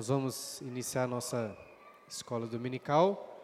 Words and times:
Nós 0.00 0.08
vamos 0.08 0.62
iniciar 0.62 1.06
nossa 1.06 1.54
escola 2.08 2.46
dominical 2.46 3.38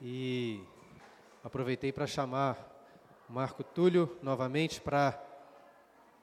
e 0.00 0.64
aproveitei 1.44 1.92
para 1.92 2.06
chamar 2.06 2.56
Marco 3.28 3.62
Túlio 3.62 4.16
novamente 4.22 4.80
para 4.80 5.22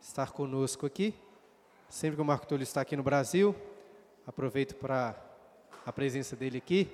estar 0.01 0.31
conosco 0.31 0.87
aqui. 0.87 1.13
Sempre 1.87 2.15
que 2.15 2.21
o 2.23 2.25
Marco 2.25 2.47
Túlio 2.47 2.63
está 2.63 2.81
aqui 2.81 2.97
no 2.97 3.03
Brasil, 3.03 3.55
aproveito 4.25 4.73
para 4.73 5.15
a 5.85 5.93
presença 5.93 6.35
dele 6.35 6.57
aqui 6.57 6.91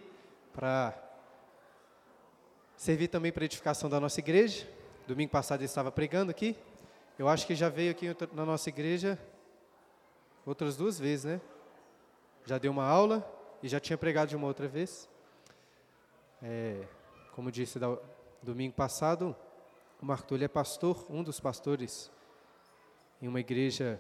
para 0.52 0.94
servir 2.76 3.08
também 3.08 3.32
para 3.32 3.46
a 3.46 3.46
edificação 3.46 3.90
da 3.90 4.02
nossa 4.02 4.20
igreja. 4.20 4.68
Domingo 5.08 5.32
passado 5.32 5.62
ele 5.62 5.68
estava 5.68 5.94
pregando 5.94 6.30
aqui. 6.30 6.58
Eu 7.18 7.30
acho 7.30 7.48
que 7.48 7.56
já 7.56 7.70
veio 7.70 7.92
aqui 7.92 8.14
na 8.34 8.46
nossa 8.46 8.68
igreja 8.68 9.18
outras 10.46 10.76
duas 10.76 11.00
vezes, 11.00 11.24
né? 11.24 11.42
Já 12.46 12.60
deu 12.60 12.72
uma 12.72 12.86
aula 12.86 13.28
e 13.64 13.68
já 13.68 13.80
tinha 13.80 13.98
pregado 13.98 14.30
de 14.30 14.36
uma 14.36 14.46
outra 14.46 14.68
vez. 14.68 15.10
É, 16.44 16.84
como 17.34 17.52
disse 17.52 17.80
da, 17.80 17.98
domingo 18.44 18.76
passado, 18.76 19.36
o 20.00 20.06
Marco 20.06 20.36
é 20.36 20.48
pastor, 20.48 21.08
um 21.10 21.24
dos 21.24 21.40
pastores 21.40 22.12
em 23.20 23.28
uma 23.28 23.40
igreja 23.40 24.00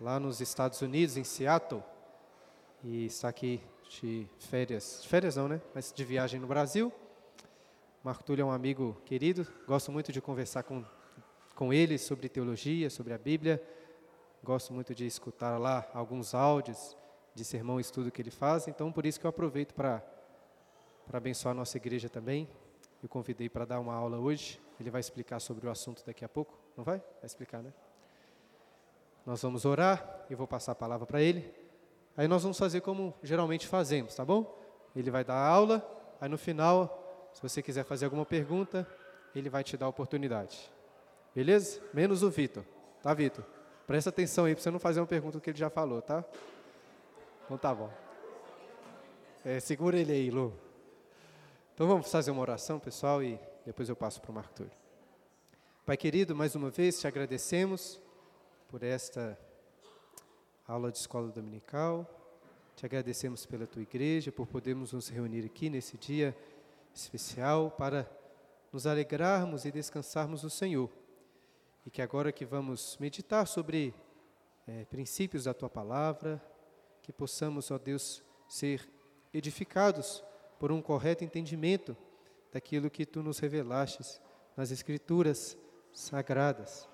lá 0.00 0.18
nos 0.18 0.40
Estados 0.40 0.82
Unidos, 0.82 1.16
em 1.16 1.22
Seattle, 1.22 1.84
e 2.82 3.06
está 3.06 3.28
aqui 3.28 3.62
de 3.88 4.26
férias, 4.40 4.98
de 5.02 5.08
férias 5.08 5.36
não, 5.36 5.46
né? 5.46 5.60
Mas 5.72 5.92
de 5.92 6.04
viagem 6.04 6.40
no 6.40 6.48
Brasil. 6.48 6.92
Marco 8.02 8.24
é 8.32 8.44
um 8.44 8.50
amigo 8.50 9.00
querido, 9.04 9.46
gosto 9.68 9.92
muito 9.92 10.10
de 10.10 10.20
conversar 10.20 10.64
com, 10.64 10.84
com 11.54 11.72
ele 11.72 11.96
sobre 11.96 12.28
teologia, 12.28 12.90
sobre 12.90 13.12
a 13.12 13.18
Bíblia. 13.18 13.62
Gosto 14.42 14.72
muito 14.72 14.92
de 14.96 15.06
escutar 15.06 15.58
lá 15.58 15.88
alguns 15.94 16.34
áudios 16.34 16.96
de 17.40 17.44
sermão 17.46 17.78
e 17.78 17.80
estudo 17.80 18.10
que 18.10 18.20
ele 18.20 18.30
faz, 18.30 18.68
então 18.68 18.92
por 18.92 19.06
isso 19.06 19.18
que 19.18 19.24
eu 19.24 19.30
aproveito 19.30 19.72
para 19.72 20.02
abençoar 21.10 21.52
a 21.52 21.54
nossa 21.54 21.76
igreja 21.78 22.08
também. 22.08 22.46
Eu 23.02 23.08
convidei 23.08 23.48
para 23.48 23.64
dar 23.64 23.80
uma 23.80 23.94
aula 23.94 24.18
hoje, 24.18 24.60
ele 24.78 24.90
vai 24.90 25.00
explicar 25.00 25.40
sobre 25.40 25.66
o 25.66 25.70
assunto 25.70 26.04
daqui 26.04 26.22
a 26.22 26.28
pouco, 26.28 26.58
não 26.76 26.84
vai? 26.84 26.98
Vai 26.98 27.24
explicar, 27.24 27.62
né? 27.62 27.72
Nós 29.24 29.40
vamos 29.40 29.64
orar, 29.64 30.26
eu 30.28 30.36
vou 30.36 30.46
passar 30.46 30.72
a 30.72 30.74
palavra 30.74 31.06
para 31.06 31.22
ele. 31.22 31.50
Aí 32.14 32.28
nós 32.28 32.42
vamos 32.42 32.58
fazer 32.58 32.82
como 32.82 33.14
geralmente 33.22 33.66
fazemos, 33.66 34.14
tá 34.14 34.24
bom? 34.24 34.54
Ele 34.94 35.10
vai 35.10 35.24
dar 35.24 35.36
a 35.36 35.46
aula, 35.46 35.82
aí 36.20 36.28
no 36.28 36.36
final, 36.36 37.30
se 37.32 37.40
você 37.40 37.62
quiser 37.62 37.84
fazer 37.84 38.04
alguma 38.04 38.26
pergunta, 38.26 38.86
ele 39.34 39.48
vai 39.48 39.64
te 39.64 39.78
dar 39.78 39.86
a 39.86 39.88
oportunidade. 39.88 40.70
Beleza? 41.34 41.80
Menos 41.94 42.22
o 42.22 42.28
Vitor. 42.28 42.64
Tá, 43.02 43.14
Vitor? 43.14 43.44
Presta 43.86 44.10
atenção 44.10 44.44
aí 44.44 44.54
para 44.54 44.62
você 44.62 44.70
não 44.70 44.78
fazer 44.78 45.00
uma 45.00 45.06
pergunta 45.06 45.40
que 45.40 45.48
ele 45.48 45.58
já 45.58 45.70
falou, 45.70 46.02
tá? 46.02 46.22
Então 47.50 47.58
tá 47.58 47.74
bom. 47.74 47.90
É, 49.44 49.58
segura 49.58 49.98
ele 49.98 50.12
aí, 50.12 50.30
Lu. 50.30 50.56
Então 51.74 51.88
vamos 51.88 52.08
fazer 52.08 52.30
uma 52.30 52.42
oração, 52.42 52.78
pessoal, 52.78 53.24
e 53.24 53.40
depois 53.66 53.88
eu 53.88 53.96
passo 53.96 54.20
para 54.20 54.30
o 54.30 54.34
Marco 54.34 54.54
Túlio. 54.54 54.72
Pai 55.84 55.96
querido, 55.96 56.36
mais 56.36 56.54
uma 56.54 56.70
vez 56.70 57.00
te 57.00 57.08
agradecemos 57.08 58.00
por 58.68 58.84
esta 58.84 59.36
aula 60.64 60.92
de 60.92 60.98
escola 60.98 61.26
dominical. 61.32 62.08
Te 62.76 62.86
agradecemos 62.86 63.44
pela 63.46 63.66
tua 63.66 63.82
igreja, 63.82 64.30
por 64.30 64.46
podermos 64.46 64.92
nos 64.92 65.08
reunir 65.08 65.44
aqui 65.44 65.68
nesse 65.68 65.98
dia 65.98 66.36
especial 66.94 67.72
para 67.72 68.08
nos 68.72 68.86
alegrarmos 68.86 69.64
e 69.64 69.72
descansarmos 69.72 70.44
no 70.44 70.50
Senhor. 70.50 70.88
E 71.84 71.90
que 71.90 72.00
agora 72.00 72.30
que 72.30 72.44
vamos 72.44 72.96
meditar 73.00 73.44
sobre 73.44 73.92
é, 74.68 74.84
princípios 74.84 75.42
da 75.42 75.52
tua 75.52 75.68
palavra, 75.68 76.40
que 77.10 77.16
possamos, 77.16 77.72
ó 77.72 77.78
Deus, 77.78 78.22
ser 78.46 78.88
edificados 79.34 80.22
por 80.60 80.70
um 80.70 80.80
correto 80.80 81.24
entendimento 81.24 81.96
daquilo 82.52 82.88
que 82.88 83.04
tu 83.04 83.20
nos 83.20 83.40
revelastes 83.40 84.20
nas 84.56 84.70
Escrituras 84.70 85.58
sagradas. 85.92 86.88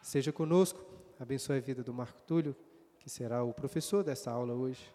Seja 0.00 0.32
conosco, 0.32 0.82
abençoe 1.18 1.58
a 1.58 1.60
vida 1.60 1.82
do 1.82 1.92
Marco 1.92 2.22
Túlio, 2.22 2.56
que 2.98 3.10
será 3.10 3.42
o 3.42 3.52
professor 3.52 4.02
dessa 4.02 4.30
aula 4.30 4.54
hoje. 4.54 4.90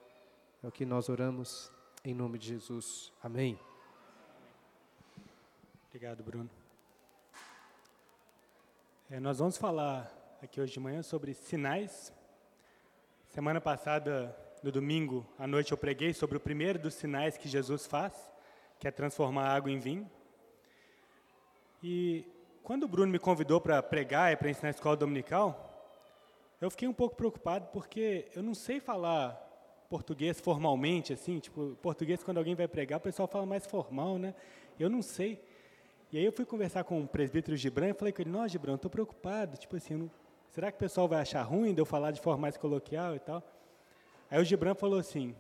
É 0.64 0.68
o 0.68 0.72
que 0.72 0.88
nós 0.88 1.08
oramos 1.08 1.72
em 2.04 2.16
nome 2.16 2.40
de 2.40 2.48
Jesus. 2.48 3.14
Amém. 3.22 3.60
Obrigado, 5.90 6.24
Bruno. 6.24 6.50
É, 9.08 9.20
nós 9.20 9.38
vamos 9.38 9.56
falar 9.56 10.12
aqui 10.42 10.60
hoje 10.60 10.74
de 10.74 10.80
manhã 10.80 11.04
sobre 11.04 11.36
sinais. 11.36 12.12
Semana 13.36 13.60
passada, 13.60 14.34
no 14.64 14.72
domingo 14.72 15.28
à 15.38 15.46
noite, 15.46 15.74
eu 15.74 15.78
preguei 15.78 16.14
sobre 16.14 16.38
o 16.38 16.40
primeiro 16.40 16.80
dos 16.80 16.94
sinais 16.94 17.36
que 17.36 17.50
Jesus 17.50 17.86
faz, 17.86 18.14
que 18.80 18.88
é 18.88 18.92
transformar 18.92 19.50
água 19.50 19.70
em 19.70 19.78
vinho. 19.78 20.10
E 21.84 22.26
quando 22.64 22.84
o 22.84 22.88
Bruno 22.88 23.12
me 23.12 23.20
convidou 23.20 23.60
para 23.60 23.84
pregar 23.84 24.32
e 24.32 24.38
para 24.38 24.50
ensinar 24.50 24.70
a 24.70 24.72
escola 24.72 24.96
dominical, 24.96 25.70
eu 26.62 26.72
fiquei 26.72 26.88
um 26.88 26.94
pouco 26.94 27.18
preocupado 27.18 27.68
porque 27.74 28.26
eu 28.34 28.42
não 28.42 28.54
sei 28.54 28.80
falar 28.80 29.34
português 29.90 30.40
formalmente, 30.40 31.12
assim, 31.12 31.38
tipo, 31.38 31.78
português 31.82 32.24
quando 32.24 32.38
alguém 32.38 32.56
vai 32.56 32.70
pregar, 32.70 33.00
o 33.00 33.04
pessoal 33.04 33.28
fala 33.28 33.46
mais 33.46 33.66
formal, 33.66 34.18
né? 34.18 34.34
Eu 34.80 34.90
não 34.90 35.02
sei. 35.02 35.44
E 36.10 36.18
aí 36.18 36.24
eu 36.24 36.32
fui 36.32 36.46
conversar 36.46 36.86
com 36.86 37.02
o 37.02 37.06
presbítero 37.06 37.58
Gibran 37.58 37.90
e 37.90 37.94
falei 37.94 38.14
com 38.14 38.22
ele, 38.22 38.32
nossa, 38.32 38.48
Gibran, 38.48 38.76
estou 38.76 38.90
preocupado, 38.90 39.58
tipo 39.58 39.76
assim, 39.76 39.96
não, 39.96 40.10
será 40.56 40.72
que 40.72 40.78
o 40.78 40.80
pessoal 40.80 41.06
vai 41.06 41.20
achar 41.20 41.42
ruim 41.42 41.74
de 41.74 41.82
eu 41.82 41.86
falar 41.86 42.12
de 42.12 42.22
forma 42.22 42.44
mais 42.44 42.56
coloquial 42.56 43.14
e 43.14 43.20
tal? 43.20 43.44
Aí 44.32 44.42
o 44.42 44.46
Gibran 44.46 44.74
falou 44.74 44.98
assim, 44.98 45.36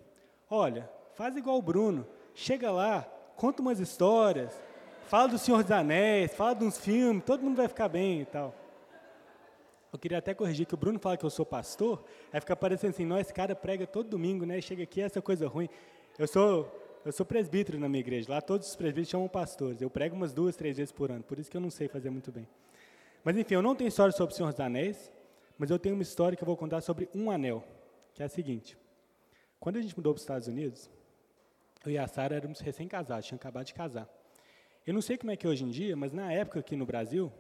olha, 0.50 0.90
faz 1.14 1.38
igual 1.38 1.58
o 1.58 1.62
Bruno, 1.62 2.06
chega 2.34 2.70
lá, 2.70 3.04
conta 3.38 3.62
umas 3.62 3.80
histórias, 3.80 4.62
fala 5.08 5.30
do 5.30 5.38
Senhor 5.38 5.64
dos 5.64 5.72
Anéis, 5.72 6.34
fala 6.34 6.54
de 6.54 6.66
uns 6.66 6.78
filmes, 6.78 7.24
todo 7.24 7.42
mundo 7.42 7.56
vai 7.56 7.70
ficar 7.70 7.88
bem 7.88 8.22
e 8.22 8.26
tal. 8.26 8.54
Eu 9.94 9.98
queria 9.98 10.18
até 10.18 10.34
corrigir 10.34 10.66
que 10.66 10.74
o 10.74 10.78
Bruno 10.78 11.00
fala 11.00 11.16
que 11.16 11.26
eu 11.26 11.30
sou 11.30 11.46
pastor, 11.46 12.04
aí 12.34 12.42
fica 12.42 12.54
parecendo 12.54 12.92
assim, 12.94 13.06
nós, 13.06 13.22
esse 13.22 13.34
cara 13.34 13.56
prega 13.56 13.88
todo 13.88 14.10
domingo, 14.10 14.46
né? 14.46 14.60
Chega 14.60 14.84
aqui 14.84 15.00
essa 15.00 15.22
coisa 15.22 15.48
ruim. 15.48 15.70
Eu 16.20 16.28
sou, 16.28 16.70
eu 17.06 17.14
sou 17.14 17.26
presbítero 17.26 17.80
na 17.80 17.88
minha 17.88 18.02
igreja, 18.02 18.30
lá 18.30 18.42
todos 18.42 18.68
os 18.68 18.76
presbíteros 18.76 19.12
chamam 19.12 19.30
pastores. 19.30 19.82
Eu 19.82 19.90
prego 19.90 20.14
umas 20.14 20.34
duas, 20.34 20.58
três 20.58 20.76
vezes 20.76 20.92
por 20.92 21.10
ano, 21.10 21.24
por 21.24 21.40
isso 21.40 21.50
que 21.50 21.56
eu 21.56 21.62
não 21.62 21.70
sei 21.70 21.88
fazer 21.88 22.10
muito 22.10 22.34
bem. 22.34 22.46
Mas 23.26 23.36
enfim, 23.36 23.56
eu 23.56 23.62
não 23.64 23.76
tenho 23.76 23.88
história 23.88 24.12
sobre 24.12 24.34
o 24.34 24.38
Senhor 24.38 24.52
dos 24.52 24.60
Anéis, 24.60 25.12
mas 25.58 25.72
eu 25.72 25.80
tenho 25.80 25.96
uma 25.96 26.04
história 26.04 26.38
que 26.38 26.44
eu 26.44 26.46
vou 26.46 26.56
contar 26.56 26.80
sobre 26.82 27.10
um 27.14 27.32
anel, 27.32 27.64
que 28.14 28.22
é 28.22 28.26
a 28.28 28.30
seguinte. 28.30 28.78
Quando 29.60 29.78
a 29.78 29.82
gente 29.82 29.98
mudou 29.98 30.14
para 30.14 30.18
os 30.18 30.22
Estados 30.22 30.48
Unidos, 30.48 30.92
eu 31.84 31.92
e 31.92 31.98
a 31.98 32.08
Sara 32.08 32.36
éramos 32.36 32.60
recém-casados, 32.60 33.26
tinha 33.26 33.36
acabado 33.36 33.66
de 33.66 33.74
casar. 33.74 34.08
Eu 34.86 34.94
não 34.94 35.02
sei 35.02 35.18
como 35.18 35.32
é 35.32 35.36
que 35.36 35.48
é 35.48 35.50
hoje 35.50 35.64
em 35.64 35.72
dia, 35.72 35.96
mas 35.96 36.14
na 36.14 36.32
época 36.32 36.60
aqui 36.60 36.76
no 36.76 36.86
Brasil, 36.86 37.34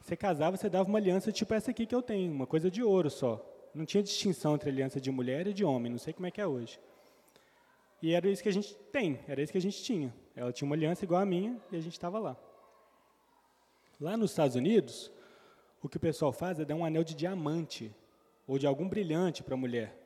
você 0.00 0.16
casava, 0.16 0.56
você 0.56 0.70
dava 0.70 0.88
uma 0.88 0.98
aliança 0.98 1.30
tipo 1.30 1.52
essa 1.52 1.72
aqui 1.72 1.84
que 1.84 1.94
eu 1.94 2.00
tenho, 2.00 2.32
uma 2.32 2.46
coisa 2.46 2.70
de 2.70 2.82
ouro 2.82 3.10
só. 3.10 3.44
Não 3.74 3.84
tinha 3.84 4.02
distinção 4.02 4.54
entre 4.54 4.70
aliança 4.70 4.98
de 4.98 5.10
mulher 5.10 5.46
e 5.46 5.52
de 5.52 5.62
homem, 5.62 5.92
não 5.92 5.98
sei 5.98 6.14
como 6.14 6.26
é 6.26 6.30
que 6.30 6.40
é 6.40 6.46
hoje. 6.46 6.80
E 8.00 8.14
era 8.14 8.26
isso 8.30 8.42
que 8.42 8.48
a 8.48 8.52
gente 8.52 8.74
tem, 8.90 9.20
era 9.28 9.42
isso 9.42 9.52
que 9.52 9.58
a 9.58 9.60
gente 9.60 9.82
tinha. 9.82 10.14
Ela 10.34 10.50
tinha 10.54 10.64
uma 10.64 10.74
aliança 10.74 11.04
igual 11.04 11.20
a 11.20 11.26
minha 11.26 11.60
e 11.70 11.76
a 11.76 11.80
gente 11.80 11.92
estava 11.92 12.18
lá. 12.18 12.34
Lá 14.00 14.16
nos 14.16 14.30
Estados 14.30 14.56
Unidos, 14.56 15.12
o 15.82 15.88
que 15.88 15.96
o 15.96 16.00
pessoal 16.00 16.32
faz 16.32 16.58
é 16.58 16.64
dar 16.64 16.74
um 16.74 16.84
anel 16.84 17.04
de 17.04 17.14
diamante 17.14 17.94
ou 18.46 18.58
de 18.58 18.66
algum 18.66 18.88
brilhante 18.88 19.42
para 19.42 19.54
a 19.54 19.56
mulher. 19.56 19.96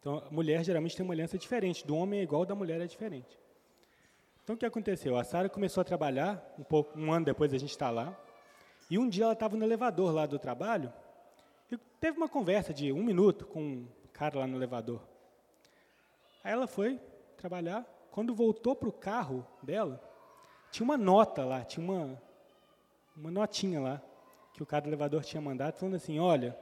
Então, 0.00 0.22
a 0.26 0.30
mulher 0.30 0.64
geralmente 0.64 0.96
tem 0.96 1.04
uma 1.04 1.14
aliança 1.14 1.38
diferente, 1.38 1.86
do 1.86 1.96
homem 1.96 2.20
é 2.20 2.22
igual, 2.22 2.44
da 2.44 2.54
mulher 2.54 2.80
é 2.80 2.86
diferente. 2.86 3.38
Então 4.46 4.54
o 4.54 4.58
que 4.58 4.64
aconteceu? 4.64 5.16
A 5.16 5.24
Sara 5.24 5.48
começou 5.48 5.80
a 5.80 5.84
trabalhar, 5.84 6.54
um, 6.56 6.62
pouco, 6.62 6.96
um 6.96 7.12
ano 7.12 7.26
depois 7.26 7.52
a 7.52 7.58
gente 7.58 7.70
está 7.70 7.90
lá, 7.90 8.16
e 8.88 8.96
um 8.96 9.08
dia 9.08 9.24
ela 9.24 9.32
estava 9.32 9.56
no 9.56 9.64
elevador 9.64 10.14
lá 10.14 10.24
do 10.24 10.38
trabalho, 10.38 10.92
e 11.68 11.76
teve 12.00 12.16
uma 12.16 12.28
conversa 12.28 12.72
de 12.72 12.92
um 12.92 13.02
minuto 13.02 13.44
com 13.44 13.60
um 13.60 13.88
cara 14.12 14.38
lá 14.38 14.46
no 14.46 14.56
elevador. 14.56 15.00
Aí 16.44 16.52
ela 16.52 16.68
foi 16.68 17.00
trabalhar, 17.36 17.84
quando 18.12 18.32
voltou 18.36 18.76
para 18.76 18.88
o 18.88 18.92
carro 18.92 19.44
dela, 19.60 20.00
tinha 20.70 20.84
uma 20.84 20.96
nota 20.96 21.44
lá, 21.44 21.64
tinha 21.64 21.84
uma, 21.84 22.22
uma 23.16 23.32
notinha 23.32 23.80
lá, 23.80 24.00
que 24.56 24.62
o 24.62 24.66
cara 24.66 24.84
do 24.84 24.88
elevador 24.88 25.22
tinha 25.22 25.40
mandado, 25.40 25.76
falando 25.76 25.96
assim, 25.96 26.18
olha, 26.18 26.56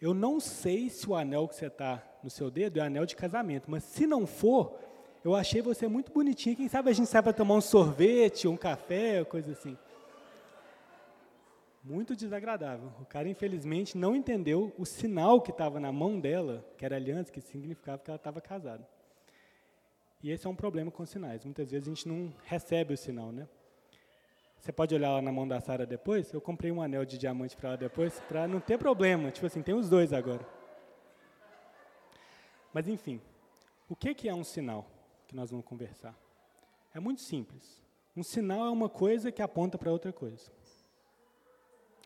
eu 0.00 0.14
não 0.14 0.38
sei 0.38 0.88
se 0.88 1.10
o 1.10 1.16
anel 1.16 1.48
que 1.48 1.56
você 1.56 1.66
está 1.66 2.00
no 2.22 2.30
seu 2.30 2.50
dedo 2.50 2.78
é 2.78 2.82
anel 2.82 3.04
de 3.04 3.16
casamento, 3.16 3.68
mas 3.68 3.82
se 3.82 4.06
não 4.06 4.28
for, 4.28 4.78
eu 5.24 5.34
achei 5.34 5.60
você 5.60 5.88
muito 5.88 6.12
bonitinha. 6.12 6.54
Quem 6.54 6.68
sabe 6.68 6.88
a 6.88 6.92
gente 6.92 7.08
sai 7.08 7.20
para 7.20 7.32
tomar 7.32 7.54
um 7.54 7.60
sorvete, 7.60 8.46
um 8.46 8.56
café, 8.56 9.24
coisa 9.24 9.50
assim. 9.50 9.76
Muito 11.82 12.14
desagradável. 12.14 12.92
O 13.00 13.04
cara, 13.04 13.28
infelizmente, 13.28 13.98
não 13.98 14.14
entendeu 14.14 14.72
o 14.78 14.86
sinal 14.86 15.40
que 15.40 15.50
estava 15.50 15.80
na 15.80 15.90
mão 15.90 16.20
dela, 16.20 16.64
que 16.78 16.84
era 16.84 16.94
aliança, 16.94 17.32
que 17.32 17.40
significava 17.40 17.98
que 17.98 18.08
ela 18.08 18.16
estava 18.16 18.40
casada. 18.40 18.86
E 20.22 20.30
esse 20.30 20.46
é 20.46 20.50
um 20.50 20.54
problema 20.54 20.92
com 20.92 21.04
sinais. 21.04 21.44
Muitas 21.44 21.72
vezes 21.72 21.88
a 21.88 21.90
gente 21.90 22.06
não 22.06 22.32
recebe 22.44 22.94
o 22.94 22.96
sinal, 22.96 23.32
né? 23.32 23.48
Você 24.60 24.72
pode 24.72 24.94
olhar 24.94 25.10
lá 25.10 25.22
na 25.22 25.32
mão 25.32 25.48
da 25.48 25.58
Sara 25.58 25.86
depois. 25.86 26.30
Eu 26.32 26.40
comprei 26.40 26.70
um 26.70 26.82
anel 26.82 27.06
de 27.06 27.16
diamante 27.16 27.56
para 27.56 27.70
ela 27.70 27.78
depois, 27.78 28.20
para 28.28 28.46
não 28.46 28.60
ter 28.60 28.76
problema. 28.76 29.30
Tipo 29.30 29.46
assim, 29.46 29.62
tem 29.62 29.74
os 29.74 29.88
dois 29.88 30.12
agora. 30.12 30.46
Mas, 32.72 32.86
enfim, 32.86 33.20
o 33.88 33.96
que, 33.96 34.14
que 34.14 34.28
é 34.28 34.34
um 34.34 34.44
sinal 34.44 34.86
que 35.26 35.34
nós 35.34 35.50
vamos 35.50 35.64
conversar? 35.64 36.14
É 36.94 37.00
muito 37.00 37.22
simples. 37.22 37.80
Um 38.14 38.22
sinal 38.22 38.66
é 38.66 38.70
uma 38.70 38.88
coisa 38.88 39.32
que 39.32 39.40
aponta 39.40 39.78
para 39.78 39.90
outra 39.90 40.12
coisa. 40.12 40.52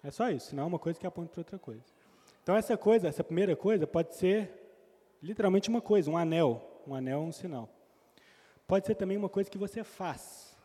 É 0.05 0.11
só 0.13 0.31
isso. 0.31 0.51
Sinal 0.51 0.67
é 0.67 0.69
uma 0.69 0.79
coisa 0.79 0.99
que 0.99 1.07
aponta 1.07 1.33
para 1.33 1.41
outra 1.41 1.59
coisa. 1.59 1.85
Então, 2.43 2.57
essa 2.57 2.77
coisa, 2.77 3.09
essa 3.09 3.25
primeira 3.25 3.57
coisa, 3.57 3.85
pode 3.85 4.15
ser 4.15 4.51
literalmente 5.21 5.69
uma 5.69 5.81
coisa, 5.81 6.09
um 6.09 6.17
anel. 6.17 6.63
Um 6.87 6.95
anel 6.95 7.19
é 7.19 7.23
um 7.23 7.33
sinal. 7.33 7.69
Pode 8.67 8.87
ser 8.87 8.95
também 8.95 9.17
uma 9.17 9.29
coisa 9.29 9.51
que 9.51 9.59
você 9.59 9.83
faz. 9.83 10.57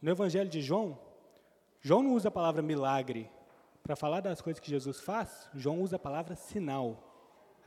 No 0.00 0.10
Evangelho 0.10 0.48
de 0.48 0.60
João, 0.60 0.98
João 1.82 2.02
não 2.02 2.14
usa 2.14 2.28
a 2.28 2.30
palavra 2.30 2.62
milagre. 2.62 3.28
Para 3.82 3.96
falar 3.96 4.20
das 4.20 4.40
coisas 4.40 4.60
que 4.60 4.70
Jesus 4.70 5.00
faz, 5.00 5.50
João 5.52 5.82
usa 5.82 5.96
a 5.96 5.98
palavra 5.98 6.36
sinal. 6.36 6.96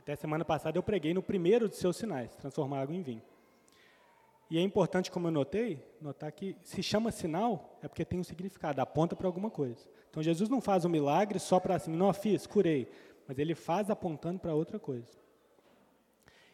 Até 0.00 0.16
semana 0.16 0.44
passada 0.44 0.78
eu 0.78 0.82
preguei 0.82 1.12
no 1.12 1.22
primeiro 1.22 1.68
de 1.68 1.76
seus 1.76 1.96
sinais, 1.96 2.34
transformar 2.36 2.80
água 2.80 2.96
em 2.96 3.02
vinho. 3.02 3.22
E 4.48 4.56
é 4.56 4.62
importante, 4.62 5.10
como 5.10 5.26
eu 5.26 5.32
notei, 5.32 5.84
notar 6.00 6.32
que 6.32 6.56
se 6.62 6.82
chama 6.82 7.10
sinal 7.10 7.78
é 7.82 7.88
porque 7.88 8.04
tem 8.04 8.18
um 8.18 8.24
significado, 8.24 8.80
aponta 8.80 9.14
para 9.14 9.26
alguma 9.26 9.50
coisa. 9.50 9.86
Então 10.08 10.22
Jesus 10.22 10.48
não 10.48 10.60
faz 10.60 10.84
um 10.84 10.88
milagre 10.88 11.38
só 11.38 11.60
para 11.60 11.74
assim, 11.74 11.92
não 11.92 12.12
fiz, 12.14 12.46
curei, 12.46 12.88
mas 13.28 13.38
ele 13.38 13.54
faz 13.54 13.90
apontando 13.90 14.38
para 14.38 14.54
outra 14.54 14.78
coisa. 14.78 15.10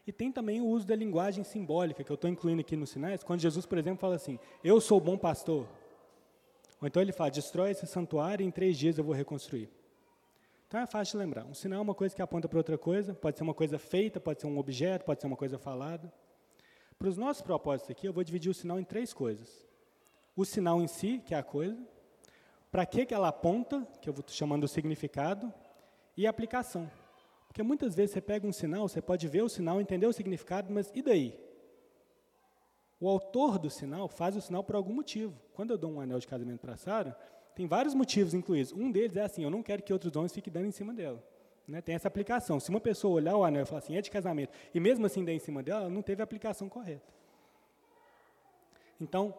E 0.04 0.10
tem 0.10 0.32
também 0.32 0.60
o 0.60 0.66
uso 0.66 0.84
da 0.84 0.96
linguagem 0.96 1.44
simbólica, 1.44 2.02
que 2.02 2.10
eu 2.10 2.16
estou 2.16 2.28
incluindo 2.28 2.60
aqui 2.60 2.74
nos 2.74 2.90
sinais, 2.90 3.22
quando 3.22 3.40
Jesus, 3.40 3.66
por 3.66 3.78
exemplo, 3.78 4.00
fala 4.00 4.16
assim, 4.16 4.36
eu 4.64 4.80
sou 4.80 4.98
o 4.98 5.00
bom 5.00 5.16
pastor. 5.16 5.68
Ou 6.82 6.88
então 6.88 7.00
ele 7.00 7.12
fala, 7.12 7.30
destrói 7.30 7.70
esse 7.70 7.86
santuário 7.86 8.42
e 8.42 8.46
em 8.46 8.50
três 8.50 8.76
dias 8.76 8.98
eu 8.98 9.04
vou 9.04 9.14
reconstruir. 9.14 9.70
Então 10.66 10.80
é 10.80 10.86
fácil 10.86 11.12
de 11.12 11.24
lembrar. 11.24 11.44
Um 11.44 11.54
sinal 11.54 11.78
é 11.78 11.82
uma 11.82 11.94
coisa 11.94 12.12
que 12.12 12.20
aponta 12.20 12.48
para 12.48 12.58
outra 12.58 12.76
coisa, 12.76 13.14
pode 13.14 13.38
ser 13.38 13.44
uma 13.44 13.54
coisa 13.54 13.78
feita, 13.78 14.18
pode 14.18 14.40
ser 14.40 14.48
um 14.48 14.58
objeto, 14.58 15.04
pode 15.04 15.20
ser 15.20 15.28
uma 15.28 15.36
coisa 15.36 15.58
falada. 15.58 16.12
Para 16.98 17.08
os 17.08 17.16
nossos 17.16 17.40
propósitos 17.40 17.88
aqui, 17.92 18.08
eu 18.08 18.12
vou 18.12 18.24
dividir 18.24 18.50
o 18.50 18.54
sinal 18.54 18.80
em 18.80 18.84
três 18.84 19.12
coisas. 19.12 19.64
O 20.34 20.44
sinal 20.44 20.82
em 20.82 20.88
si, 20.88 21.22
que 21.24 21.34
é 21.34 21.38
a 21.38 21.42
coisa, 21.44 21.80
para 22.68 22.84
que, 22.84 23.06
que 23.06 23.14
ela 23.14 23.28
aponta, 23.28 23.86
que 24.00 24.08
eu 24.08 24.12
vou 24.12 24.24
chamando 24.26 24.64
o 24.64 24.68
significado, 24.68 25.54
e 26.16 26.26
a 26.26 26.30
aplicação. 26.30 26.90
Porque 27.46 27.62
muitas 27.62 27.94
vezes 27.94 28.14
você 28.14 28.20
pega 28.20 28.44
um 28.44 28.52
sinal, 28.52 28.88
você 28.88 29.00
pode 29.00 29.28
ver 29.28 29.42
o 29.42 29.48
sinal, 29.48 29.80
entender 29.80 30.06
o 30.06 30.12
significado, 30.12 30.72
mas 30.72 30.90
e 30.92 31.00
daí? 31.00 31.38
O 33.02 33.08
autor 33.08 33.58
do 33.58 33.68
sinal 33.68 34.06
faz 34.06 34.36
o 34.36 34.40
sinal 34.40 34.62
por 34.62 34.76
algum 34.76 34.94
motivo. 34.94 35.36
Quando 35.54 35.72
eu 35.72 35.76
dou 35.76 35.90
um 35.90 36.00
anel 36.00 36.20
de 36.20 36.26
casamento 36.28 36.60
para 36.60 36.76
Sara, 36.76 37.18
tem 37.52 37.66
vários 37.66 37.96
motivos 37.96 38.32
incluídos. 38.32 38.72
Um 38.72 38.92
deles 38.92 39.16
é 39.16 39.22
assim, 39.22 39.42
eu 39.42 39.50
não 39.50 39.60
quero 39.60 39.82
que 39.82 39.92
outros 39.92 40.14
homens 40.14 40.32
fiquem 40.32 40.52
dando 40.52 40.66
em 40.66 40.70
cima 40.70 40.94
dela. 40.94 41.20
Né? 41.66 41.80
Tem 41.80 41.96
essa 41.96 42.06
aplicação. 42.06 42.60
Se 42.60 42.70
uma 42.70 42.80
pessoa 42.80 43.14
olhar 43.14 43.36
o 43.36 43.42
anel 43.42 43.64
e 43.64 43.66
falar 43.66 43.80
assim, 43.80 43.96
é 43.96 44.00
de 44.00 44.08
casamento, 44.08 44.52
e 44.72 44.78
mesmo 44.78 45.04
assim 45.04 45.24
der 45.24 45.32
em 45.32 45.40
cima 45.40 45.64
dela, 45.64 45.80
ela 45.80 45.90
não 45.90 46.00
teve 46.00 46.22
a 46.22 46.24
aplicação 46.24 46.68
correta. 46.68 47.12
Então, 49.00 49.36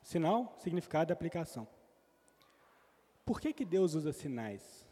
sinal, 0.00 0.56
significado 0.56 1.12
e 1.12 1.12
aplicação. 1.12 1.68
Por 3.26 3.42
que, 3.42 3.52
que 3.52 3.66
Deus 3.66 3.94
usa 3.94 4.10
sinais? 4.10 4.88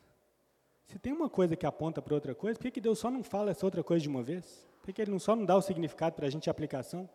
Se 0.88 0.98
tem 0.98 1.10
uma 1.10 1.30
coisa 1.30 1.56
que 1.56 1.64
aponta 1.64 2.02
para 2.02 2.12
outra 2.12 2.34
coisa, 2.34 2.58
por 2.58 2.64
que, 2.64 2.70
que 2.72 2.82
Deus 2.82 2.98
só 2.98 3.10
não 3.10 3.24
fala 3.24 3.50
essa 3.50 3.64
outra 3.64 3.82
coisa 3.82 4.02
de 4.02 4.10
uma 4.10 4.22
vez? 4.22 4.68
Por 4.78 4.88
que, 4.88 4.92
que 4.92 5.00
Ele 5.00 5.10
não 5.10 5.18
só 5.18 5.34
não 5.34 5.46
dá 5.46 5.56
o 5.56 5.62
significado 5.62 6.14
para 6.14 6.26
a 6.26 6.30
gente 6.30 6.50
a 6.50 6.52
aplicação? 6.52 7.08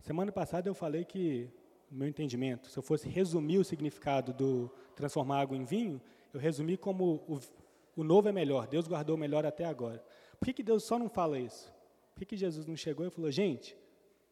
Semana 0.00 0.32
passada 0.32 0.68
eu 0.68 0.74
falei 0.74 1.04
que, 1.04 1.48
no 1.90 1.98
meu 1.98 2.08
entendimento, 2.08 2.68
se 2.68 2.78
eu 2.78 2.82
fosse 2.82 3.08
resumir 3.08 3.58
o 3.58 3.64
significado 3.64 4.32
do 4.32 4.70
transformar 4.96 5.40
água 5.40 5.56
em 5.56 5.64
vinho, 5.64 6.00
eu 6.32 6.40
resumi 6.40 6.76
como 6.76 7.22
o, 7.28 7.38
o 7.96 8.02
novo 8.02 8.28
é 8.28 8.32
melhor, 8.32 8.66
Deus 8.66 8.88
guardou 8.88 9.16
o 9.16 9.18
melhor 9.18 9.44
até 9.44 9.64
agora. 9.64 10.02
Por 10.38 10.46
que, 10.46 10.54
que 10.54 10.62
Deus 10.62 10.84
só 10.84 10.98
não 10.98 11.08
fala 11.08 11.38
isso? 11.38 11.72
Por 12.14 12.20
que, 12.20 12.26
que 12.26 12.36
Jesus 12.36 12.66
não 12.66 12.76
chegou 12.76 13.06
e 13.06 13.10
falou, 13.10 13.30
gente, 13.30 13.76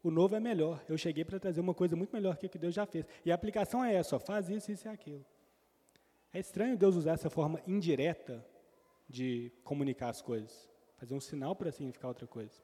o 0.03 0.11
novo 0.11 0.35
é 0.35 0.41
melhor, 0.41 0.82
eu 0.88 0.97
cheguei 0.97 1.25
para 1.25 1.38
trazer 1.38 1.61
uma 1.61 1.75
coisa 1.75 1.94
muito 1.94 2.12
melhor 2.12 2.38
que 2.38 2.47
o 2.47 2.49
que 2.49 2.59
Deus 2.59 2.75
já 2.75 2.87
fez. 2.87 3.05
E 3.25 3.31
a 3.31 3.35
aplicação 3.35 3.85
é 3.85 3.94
essa, 3.94 4.17
ó, 4.17 4.19
faz 4.19 4.49
isso, 4.49 4.73
isso 4.73 4.88
e 4.88 4.91
aquilo. 4.91 5.25
É 6.32 6.38
estranho 6.38 6.76
Deus 6.76 6.97
usar 6.97 7.12
essa 7.12 7.29
forma 7.29 7.61
indireta 7.67 8.44
de 9.09 9.53
comunicar 9.64 10.09
as 10.09 10.23
coisas, 10.23 10.71
fazer 10.97 11.14
um 11.14 11.21
sinal 11.21 11.55
para 11.55 11.71
significar 11.71 12.09
outra 12.09 12.26
coisa. 12.26 12.62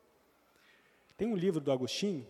Tem 1.17 1.29
um 1.29 1.37
livro 1.37 1.61
do 1.61 1.71
Agostinho 1.71 2.27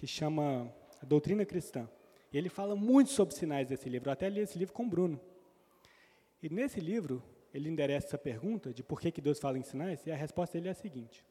que 0.00 0.06
chama 0.06 0.72
A 1.02 1.04
Doutrina 1.04 1.44
Cristã. 1.44 1.86
E 2.32 2.38
ele 2.38 2.48
fala 2.48 2.74
muito 2.74 3.10
sobre 3.10 3.34
sinais 3.34 3.68
desse 3.68 3.86
livro. 3.86 4.08
Eu 4.08 4.14
até 4.14 4.30
li 4.30 4.40
esse 4.40 4.58
livro 4.58 4.72
com 4.72 4.84
o 4.86 4.88
Bruno. 4.88 5.20
E 6.42 6.48
nesse 6.48 6.80
livro, 6.80 7.22
ele 7.52 7.68
endereça 7.68 8.06
essa 8.06 8.18
pergunta 8.18 8.72
de 8.72 8.82
por 8.82 8.98
que, 8.98 9.12
que 9.12 9.20
Deus 9.20 9.38
fala 9.38 9.58
em 9.58 9.62
sinais, 9.62 10.06
e 10.06 10.10
a 10.10 10.16
resposta 10.16 10.56
dele 10.56 10.68
é 10.68 10.70
a 10.70 10.74
seguinte: 10.74 11.22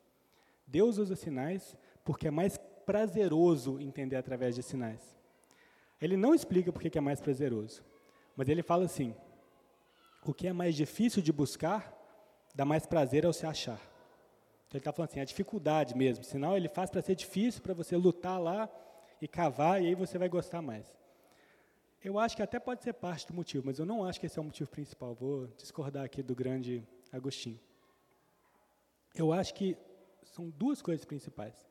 Deus 0.67 0.99
usa 0.99 1.15
sinais 1.15 1.75
porque 2.05 2.27
é 2.27 2.31
mais 2.31 2.59
prazeroso 2.85 3.79
entender 3.79 4.17
através 4.17 4.53
de 4.53 4.61
sinais. 4.61 5.17
Ele 5.99 6.15
não 6.15 6.35
explica 6.35 6.71
por 6.71 6.79
que, 6.79 6.91
que 6.91 6.97
é 6.99 7.01
mais 7.01 7.19
prazeroso, 7.19 7.83
mas 8.35 8.49
ele 8.49 8.61
fala 8.61 8.85
assim: 8.85 9.15
o 10.23 10.31
que 10.31 10.47
é 10.47 10.53
mais 10.53 10.75
difícil 10.75 11.23
de 11.23 11.33
buscar, 11.33 11.91
dá 12.53 12.65
mais 12.65 12.85
prazer 12.85 13.25
ao 13.25 13.33
se 13.33 13.47
achar. 13.47 13.81
Então, 14.69 14.77
ele 14.77 14.81
está 14.81 14.93
falando 14.93 15.09
assim, 15.09 15.19
a 15.19 15.25
dificuldade 15.25 15.97
mesmo, 15.97 16.23
sinal 16.23 16.55
ele 16.55 16.69
faz 16.69 16.91
para 16.91 17.01
ser 17.01 17.15
difícil, 17.15 17.59
para 17.59 17.73
você 17.73 17.97
lutar 17.97 18.39
lá 18.39 18.69
e 19.19 19.27
cavar, 19.27 19.81
e 19.81 19.87
aí 19.87 19.95
você 19.95 20.15
vai 20.19 20.29
gostar 20.29 20.61
mais. 20.61 20.95
Eu 22.03 22.19
acho 22.19 22.35
que 22.35 22.43
até 22.43 22.59
pode 22.59 22.83
ser 22.83 22.93
parte 22.93 23.25
do 23.25 23.33
motivo, 23.33 23.65
mas 23.65 23.79
eu 23.79 23.85
não 23.85 24.05
acho 24.05 24.19
que 24.19 24.27
esse 24.27 24.37
é 24.37 24.41
o 24.41 24.45
motivo 24.45 24.69
principal. 24.69 25.15
Vou 25.15 25.47
discordar 25.57 26.05
aqui 26.05 26.21
do 26.21 26.35
grande 26.35 26.87
Agostinho. 27.11 27.59
Eu 29.15 29.33
acho 29.33 29.55
que 29.55 29.75
são 30.21 30.51
duas 30.51 30.83
coisas 30.83 31.03
principais. 31.03 31.67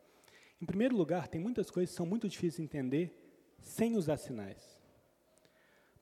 Em 0.61 0.67
primeiro 0.67 0.97
lugar, 0.97 1.29
tem 1.29 1.41
muitas 1.41 1.71
coisas 1.71 1.91
que 1.91 1.97
são 1.97 2.05
muito 2.05 2.29
difíceis 2.29 2.56
de 2.56 2.62
entender 2.62 3.15
sem 3.61 3.97
usar 3.97 4.17
sinais. 4.17 4.77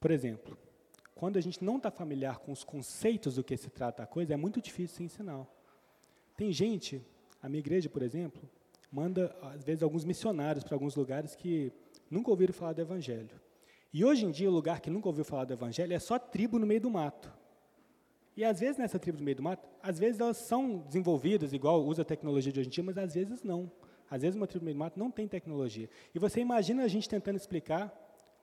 Por 0.01 0.11
exemplo, 0.11 0.57
quando 1.15 1.37
a 1.37 1.43
gente 1.43 1.63
não 1.63 1.77
está 1.77 1.91
familiar 1.91 2.39
com 2.39 2.53
os 2.53 2.65
conceitos 2.65 3.35
do 3.35 3.45
que 3.45 3.55
se 3.59 3.69
trata 3.69 4.03
a 4.03 4.07
coisa, 4.07 4.33
é 4.33 4.37
muito 4.37 4.63
difícil 4.63 4.97
sem 4.97 5.09
sinal. 5.09 5.53
Tem 6.37 6.53
gente, 6.53 7.03
a 7.43 7.49
minha 7.49 7.61
igreja, 7.61 7.89
por 7.89 8.03
exemplo, 8.03 8.43
manda, 8.91 9.35
às 9.43 9.65
vezes, 9.65 9.83
alguns 9.83 10.05
missionários 10.05 10.63
para 10.63 10.75
alguns 10.75 10.95
lugares 10.95 11.35
que 11.35 11.73
nunca 12.11 12.31
ouviram 12.31 12.53
falar 12.53 12.73
do 12.73 12.81
Evangelho. 12.81 13.41
E 13.93 14.05
hoje 14.05 14.27
em 14.27 14.31
dia, 14.31 14.51
o 14.51 14.53
lugar 14.53 14.81
que 14.81 14.91
nunca 14.91 15.09
ouviu 15.09 15.25
falar 15.25 15.45
do 15.45 15.55
Evangelho 15.55 15.93
é 15.93 15.99
só 15.99 16.19
tribo 16.19 16.59
no 16.59 16.67
meio 16.67 16.81
do 16.81 16.91
mato. 16.91 17.33
E 18.37 18.45
às 18.45 18.61
vezes 18.61 18.77
nessa 18.77 18.99
tribo 18.99 19.19
no 19.19 19.25
meio 19.25 19.37
do 19.37 19.43
mato, 19.43 19.67
às 19.83 19.99
vezes 19.99 20.21
elas 20.21 20.37
são 20.37 20.79
desenvolvidas, 20.79 21.55
igual 21.55 21.83
usa 21.83 22.03
a 22.03 22.05
tecnologia 22.05 22.53
de 22.53 22.61
hoje 22.61 22.69
em 22.69 22.71
dia, 22.71 22.85
mas 22.85 22.99
às 22.99 23.15
vezes 23.15 23.43
não. 23.43 23.73
Às 24.11 24.21
vezes 24.21 24.37
uma 24.37 24.47
tribo 24.47 24.63
no 24.63 24.67
meio 24.67 24.77
do 24.77 24.79
mato 24.79 24.99
não 24.99 25.11
tem 25.11 25.27
tecnologia. 25.27 25.89
E 26.15 26.19
você 26.19 26.41
imagina 26.41 26.85
a 26.85 26.89
gente 26.89 27.09
tentando 27.09 27.37
explicar, 27.37 27.91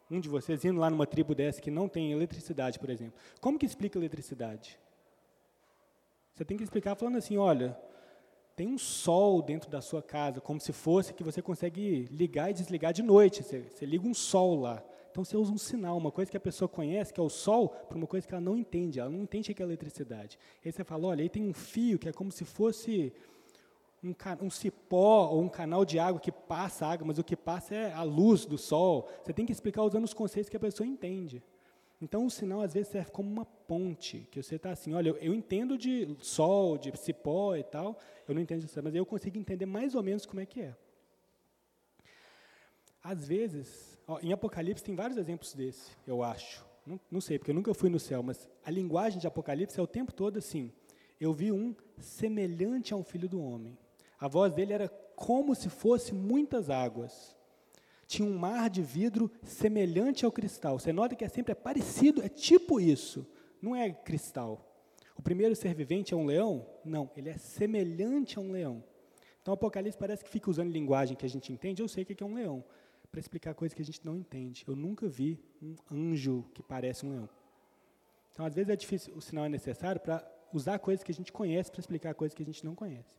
um 0.10 0.20
de 0.20 0.28
vocês 0.28 0.66
indo 0.66 0.80
lá 0.80 0.90
numa 0.90 1.06
tribo 1.06 1.36
dessa 1.36 1.62
que 1.62 1.70
não 1.70 1.88
tem 1.88 2.12
eletricidade, 2.12 2.80
por 2.80 2.90
exemplo. 2.90 3.14
Como 3.40 3.60
que 3.60 3.66
explica 3.66 4.00
eletricidade? 4.00 4.80
Você 6.34 6.44
tem 6.44 6.58
que 6.58 6.64
explicar 6.64 6.96
falando 6.96 7.18
assim, 7.18 7.38
olha, 7.38 7.78
tem 8.56 8.68
um 8.68 8.78
sol 8.78 9.42
dentro 9.42 9.70
da 9.70 9.82
sua 9.82 10.02
casa, 10.02 10.42
como 10.42 10.60
se 10.60 10.74
fosse 10.74 11.14
que 11.14 11.24
você 11.24 11.42
consegue 11.42 12.08
ligar 12.12 12.50
e 12.50 12.54
desligar 12.54 12.92
de 12.92 13.04
noite. 13.04 13.44
Você, 13.44 13.62
você, 13.62 13.86
liga 13.86 14.08
um 14.08 14.14
sol 14.14 14.60
lá. 14.60 14.84
Então 15.12 15.24
você 15.24 15.38
usa 15.38 15.52
um 15.52 15.60
sinal, 15.60 15.96
uma 15.96 16.12
coisa 16.12 16.32
que 16.32 16.38
a 16.38 16.40
pessoa 16.40 16.68
conhece, 16.68 17.14
que 17.14 17.20
é 17.20 17.24
o 17.24 17.30
sol, 17.30 17.70
para 17.70 17.98
uma 17.98 18.08
coisa 18.08 18.28
que 18.28 18.34
ela 18.34 18.42
não 18.42 18.58
entende. 18.58 19.00
Ela 19.00 19.12
não 19.12 19.22
entende 19.22 19.52
o 19.52 19.56
que 19.56 19.62
é 19.62 19.66
eletricidade. 19.66 20.40
Aí 20.66 20.72
você 20.72 20.84
fala, 20.84 21.08
olha, 21.08 21.22
aí 21.22 21.30
tem 21.30 21.48
um 21.48 21.54
fio 21.54 22.00
que 22.00 22.10
é 22.10 22.12
como 22.12 22.32
se 22.32 22.46
fosse 22.46 23.14
um, 24.04 24.14
um 24.42 24.50
cipó 24.50 25.28
ou 25.28 25.42
um 25.42 25.50
canal 25.50 25.86
de 25.86 26.00
água 26.00 26.20
que 26.20 26.32
passa 26.32 26.88
água, 26.88 27.06
mas 27.06 27.20
o 27.20 27.24
que 27.24 27.36
passa 27.36 27.76
é 27.76 27.94
a 27.94 28.02
luz 28.02 28.44
do 28.44 28.58
sol. 28.58 29.08
Você 29.24 29.34
tem 29.34 29.46
que 29.46 29.52
explicar 29.52 29.84
usando 29.84 30.04
os 30.04 30.16
conceitos 30.16 30.50
que 30.50 30.58
a 30.58 30.60
pessoa 30.60 30.88
entende. 30.88 31.44
Então, 32.04 32.26
o 32.26 32.30
sinal 32.30 32.60
às 32.60 32.74
vezes 32.74 32.90
serve 32.90 33.12
como 33.12 33.32
uma 33.32 33.46
ponte, 33.46 34.28
que 34.30 34.44
você 34.44 34.56
está 34.56 34.72
assim, 34.72 34.94
olha, 34.94 35.08
eu, 35.08 35.16
eu, 35.20 35.34
entendo 35.34 35.78
de 35.78 36.18
sol, 36.20 36.78
de 36.78 36.92
cipó 36.98 37.56
e 37.56 37.64
tal, 37.64 37.98
eu 38.28 38.36
não 38.36 38.42
entendo 38.42 38.60
disso, 38.60 38.78
mas 38.84 38.94
eu 38.94 39.06
consigo 39.06 39.38
entender 39.38 39.66
mais 39.66 39.96
ou 39.96 40.04
menos 40.04 40.26
como 40.26 40.42
é 40.42 40.46
que 40.46 40.60
é. 40.60 40.76
Às 43.02 43.26
vezes, 43.26 43.98
ó, 44.06 44.20
em 44.20 44.34
Apocalipse 44.34 44.84
tem 44.84 44.94
vários 44.94 45.18
exemplos 45.18 45.54
desse, 45.54 45.92
eu 46.06 46.22
acho. 46.22 46.66
Não, 46.86 47.00
não 47.10 47.22
sei, 47.22 47.40
porque 47.40 47.52
eu 47.52 47.56
nunca 47.56 47.74
fui 47.74 47.90
no 47.90 48.02
céu, 48.02 48.22
mas 48.22 48.50
a 48.66 48.70
linguagem 48.70 49.18
de 49.18 49.26
Apocalipse 49.26 49.80
é 49.80 49.84
o 49.84 49.88
tempo 49.88 50.12
todo 50.12 50.38
assim. 50.38 50.74
Eu 51.22 51.32
vi 51.32 51.54
um 51.54 51.74
semelhante 52.00 52.94
a 52.94 52.98
um 52.98 53.04
filho 53.04 53.30
do 53.30 53.42
homem. 53.42 53.78
A 54.20 54.28
voz 54.28 54.52
dele 54.52 54.74
era 54.74 54.90
como 55.16 55.56
se 55.56 55.70
fosse 55.70 56.14
muitas 56.14 56.70
águas 56.70 57.34
tinha 58.08 58.28
um 58.28 58.38
mar 58.38 58.70
de 58.70 58.82
vidro 58.82 59.32
semelhante 59.44 60.26
ao 60.26 60.32
cristal. 60.32 60.80
Você 60.80 60.92
nota 60.92 61.16
que 61.16 61.24
é 61.24 61.30
sempre 61.30 61.52
é 61.52 61.56
parecido, 61.56 62.22
é 62.22 62.30
tipo 62.30 62.80
isso, 62.80 63.28
não 63.62 63.76
é 63.76 63.92
cristal. 63.92 64.70
O 65.16 65.22
primeiro 65.22 65.56
ser 65.56 65.74
vivente 65.74 66.14
é 66.14 66.18
um 66.18 66.26
leão? 66.26 66.66
Não, 66.84 67.10
ele 67.16 67.30
é 67.30 67.38
semelhante 67.38 68.38
a 68.38 68.42
um 68.42 68.52
leão. 68.52 68.84
Então, 69.42 69.54
o 69.54 69.56
Apocalipse 69.56 69.98
parece 69.98 70.24
que 70.24 70.30
fica 70.30 70.50
usando 70.50 70.72
linguagem 70.72 71.18
que 71.18 71.26
a 71.26 71.30
gente 71.30 71.52
entende. 71.52 71.82
Eu 71.82 71.88
sei 71.88 72.04
o 72.04 72.06
que 72.06 72.24
é 72.24 72.26
um 72.26 72.34
leão, 72.34 72.64
para 73.12 73.20
explicar 73.20 73.54
coisas 73.54 73.76
que 73.76 73.82
a 73.82 73.86
gente 73.86 74.04
não 74.06 74.18
entende. 74.18 74.64
Eu 74.68 74.76
nunca 74.76 75.08
vi 75.08 75.40
um 75.62 75.76
anjo 75.92 76.46
que 76.54 76.64
parece 76.64 77.06
um 77.06 77.12
leão. 77.12 77.30
Então, 78.32 78.46
às 78.46 78.56
vezes 78.56 78.70
é 78.70 78.76
difícil, 78.76 79.14
o 79.16 79.22
sinal 79.22 79.46
é 79.46 79.50
necessário 79.50 80.02
para 80.02 80.28
usar 80.52 80.80
coisas 80.80 81.04
que 81.04 81.12
a 81.12 81.14
gente 81.14 81.32
conhece 81.32 81.72
para 81.72 81.80
explicar 81.80 82.16
coisas 82.16 82.34
que 82.34 82.42
a 82.42 82.46
gente 82.46 82.66
não 82.66 82.74
conhece. 82.74 83.16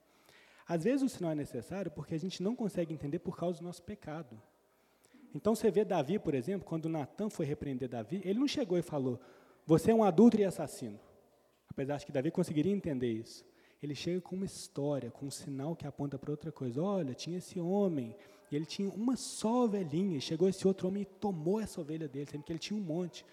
Às 0.66 0.82
vezes 0.82 1.02
o 1.02 1.08
sinal 1.08 1.32
é 1.32 1.34
necessário 1.34 1.90
porque 1.90 2.14
a 2.14 2.18
gente 2.18 2.42
não 2.42 2.56
consegue 2.56 2.92
entender 2.92 3.18
por 3.18 3.36
causa 3.36 3.58
do 3.58 3.64
nosso 3.64 3.82
pecado. 3.82 4.40
Então 5.34 5.54
você 5.54 5.70
vê 5.70 5.84
Davi, 5.84 6.18
por 6.18 6.34
exemplo, 6.34 6.64
quando 6.64 6.88
Natan 6.88 7.28
foi 7.28 7.44
repreender 7.44 7.88
Davi, 7.88 8.22
ele 8.24 8.38
não 8.38 8.46
chegou 8.46 8.78
e 8.78 8.82
falou: 8.82 9.20
Você 9.66 9.90
é 9.90 9.94
um 9.94 10.04
adulto 10.04 10.40
e 10.40 10.44
assassino. 10.44 10.98
Apesar 11.68 11.96
de 11.96 12.06
que 12.06 12.12
Davi 12.12 12.30
conseguiria 12.30 12.72
entender 12.72 13.10
isso. 13.10 13.44
Ele 13.82 13.94
chega 13.94 14.20
com 14.20 14.36
uma 14.36 14.46
história, 14.46 15.10
com 15.10 15.26
um 15.26 15.30
sinal 15.30 15.74
que 15.74 15.86
aponta 15.86 16.18
para 16.18 16.30
outra 16.30 16.52
coisa. 16.52 16.80
Olha, 16.80 17.12
tinha 17.12 17.36
esse 17.38 17.60
homem, 17.60 18.16
e 18.50 18.56
ele 18.56 18.64
tinha 18.64 18.88
uma 18.88 19.16
só 19.16 19.64
ovelhinha, 19.64 20.16
e 20.16 20.20
chegou 20.20 20.48
esse 20.48 20.66
outro 20.66 20.88
homem 20.88 21.02
e 21.02 21.06
tomou 21.06 21.60
essa 21.60 21.80
ovelha 21.80 22.08
dele, 22.08 22.26
sendo 22.30 22.44
que 22.44 22.52
ele 22.52 22.58
tinha 22.58 22.78
um 22.78 22.82
monte. 22.82 23.26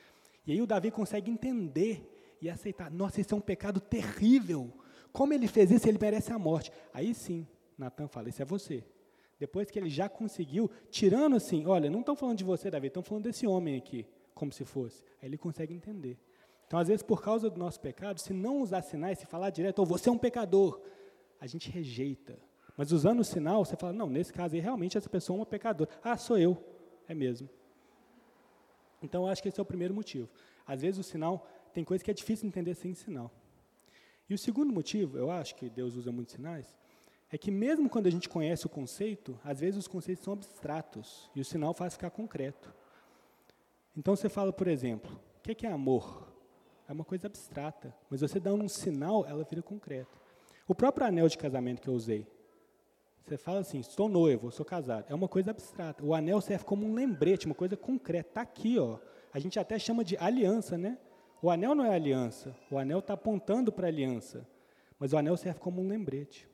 E 0.46 0.52
aí 0.52 0.62
o 0.62 0.66
Davi 0.66 0.90
consegue 0.90 1.30
entender 1.30 2.38
e 2.42 2.50
aceitar: 2.50 2.90
Nossa, 2.90 3.22
isso 3.22 3.34
é 3.34 3.38
um 3.38 3.42
pecado 3.42 3.80
terrível. 3.80 4.74
Como 5.14 5.34
ele 5.34 5.48
fez 5.48 5.70
isso, 5.70 5.88
ele 5.88 6.00
merece 6.02 6.34
a 6.34 6.40
morte. 6.40 6.72
Aí 6.94 7.14
sim, 7.14 7.48
Natan 7.78 8.08
fala: 8.08 8.28
Isso 8.28 8.42
é 8.42 8.46
você. 8.46 8.84
Depois 9.42 9.72
que 9.72 9.80
ele 9.80 9.90
já 9.90 10.08
conseguiu, 10.08 10.70
tirando 10.92 11.36
assim, 11.36 11.66
olha, 11.66 11.90
não 11.90 12.02
estão 12.02 12.16
falando 12.16 12.38
de 12.38 12.44
você, 12.44 12.70
Davi, 12.70 12.86
estão 12.86 13.02
falando 13.02 13.24
desse 13.24 13.48
homem 13.48 13.76
aqui, 13.76 14.06
como 14.36 14.52
se 14.54 14.64
fosse. 14.64 15.04
Aí 15.20 15.28
ele 15.28 15.36
consegue 15.36 15.74
entender. 15.74 16.20
Então, 16.68 16.78
às 16.78 16.88
vezes, 16.88 17.02
por 17.02 17.24
causa 17.24 17.50
do 17.50 17.58
nosso 17.58 17.80
pecado, 17.80 18.20
se 18.20 18.34
não 18.34 18.62
usar 18.62 18.84
sinais, 18.84 19.18
se 19.18 19.26
falar 19.26 19.50
direto, 19.50 19.80
ou 19.80 19.86
oh, 19.86 19.88
você 19.88 20.10
é 20.10 20.12
um 20.12 20.18
pecador, 20.20 20.80
a 21.40 21.48
gente 21.48 21.72
rejeita. 21.72 22.38
Mas 22.78 22.92
usando 22.92 23.22
o 23.22 23.24
sinal, 23.24 23.66
você 23.66 23.76
fala, 23.76 23.92
não, 23.92 24.08
nesse 24.08 24.32
caso 24.32 24.54
aí, 24.54 24.62
realmente 24.62 24.96
essa 24.96 25.10
pessoa 25.10 25.38
é 25.38 25.40
uma 25.40 25.46
pecadora. 25.48 25.90
Ah, 26.04 26.16
sou 26.18 26.38
eu. 26.38 26.64
É 27.08 27.16
mesmo. 27.16 27.50
Então, 29.02 29.24
eu 29.24 29.28
acho 29.28 29.42
que 29.42 29.50
esse 29.50 29.60
é 29.60 29.64
o 29.64 29.66
primeiro 29.66 29.92
motivo. 29.92 30.30
Às 30.68 30.84
vezes, 30.84 31.00
o 31.00 31.04
sinal, 31.04 31.48
tem 31.74 31.84
coisa 31.84 32.04
que 32.04 32.12
é 32.12 32.14
difícil 32.14 32.48
entender 32.48 32.76
sem 32.76 32.94
sinal. 32.94 33.32
E 34.30 34.36
o 34.36 34.38
segundo 34.38 34.72
motivo, 34.72 35.18
eu 35.18 35.32
acho 35.32 35.56
que 35.56 35.68
Deus 35.68 35.96
usa 35.96 36.12
muitos 36.12 36.36
sinais, 36.36 36.78
é 37.32 37.38
que 37.38 37.50
mesmo 37.50 37.90
quando 37.90 38.08
a 38.08 38.10
gente 38.10 38.28
conhece 38.28 38.66
o 38.66 38.70
conceito, 38.70 39.40
às 39.44 39.60
vezes 39.62 39.78
os 39.78 39.88
conceitos 39.88 40.24
são 40.24 40.34
abstratos 40.34 41.30
e 41.34 41.40
o 41.40 41.46
sinal 41.46 41.74
faz 41.74 41.94
ficar 41.94 42.10
concreto. 42.10 42.74
Então 43.96 44.16
você 44.16 44.28
fala, 44.28 44.52
por 44.52 44.68
exemplo, 44.68 45.18
o 45.38 45.42
que 45.42 45.66
é 45.66 45.72
amor? 45.72 46.28
É 46.88 46.92
uma 46.92 47.06
coisa 47.06 47.28
abstrata, 47.28 47.96
mas 48.10 48.20
você 48.20 48.38
dá 48.38 48.54
um 48.54 48.68
sinal, 48.68 49.26
ela 49.26 49.46
vira 49.46 49.62
concreta. 49.62 50.12
O 50.68 50.76
próprio 50.76 51.08
anel 51.08 51.28
de 51.30 51.38
casamento 51.38 51.82
que 51.82 51.88
eu 51.88 51.94
usei, 51.94 52.28
você 53.24 53.38
fala 53.38 53.60
assim, 53.60 53.80
estou 53.80 54.10
noivo, 54.10 54.52
sou 54.52 54.66
casado, 54.66 55.06
é 55.08 55.16
uma 55.16 55.28
coisa 55.28 55.52
abstrata. 55.52 56.04
O 56.04 56.14
anel 56.14 56.42
serve 56.42 56.66
como 56.66 56.86
um 56.86 56.94
lembrete, 56.94 57.46
uma 57.46 57.56
coisa 57.56 57.78
concreta. 57.78 58.28
Está 58.30 58.42
aqui, 58.42 58.78
ó. 58.78 58.98
A 59.34 59.40
gente 59.40 59.58
até 59.58 59.80
chama 59.80 60.04
de 60.04 60.18
aliança, 60.18 60.78
né? 60.78 60.98
O 61.42 61.50
anel 61.50 61.74
não 61.74 61.86
é 61.86 61.96
aliança, 61.96 62.54
o 62.70 62.78
anel 62.78 63.00
está 63.00 63.14
apontando 63.14 63.72
para 63.72 63.88
a 63.88 63.90
aliança, 63.90 64.46
mas 65.00 65.14
o 65.14 65.18
anel 65.18 65.38
serve 65.38 65.60
como 65.60 65.82
um 65.82 65.88
lembrete. 65.88 66.51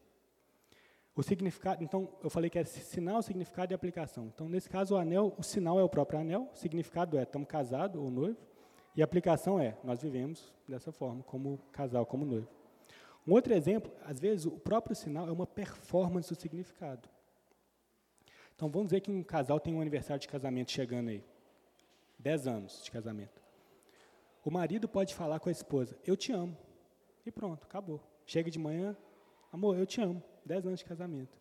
O 1.17 1.23
significado, 1.23 1.83
então, 1.83 2.07
eu 2.23 2.29
falei 2.29 2.47
que 2.47 2.59
é 2.59 2.63
sinal, 2.63 3.23
significado 3.23 3.73
e 3.73 3.75
aplicação. 3.75 4.27
Então, 4.27 4.47
nesse 4.47 4.69
caso, 4.69 4.93
o 4.93 4.97
anel, 4.99 5.33
o 5.35 5.41
sinal 5.41 5.79
é 5.79 5.83
o 5.83 5.89
próprio 5.89 6.19
anel, 6.19 6.47
o 6.53 6.55
significado 6.55 7.17
é 7.17 7.23
estamos 7.23 7.47
casados 7.47 7.99
ou 7.99 8.11
noivo, 8.11 8.37
e 8.95 9.01
a 9.01 9.05
aplicação 9.05 9.59
é 9.59 9.75
nós 9.83 9.99
vivemos 9.99 10.53
dessa 10.69 10.91
forma, 10.91 11.23
como 11.23 11.57
casal, 11.71 12.05
como 12.05 12.23
noivo. 12.23 12.47
Um 13.25 13.33
outro 13.33 13.51
exemplo, 13.51 13.91
às 14.05 14.19
vezes, 14.19 14.45
o 14.45 14.59
próprio 14.59 14.95
sinal 14.95 15.27
é 15.27 15.31
uma 15.31 15.47
performance 15.47 16.31
do 16.31 16.39
significado. 16.39 17.09
Então, 18.55 18.69
vamos 18.69 18.89
dizer 18.89 19.01
que 19.01 19.09
um 19.09 19.23
casal 19.23 19.59
tem 19.59 19.73
um 19.73 19.81
aniversário 19.81 20.21
de 20.21 20.27
casamento 20.27 20.71
chegando 20.71 21.09
aí. 21.09 21.23
Dez 22.19 22.45
anos 22.45 22.83
de 22.83 22.91
casamento. 22.91 23.41
O 24.45 24.51
marido 24.51 24.87
pode 24.87 25.15
falar 25.15 25.39
com 25.39 25.49
a 25.49 25.51
esposa, 25.51 25.97
eu 26.05 26.15
te 26.15 26.31
amo. 26.31 26.55
E 27.25 27.31
pronto, 27.31 27.63
acabou. 27.63 27.99
Chega 28.23 28.51
de 28.51 28.59
manhã, 28.59 28.95
amor, 29.51 29.79
eu 29.79 29.85
te 29.87 29.99
amo. 29.99 30.21
Dez 30.47 30.65
anos 30.65 30.79
de 30.79 30.85
casamento. 30.85 31.37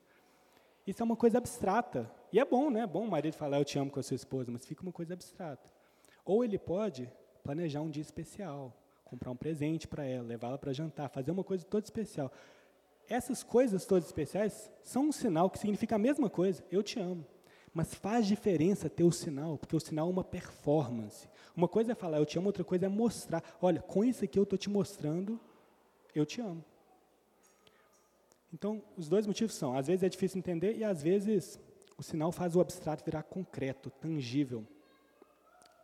Isso 0.87 1.03
é 1.03 1.05
uma 1.05 1.17
coisa 1.17 1.39
abstrata. 1.39 2.11
E 2.33 2.41
é 2.41 2.45
bom, 2.45 2.71
né? 2.71 2.81
É 2.81 2.87
bom 2.87 3.05
o 3.05 3.11
marido 3.11 3.35
falar 3.35 3.59
eu 3.59 3.65
te 3.65 3.79
amo 3.79 3.91
com 3.91 4.01
a 4.01 4.03
sua 4.03 4.17
esposa, 4.17 4.51
mas 4.51 4.67
fica 4.67 4.83
uma 4.83 4.93
coisa 4.93 5.15
abstrata. 5.15 5.71
Ou 6.25 6.45
ele 6.45 6.59
pode 6.59 7.11
planejar 7.43 7.81
um 7.81 7.89
dia 7.89 8.03
especial, 8.03 8.77
comprar 9.05 9.31
um 9.31 9.37
presente 9.37 9.87
para 9.87 10.05
ela, 10.05 10.27
levá-la 10.27 10.59
para 10.59 10.73
jantar, 10.73 11.09
fazer 11.09 11.31
uma 11.31 11.45
coisa 11.45 11.65
toda 11.65 11.85
especial. 11.85 12.33
Essas 13.09 13.45
coisas 13.45 13.87
todas 13.87 14.07
especiais 14.07 14.71
são 14.83 15.05
um 15.05 15.13
sinal 15.13 15.49
que 15.49 15.61
significa 15.61 15.95
a 15.95 15.99
mesma 15.99 16.29
coisa, 16.29 16.65
eu 16.71 16.83
te 16.83 16.99
amo. 16.99 17.25
Mas 17.73 17.95
faz 17.95 18.27
diferença 18.27 18.91
ter 18.91 19.05
o 19.05 19.13
sinal, 19.13 19.57
porque 19.59 19.77
o 19.77 19.81
sinal 19.81 20.09
é 20.09 20.11
uma 20.11 20.25
performance. 20.25 21.29
Uma 21.55 21.69
coisa 21.69 21.93
é 21.93 21.95
falar 21.95 22.19
eu 22.19 22.27
te 22.27 22.39
amo, 22.39 22.49
outra 22.49 22.65
coisa 22.65 22.87
é 22.87 22.89
mostrar. 22.89 23.43
Olha, 23.63 23.81
com 23.81 24.05
isso 24.05 24.25
aqui 24.25 24.39
eu 24.39 24.43
estou 24.43 24.59
te 24.59 24.69
mostrando, 24.69 25.39
eu 26.15 26.27
te 26.27 26.41
amo. 26.41 26.65
Então, 28.57 28.83
os 28.97 29.07
dois 29.07 29.27
motivos 29.27 29.55
são, 29.55 29.77
às 29.77 29.87
vezes 29.87 30.03
é 30.03 30.09
difícil 30.09 30.39
entender 30.39 30.79
e 30.79 30.83
às 30.83 31.03
vezes 31.03 31.61
o 31.99 32.03
sinal 32.03 32.33
faz 32.33 32.57
o 32.57 32.61
abstrato 32.61 33.05
virar 33.05 33.23
concreto, 33.23 33.91
tangível. 33.91 34.67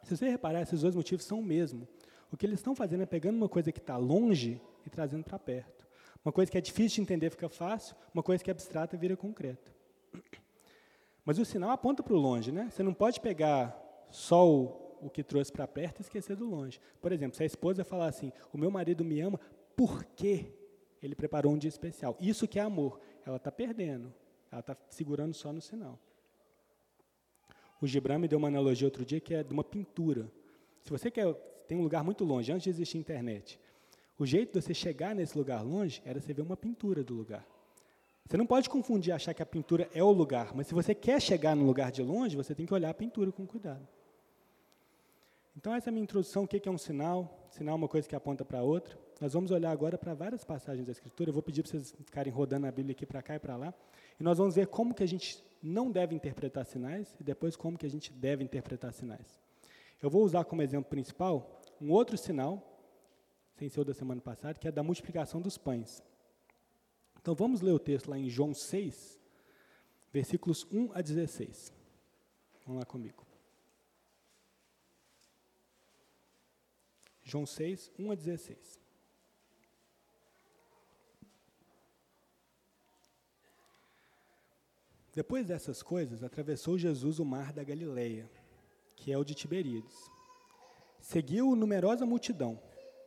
Se 0.03 0.17
você 0.17 0.27
reparar, 0.31 0.63
esses 0.63 0.81
dois 0.81 0.95
motivos 0.95 1.27
são 1.27 1.41
o 1.41 1.45
mesmo. 1.45 1.87
O 2.33 2.37
que 2.37 2.47
eles 2.47 2.61
estão 2.61 2.75
fazendo 2.75 3.03
é 3.03 3.07
pegando 3.07 3.37
uma 3.37 3.49
coisa 3.49 3.71
que 3.71 3.79
está 3.79 3.99
longe 3.99 4.59
e 4.87 4.89
trazendo 4.89 5.23
para 5.23 5.39
perto. 5.39 5.87
Uma 6.25 6.33
coisa 6.33 6.51
que 6.51 6.57
é 6.57 6.63
difícil 6.63 6.97
de 6.97 7.01
entender 7.03 7.29
fica 7.29 7.47
fácil, 7.47 7.95
uma 8.15 8.23
coisa 8.23 8.43
que 8.43 8.49
é 8.49 8.53
abstrata 8.53 8.97
vira 8.97 9.19
concreta. 9.19 9.71
Mas 11.27 11.39
o 11.39 11.45
sinal 11.45 11.73
aponta 11.73 12.03
para 12.03 12.15
o 12.15 12.19
longe, 12.19 12.51
né? 12.51 12.71
Você 12.71 12.83
não 12.83 12.95
pode 12.95 13.21
pegar 13.21 13.79
só 14.09 14.49
o, 14.49 14.97
o 15.03 15.11
que 15.11 15.23
trouxe 15.23 15.53
para 15.53 15.69
perto 15.69 16.01
e 16.01 16.03
esquecer 16.03 16.37
do 16.37 16.49
longe. 16.49 16.81
Por 17.03 17.13
exemplo, 17.13 17.37
se 17.37 17.43
a 17.43 17.47
esposa 17.47 17.85
falar 17.85 18.07
assim, 18.07 18.33
o 18.51 18.57
meu 18.57 18.71
marido 18.71 19.05
me 19.05 19.21
ama, 19.21 19.39
por 19.77 20.05
quê? 20.17 20.55
Ele 21.03 21.15
preparou 21.15 21.53
um 21.53 21.59
dia 21.59 21.69
especial. 21.69 22.17
Isso 22.21 22.47
que 22.47 22.59
é 22.59 22.63
amor. 22.63 23.01
Ela 23.27 23.37
está 23.37 23.51
perdendo. 23.51 24.13
Ela 24.51 24.61
está 24.61 24.77
segurando 24.89 25.35
só 25.35 25.53
no 25.53 25.61
sinal. 25.61 25.99
O 27.81 27.87
Gibran 27.87 28.19
me 28.19 28.29
deu 28.29 28.39
uma 28.39 28.49
analogia 28.49 28.87
outro 28.87 29.05
dia 29.05 29.21
que 29.21 29.35
é 29.35 29.43
de 29.43 29.53
uma 29.53 29.65
pintura. 29.65 30.31
Se 30.83 30.91
você 30.91 31.11
quer, 31.11 31.33
tem 31.67 31.77
um 31.77 31.83
lugar 31.83 32.05
muito 32.05 32.25
longe, 32.25 32.53
antes 32.53 32.65
de 32.65 32.71
existir 32.71 32.99
internet, 32.99 33.59
o 34.17 34.25
jeito 34.25 34.53
de 34.53 34.65
você 34.65 34.73
chegar 34.73 35.15
nesse 35.15 35.37
lugar 35.37 35.65
longe 35.65 36.01
era 36.05 36.21
você 36.21 36.33
ver 36.33 36.43
uma 36.43 36.57
pintura 36.57 37.03
do 37.03 37.15
lugar. 37.15 37.45
Você 38.25 38.37
não 38.37 38.47
pode 38.47 38.71
confundir 38.71 39.13
achar 39.13 39.35
que 39.35 39.43
a 39.43 39.47
pintura 39.47 39.91
é 39.93 40.03
o 40.03 40.13
lugar, 40.13 40.55
mas 40.55 40.69
se 40.69 40.75
você 40.75 40.95
quer 40.95 41.21
chegar 41.21 41.57
no 41.57 41.65
lugar 41.65 41.91
de 41.91 42.03
longe, 42.03 42.37
você 42.37 42.55
tem 42.55 42.65
que 42.65 42.73
olhar 42.73 42.91
a 42.91 42.95
pintura 42.95 43.33
com 43.33 43.45
cuidado. 43.45 43.87
Então, 45.57 45.75
essa 45.75 45.89
é 45.89 45.91
a 45.91 45.93
minha 45.93 46.05
introdução. 46.05 46.45
O 46.45 46.49
que 46.49 46.67
é 46.67 46.73
um 46.73 46.79
sinal? 46.79 47.49
Sinal 47.51 47.75
é 47.75 47.77
uma 47.77 47.89
coisa 47.89 48.09
que 48.09 48.17
aponta 48.17 48.45
para 48.45 48.63
outra. 48.63 48.97
Nós 49.23 49.35
vamos 49.35 49.53
olhar 49.53 49.71
agora 49.71 49.97
para 49.97 50.15
várias 50.15 50.43
passagens 50.43 50.85
da 50.85 50.91
Escritura. 50.91 51.31
Eu 51.31 51.33
vou 51.33 51.45
pedir 51.45 51.63
para 51.63 51.71
vocês 51.71 51.93
ficarem 51.93 52.33
rodando 52.33 52.67
a 52.67 52.73
Bíblia 52.73 52.91
aqui 52.91 53.07
para 53.07 53.23
cá 53.23 53.37
e 53.37 53.39
para 53.39 53.57
lá. 53.57 53.73
E 54.19 54.23
nós 54.25 54.37
vamos 54.37 54.57
ver 54.57 54.67
como 54.67 54.93
que 54.93 55.05
a 55.05 55.07
gente 55.07 55.41
não 55.63 55.93
deve 55.93 56.13
interpretar 56.13 56.67
sinais 56.67 57.15
e 57.21 57.23
depois 57.23 57.55
como 57.55 57.79
que 57.79 57.87
a 57.87 57.89
gente 57.89 58.13
deve 58.13 58.43
interpretar 58.43 58.93
sinais. 58.93 59.41
Eu 60.03 60.11
vou 60.11 60.25
usar 60.25 60.45
como 60.45 60.61
exemplo 60.61 60.91
principal 60.91 61.63
um 61.81 61.93
outro 61.93 62.19
sinal, 62.19 62.83
sem 63.55 63.69
ser 63.69 63.83
o 63.83 63.85
da 63.85 63.95
semana 63.95 64.21
passada, 64.21 64.59
que 64.59 64.67
é 64.67 64.73
da 64.73 64.83
multiplicação 64.83 65.41
dos 65.41 65.57
pães. 65.57 66.03
Então 67.21 67.33
vamos 67.33 67.61
ler 67.61 67.71
o 67.71 67.79
texto 67.79 68.11
lá 68.11 68.19
em 68.19 68.29
João 68.29 68.53
6, 68.53 69.21
versículos 70.13 70.67
1 70.73 70.91
a 70.95 71.01
16. 71.01 71.73
Vamos 72.67 72.81
lá 72.81 72.85
comigo. 72.85 73.25
João 77.23 77.47
6, 77.47 77.93
1 77.97 78.11
a 78.11 78.15
16. 78.17 78.82
Depois 85.15 85.47
dessas 85.47 85.83
coisas, 85.83 86.23
atravessou 86.23 86.79
Jesus 86.79 87.19
o 87.19 87.25
mar 87.25 87.53
da 87.53 87.63
Galileia, 87.63 88.31
que 88.97 89.13
é 89.13 89.19
o 89.19 89.25
de 89.25 89.35
Tiberíades. 89.35 90.11
Seguiu 91.01 91.55
numerosa 91.55 92.07
multidão, 92.07 92.59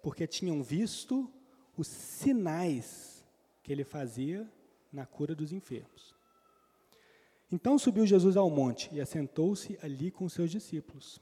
porque 0.04 0.28
tinham 0.28 0.62
visto 0.62 1.32
os 1.76 1.88
sinais 1.88 3.26
que 3.64 3.72
ele 3.72 3.84
fazia 3.84 4.48
na 4.92 5.06
cura 5.06 5.34
dos 5.34 5.52
enfermos. 5.52 6.14
Então 7.52 7.78
subiu 7.80 8.06
Jesus 8.06 8.38
ao 8.38 8.50
monte 8.50 8.90
e 8.94 9.02
assentou-se 9.02 9.78
ali 9.82 10.12
com 10.12 10.28
seus 10.30 10.52
discípulos. 10.52 11.20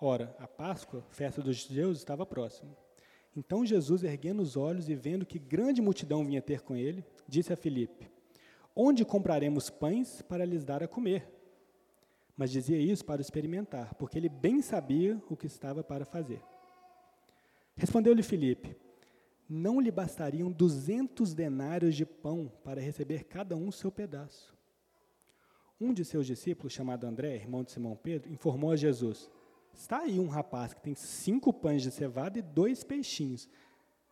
Ora, 0.00 0.34
a 0.38 0.46
Páscoa, 0.46 1.04
festa 1.10 1.40
dos 1.42 1.56
judeus, 1.56 1.98
estava 1.98 2.26
próxima. 2.26 2.76
Então 3.36 3.66
Jesus, 3.66 4.04
erguendo 4.04 4.42
os 4.42 4.56
olhos 4.56 4.88
e 4.88 4.94
vendo 4.94 5.26
que 5.26 5.38
grande 5.38 5.82
multidão 5.82 6.24
vinha 6.24 6.42
ter 6.42 6.60
com 6.60 6.76
ele, 6.76 7.04
disse 7.26 7.52
a 7.52 7.56
Filipe: 7.56 8.13
Onde 8.76 9.04
compraremos 9.04 9.70
pães 9.70 10.20
para 10.22 10.44
lhes 10.44 10.64
dar 10.64 10.82
a 10.82 10.88
comer? 10.88 11.30
Mas 12.36 12.50
dizia 12.50 12.78
isso 12.78 13.04
para 13.04 13.20
experimentar, 13.20 13.94
porque 13.94 14.18
ele 14.18 14.28
bem 14.28 14.60
sabia 14.60 15.22
o 15.28 15.36
que 15.36 15.46
estava 15.46 15.84
para 15.84 16.04
fazer. 16.04 16.42
Respondeu-lhe 17.76 18.22
Filipe: 18.22 18.76
Não 19.48 19.80
lhe 19.80 19.90
bastariam 19.90 20.50
duzentos 20.50 21.32
denários 21.32 21.94
de 21.94 22.04
pão 22.04 22.50
para 22.64 22.80
receber 22.80 23.24
cada 23.24 23.56
um 23.56 23.70
seu 23.70 23.92
pedaço. 23.92 24.52
Um 25.80 25.92
de 25.92 26.04
seus 26.04 26.26
discípulos, 26.26 26.72
chamado 26.72 27.04
André, 27.04 27.36
irmão 27.36 27.62
de 27.62 27.70
Simão 27.70 27.94
Pedro, 27.94 28.32
informou 28.32 28.72
a 28.72 28.76
Jesus: 28.76 29.30
Está 29.72 30.00
aí 30.00 30.18
um 30.18 30.28
rapaz 30.28 30.74
que 30.74 30.82
tem 30.82 30.94
cinco 30.96 31.52
pães 31.52 31.82
de 31.82 31.92
cevada 31.92 32.38
e 32.38 32.42
dois 32.42 32.82
peixinhos. 32.82 33.48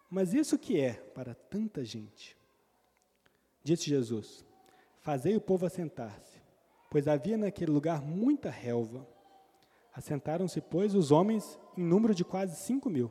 Mas 0.09 0.35
isso 0.35 0.59
que 0.59 0.78
é 0.78 0.92
para 0.92 1.35
tanta 1.35 1.85
gente? 1.85 2.37
Disse 3.64 3.88
Jesus: 3.88 4.45
Fazei 5.02 5.37
o 5.37 5.40
povo 5.40 5.66
assentar-se, 5.66 6.40
pois 6.88 7.09
havia 7.09 7.37
naquele 7.37 7.73
lugar 7.73 8.00
muita 8.00 8.49
relva. 8.49 9.04
Assentaram-se, 9.92 10.61
pois, 10.61 10.94
os 10.94 11.11
homens 11.11 11.59
em 11.76 11.82
número 11.82 12.14
de 12.14 12.25
quase 12.25 12.54
cinco 12.54 12.88
mil. 12.88 13.11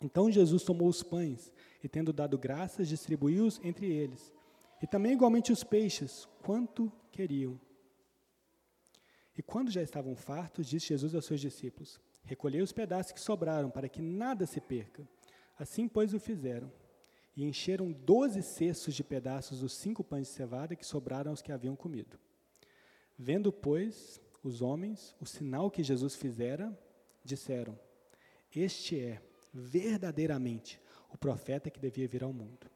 Então 0.00 0.30
Jesus 0.30 0.62
tomou 0.62 0.88
os 0.88 1.02
pães 1.02 1.52
e, 1.82 1.88
tendo 1.88 2.12
dado 2.12 2.38
graças, 2.38 2.86
distribuiu-os 2.88 3.60
entre 3.64 3.86
eles, 3.86 4.32
e 4.80 4.86
também 4.86 5.12
igualmente 5.12 5.52
os 5.52 5.64
peixes, 5.64 6.28
quanto 6.42 6.92
queriam. 7.10 7.60
E 9.36 9.42
quando 9.42 9.68
já 9.70 9.82
estavam 9.82 10.14
fartos, 10.14 10.68
disse 10.68 10.88
Jesus 10.88 11.12
aos 11.12 11.24
seus 11.24 11.40
discípulos: 11.40 12.00
Recolhei 12.24 12.62
os 12.62 12.72
pedaços 12.72 13.10
que 13.10 13.20
sobraram, 13.20 13.68
para 13.68 13.88
que 13.88 14.00
nada 14.00 14.46
se 14.46 14.60
perca. 14.60 15.08
Assim, 15.58 15.88
pois, 15.88 16.14
o 16.14 16.20
fizeram. 16.20 16.70
E 17.34 17.44
encheram 17.44 17.90
doze 17.92 18.42
cestos 18.42 18.94
de 18.94 19.02
pedaços 19.02 19.60
dos 19.60 19.72
cinco 19.74 20.04
pães 20.04 20.26
de 20.28 20.34
cevada 20.34 20.76
que 20.76 20.84
sobraram 20.84 21.30
aos 21.30 21.40
que 21.40 21.50
haviam 21.50 21.74
comido. 21.74 22.18
Vendo, 23.18 23.52
pois, 23.52 24.20
os 24.42 24.60
homens 24.60 25.14
o 25.20 25.26
sinal 25.26 25.70
que 25.70 25.82
Jesus 25.82 26.14
fizera, 26.14 26.76
disseram: 27.24 27.78
Este 28.54 29.00
é 29.00 29.22
verdadeiramente 29.52 30.80
o 31.10 31.16
profeta 31.16 31.70
que 31.70 31.80
devia 31.80 32.08
vir 32.08 32.22
ao 32.22 32.32
mundo. 32.32 32.70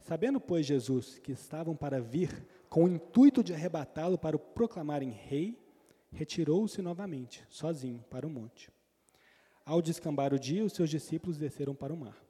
Sabendo, 0.00 0.40
pois, 0.40 0.66
Jesus 0.66 1.18
que 1.18 1.32
estavam 1.32 1.74
para 1.74 2.00
vir 2.00 2.46
com 2.68 2.84
o 2.84 2.88
intuito 2.88 3.42
de 3.42 3.54
arrebatá-lo 3.54 4.18
para 4.18 4.36
o 4.36 4.38
proclamarem 4.38 5.10
rei, 5.10 5.58
retirou-se 6.10 6.80
novamente, 6.82 7.44
sozinho, 7.48 8.04
para 8.10 8.26
o 8.26 8.30
monte. 8.30 8.70
Ao 9.64 9.80
descambar 9.80 10.34
o 10.34 10.38
dia, 10.38 10.64
os 10.64 10.72
seus 10.72 10.90
discípulos 10.90 11.38
desceram 11.38 11.74
para 11.74 11.92
o 11.92 11.96
mar. 11.96 12.23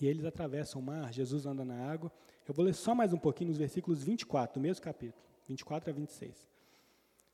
E 0.00 0.06
eles 0.06 0.24
atravessam 0.24 0.80
o 0.80 0.84
mar, 0.84 1.12
Jesus 1.12 1.46
anda 1.46 1.64
na 1.64 1.90
água. 1.90 2.10
Eu 2.46 2.54
vou 2.54 2.64
ler 2.64 2.74
só 2.74 2.94
mais 2.94 3.12
um 3.12 3.18
pouquinho 3.18 3.48
nos 3.48 3.58
versículos 3.58 4.02
24, 4.02 4.54
do 4.54 4.62
mesmo 4.62 4.82
capítulo, 4.82 5.22
24 5.46 5.90
a 5.90 5.92
26. 5.92 6.48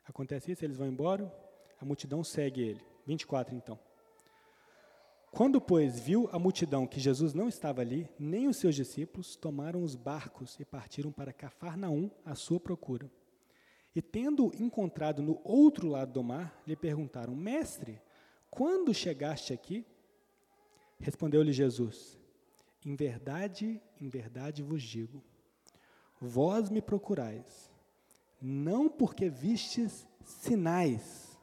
Acontece 0.05 0.53
isso, 0.53 0.65
eles 0.65 0.77
vão 0.77 0.87
embora, 0.87 1.33
a 1.81 1.85
multidão 1.85 2.25
segue 2.25 2.63
ele. 2.63 2.81
24 3.07 3.55
então. 3.55 3.79
Quando, 5.31 5.61
pois, 5.61 6.01
viu 6.01 6.29
a 6.33 6.39
multidão 6.39 6.87
que 6.87 6.99
Jesus 6.99 7.35
não 7.35 7.49
estava 7.49 7.81
ali, 7.81 8.09
nem 8.19 8.49
os 8.49 8.57
seus 8.57 8.75
discípulos, 8.75 9.37
tomaram 9.37 9.83
os 9.83 9.95
barcos 9.95 10.59
e 10.59 10.65
partiram 10.65 11.13
para 11.13 11.33
Cafarnaum 11.33 12.11
à 12.25 12.35
sua 12.35 12.59
procura. 12.59 13.11
E 13.95 14.03
tendo 14.03 14.51
encontrado 14.59 15.23
no 15.23 15.41
outro 15.45 15.89
lado 15.89 16.13
do 16.13 16.23
mar, 16.23 16.61
lhe 16.67 16.77
perguntaram: 16.77 17.35
Mestre, 17.35 18.01
quando 18.51 18.95
chegaste 18.95 19.53
aqui? 19.53 19.85
Respondeu-lhe 20.99 21.53
Jesus: 21.53 22.18
Em 22.89 22.97
verdade, 22.97 23.83
em 24.01 24.09
verdade 24.09 24.63
vos 24.63 24.83
digo, 24.83 25.23
vós 26.19 26.71
me 26.71 26.81
procurais, 26.81 27.71
não 28.41 28.89
porque 28.89 29.29
vistes 29.29 30.09
sinais, 30.25 31.39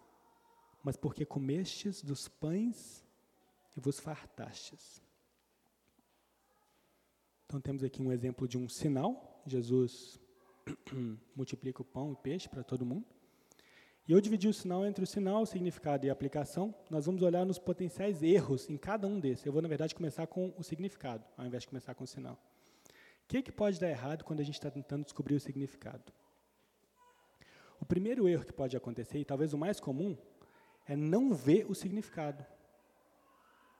mas 0.83 0.97
porque 0.97 1.23
comestes 1.23 2.01
dos 2.01 2.27
pães 2.27 3.05
e 3.77 3.79
vos 3.79 3.99
fartastes. 3.99 5.03
Então 7.45 7.61
temos 7.61 7.83
aqui 7.83 8.01
um 8.01 8.11
exemplo 8.11 8.47
de 8.47 8.57
um 8.57 8.67
sinal. 8.67 9.43
Jesus 9.45 10.19
multiplica 11.35 11.83
o 11.83 11.85
pão 11.85 12.11
e 12.11 12.15
peixe 12.15 12.49
para 12.49 12.63
todo 12.63 12.83
mundo. 12.83 13.05
E 14.07 14.11
eu 14.11 14.21
dividi 14.21 14.47
o 14.47 14.53
sinal 14.53 14.85
entre 14.85 15.03
o 15.03 15.07
sinal, 15.07 15.41
o 15.41 15.45
significado 15.47 16.05
e 16.05 16.09
a 16.09 16.13
aplicação. 16.13 16.75
Nós 16.91 17.07
vamos 17.07 17.23
olhar 17.23 17.43
nos 17.43 17.57
potenciais 17.57 18.21
erros 18.21 18.69
em 18.69 18.77
cada 18.77 19.07
um 19.07 19.19
desses. 19.19 19.45
Eu 19.45 19.51
vou, 19.51 19.61
na 19.63 19.67
verdade, 19.67 19.95
começar 19.95 20.27
com 20.27 20.53
o 20.57 20.63
significado, 20.63 21.25
ao 21.35 21.45
invés 21.45 21.63
de 21.63 21.69
começar 21.69 21.95
com 21.95 22.03
o 22.03 22.07
sinal. 22.07 22.33
O 22.33 23.27
que, 23.27 23.41
que 23.41 23.51
pode 23.51 23.79
dar 23.79 23.89
errado 23.89 24.23
quando 24.23 24.41
a 24.41 24.43
gente 24.43 24.53
está 24.53 24.69
tentando 24.69 25.03
descobrir 25.03 25.33
o 25.33 25.39
significado? 25.39 26.13
O 27.81 27.85
primeiro 27.85 28.29
erro 28.29 28.45
que 28.45 28.53
pode 28.53 28.77
acontecer, 28.77 29.17
e 29.17 29.25
talvez 29.25 29.53
o 29.53 29.57
mais 29.57 29.79
comum, 29.79 30.15
é 30.87 30.95
não 30.95 31.33
ver 31.33 31.65
o 31.67 31.73
significado. 31.73 32.45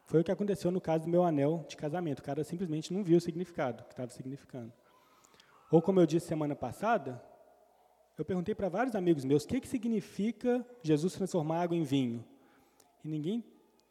Foi 0.07 0.21
o 0.21 0.23
que 0.23 0.31
aconteceu 0.31 0.71
no 0.71 0.81
caso 0.81 1.03
do 1.03 1.09
meu 1.09 1.23
anel 1.23 1.63
de 1.69 1.77
casamento. 1.77 2.19
O 2.19 2.23
cara 2.23 2.43
simplesmente 2.43 2.91
não 2.91 3.03
viu 3.03 3.17
o 3.17 3.21
significado, 3.21 3.83
que 3.83 3.93
estava 3.93 4.11
significando. 4.11 4.73
Ou 5.71 5.81
como 5.81 5.99
eu 5.99 6.05
disse 6.07 6.27
semana 6.27 6.55
passada, 6.55 7.23
eu 8.17 8.23
perguntei 8.23 8.55
para 8.55 8.69
vários 8.69 8.95
amigos 8.95 9.25
meus 9.25 9.43
o 9.43 9.47
que, 9.47 9.59
que 9.59 9.67
significa 9.67 10.65
Jesus 10.81 11.13
transformar 11.13 11.61
água 11.61 11.75
em 11.75 11.83
vinho. 11.83 12.23
E 13.03 13.07
ninguém, 13.07 13.43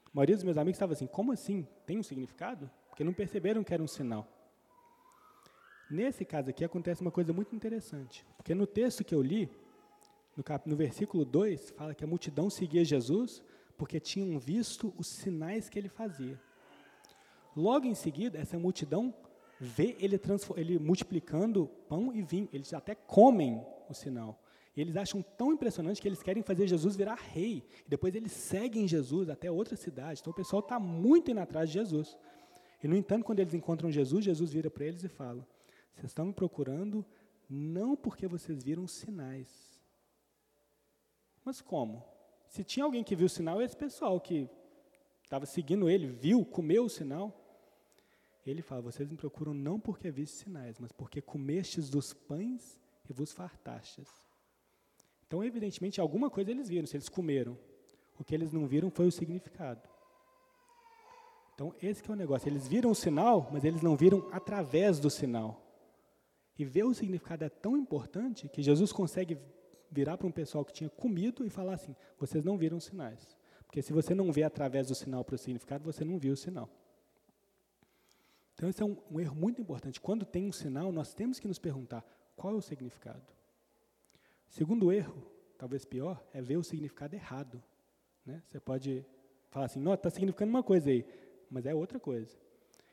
a 0.07 0.11
maioria 0.15 0.35
dos 0.35 0.45
meus 0.45 0.57
amigos 0.57 0.77
estava 0.77 0.93
assim, 0.95 1.07
como 1.07 1.33
assim? 1.33 1.67
Tem 1.85 1.99
um 1.99 2.03
significado? 2.03 2.71
Porque 2.89 3.05
não 3.05 3.13
perceberam 3.13 3.63
que 3.63 3.75
era 3.75 3.83
um 3.83 3.89
sinal. 3.89 4.27
Nesse 5.91 6.25
caso 6.25 6.51
aqui 6.51 6.65
acontece 6.65 7.03
uma 7.03 7.11
coisa 7.11 7.33
muito 7.33 7.55
interessante. 7.55 8.25
Porque 8.37 8.55
no 8.55 8.67
texto 8.67 9.05
que 9.05 9.15
eu 9.15 9.21
li, 9.21 9.51
no, 10.37 10.43
cap, 10.43 10.69
no 10.69 10.75
versículo 10.75 11.25
2, 11.25 11.71
fala 11.73 11.95
que 11.95 12.03
a 12.03 12.07
multidão 12.07 12.49
seguia 12.49 12.85
Jesus 12.85 13.43
porque 13.77 14.01
tinham 14.01 14.39
visto 14.39 14.95
os 14.97 15.09
sinais 15.09 15.69
que 15.69 15.79
ele 15.79 15.89
fazia. 15.89 16.41
Logo 17.57 17.87
em 17.87 17.95
seguida, 17.95 18.39
essa 18.39 18.59
multidão 18.59 19.15
vê 19.61 19.97
ele, 19.99 20.21
ele 20.57 20.79
multiplicando 20.79 21.67
pão 21.88 22.12
e 22.14 22.23
vinho. 22.23 22.49
Eles 22.53 22.73
até 22.73 22.95
comem 22.95 23.64
o 23.88 23.95
sinal. 23.95 24.40
E 24.77 24.81
eles 24.81 24.97
acham 24.97 25.23
tão 25.23 25.53
impressionante 25.53 26.01
que 26.01 26.09
eles 26.09 26.23
querem 26.23 26.43
fazer 26.43 26.67
Jesus 26.67 26.97
virar 26.97 27.14
rei. 27.14 27.64
E 27.87 27.88
depois 27.88 28.14
eles 28.14 28.33
seguem 28.33 28.88
Jesus 28.88 29.29
até 29.29 29.51
outra 29.51 29.77
cidade. 29.77 30.21
Então 30.21 30.33
o 30.33 30.37
pessoal 30.37 30.61
está 30.61 30.79
muito 30.81 31.31
indo 31.31 31.40
atrás 31.40 31.69
de 31.69 31.75
Jesus. 31.75 32.17
E, 32.83 32.88
no 32.88 32.97
entanto, 32.97 33.25
quando 33.25 33.40
eles 33.40 33.55
encontram 33.55 33.90
Jesus, 33.90 34.25
Jesus 34.25 34.53
vira 34.53 34.71
para 34.71 34.85
eles 34.85 35.05
e 35.05 35.09
fala: 35.09 35.47
Vocês 35.95 36.11
estão 36.11 36.27
me 36.27 36.33
procurando 36.33 37.05
não 37.49 37.95
porque 37.95 38.27
vocês 38.27 38.62
viram 38.62 38.87
sinais. 38.87 39.81
Mas 41.45 41.61
como? 41.61 42.05
Se 42.49 42.64
tinha 42.64 42.85
alguém 42.85 43.05
que 43.05 43.17
viu 43.17 43.27
o 43.27 43.31
sinal, 43.31 43.61
esse 43.61 43.77
pessoal 43.77 44.21
que 44.21 44.49
estava 45.23 45.47
seguindo 45.47 45.88
ele, 45.88 46.09
viu, 46.09 46.45
comeu 46.45 46.85
o 46.85 46.90
sinal. 46.90 47.44
Ele 48.47 48.63
fala: 48.63 48.83
Vocês 48.83 49.09
me 49.09 49.17
procuram 49.17 49.55
não 49.55 49.81
porque 49.81 50.11
viste 50.11 50.37
sinais, 50.37 50.79
mas 50.79 50.93
porque 50.93 51.21
comestes 51.21 51.89
dos 51.89 52.13
pães 52.13 52.81
e 53.09 53.13
vos 53.13 53.33
fartastes. 53.33 54.09
Então, 55.27 55.43
evidentemente, 55.43 56.01
alguma 56.01 56.31
coisa 56.31 56.51
eles 56.51 56.69
viram, 56.69 56.87
se 56.87 56.97
eles 56.97 57.09
comeram. 57.09 57.59
O 58.19 58.23
que 58.23 58.35
eles 58.35 58.53
não 58.53 58.67
viram 58.67 58.91
foi 58.91 59.07
o 59.07 59.13
significado. 59.13 59.89
Então, 61.55 61.75
esse 61.83 62.09
é 62.09 62.13
o 62.13 62.17
negócio. 62.17 62.49
Eles 62.49 62.69
viram 62.69 62.91
o 62.91 62.95
sinal, 62.95 63.49
mas 63.53 63.65
eles 63.65 63.83
não 63.83 63.97
viram 63.97 64.29
através 64.31 64.99
do 65.01 65.11
sinal. 65.11 65.61
E 66.59 66.65
ver 66.65 66.85
o 66.85 66.95
significado 66.95 67.45
é 67.45 67.49
tão 67.49 67.77
importante 67.77 68.49
que 68.49 68.63
Jesus 68.63 68.93
consegue 68.93 69.39
virar 69.91 70.17
para 70.17 70.27
um 70.27 70.33
pessoal 70.33 70.65
que 70.65 70.73
tinha 70.73 70.91
comido 70.91 71.45
e 71.45 71.51
falar 71.51 71.75
assim: 71.75 71.97
vocês 72.19 72.45
não 72.45 72.57
viram 72.57 72.77
os 72.77 72.85
sinais. 72.85 73.37
Porque 73.67 73.83
se 73.83 73.93
você 73.93 74.15
não 74.15 74.31
vê 74.31 74.43
através 74.43 74.87
do 74.89 74.95
sinal 74.95 75.25
para 75.25 75.35
o 75.35 75.39
significado, 75.39 75.85
você 75.85 76.05
não 76.05 76.19
viu 76.19 76.35
o 76.35 76.37
sinal. 76.37 76.69
Então, 78.55 78.69
esse 78.69 78.83
é 78.83 78.87
um, 78.87 78.97
um 79.11 79.21
erro 79.21 79.35
muito 79.35 79.61
importante. 79.61 80.01
Quando 80.01 80.25
tem 80.25 80.49
um 80.49 80.53
sinal, 80.53 80.93
nós 80.93 81.12
temos 81.12 81.38
que 81.38 81.49
nos 81.49 81.59
perguntar: 81.59 82.05
qual 82.37 82.55
é 82.55 82.57
o 82.57 82.62
significado? 82.62 83.33
Segundo 84.49 84.93
erro, 84.93 85.31
talvez 85.59 85.85
pior, 85.85 86.25
é 86.33 86.40
ver 86.40 86.57
o 86.57 86.62
significado 86.62 87.14
errado. 87.14 87.62
Né? 88.25 88.43
Você 88.47 88.61
pode 88.61 89.05
falar 89.51 89.67
assim, 89.67 89.81
não, 89.81 89.95
está 89.95 90.11
significando 90.11 90.51
uma 90.51 90.62
coisa 90.62 90.90
aí, 90.90 91.05
mas 91.51 91.67
é 91.67 91.75
outra 91.75 91.99
coisa. 91.99 92.37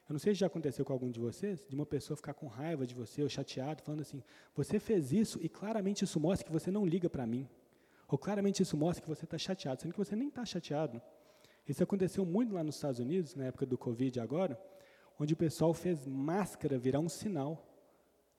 Eu 0.10 0.14
não 0.14 0.20
sei 0.20 0.34
se 0.34 0.42
já 0.42 0.48
aconteceu 0.48 0.84
com 0.84 0.92
algum 0.92 1.10
de 1.10 1.20
vocês, 1.20 1.64
de 1.68 1.74
uma 1.74 1.86
pessoa 1.86 2.18
ficar 2.18 2.34
com 2.34 2.48
raiva 2.48 2.86
de 2.86 2.94
você 2.94 3.24
ou 3.24 3.30
chateado, 3.30 3.82
falando 3.82 4.02
assim, 4.02 4.22
você 4.54 4.80
fez 4.80 5.14
isso 5.14 5.40
e 5.42 5.48
claramente 5.48 6.04
isso 6.04 6.20
mostra 6.20 6.46
que 6.46 6.52
você 6.52 6.70
não 6.70 6.86
liga 6.86 7.10
para 7.10 7.26
mim. 7.26 7.48
Ou 8.08 8.18
claramente 8.18 8.62
isso 8.62 8.76
mostra 8.76 9.02
que 9.02 9.08
você 9.08 9.24
está 9.24 9.38
chateado, 9.38 9.82
sendo 9.82 9.94
que 9.94 9.98
você 9.98 10.16
nem 10.16 10.28
está 10.28 10.44
chateado. 10.44 11.02
Isso 11.66 11.82
aconteceu 11.82 12.26
muito 12.26 12.54
lá 12.54 12.64
nos 12.64 12.76
Estados 12.76 13.00
Unidos, 13.00 13.36
na 13.36 13.46
época 13.46 13.66
do 13.66 13.78
Covid 13.78 14.20
agora, 14.20 14.60
onde 15.20 15.34
o 15.34 15.38
pessoal 15.38 15.74
fez 15.74 16.08
máscara 16.08 16.78
virar 16.78 17.00
um 17.00 17.10
sinal. 17.10 17.68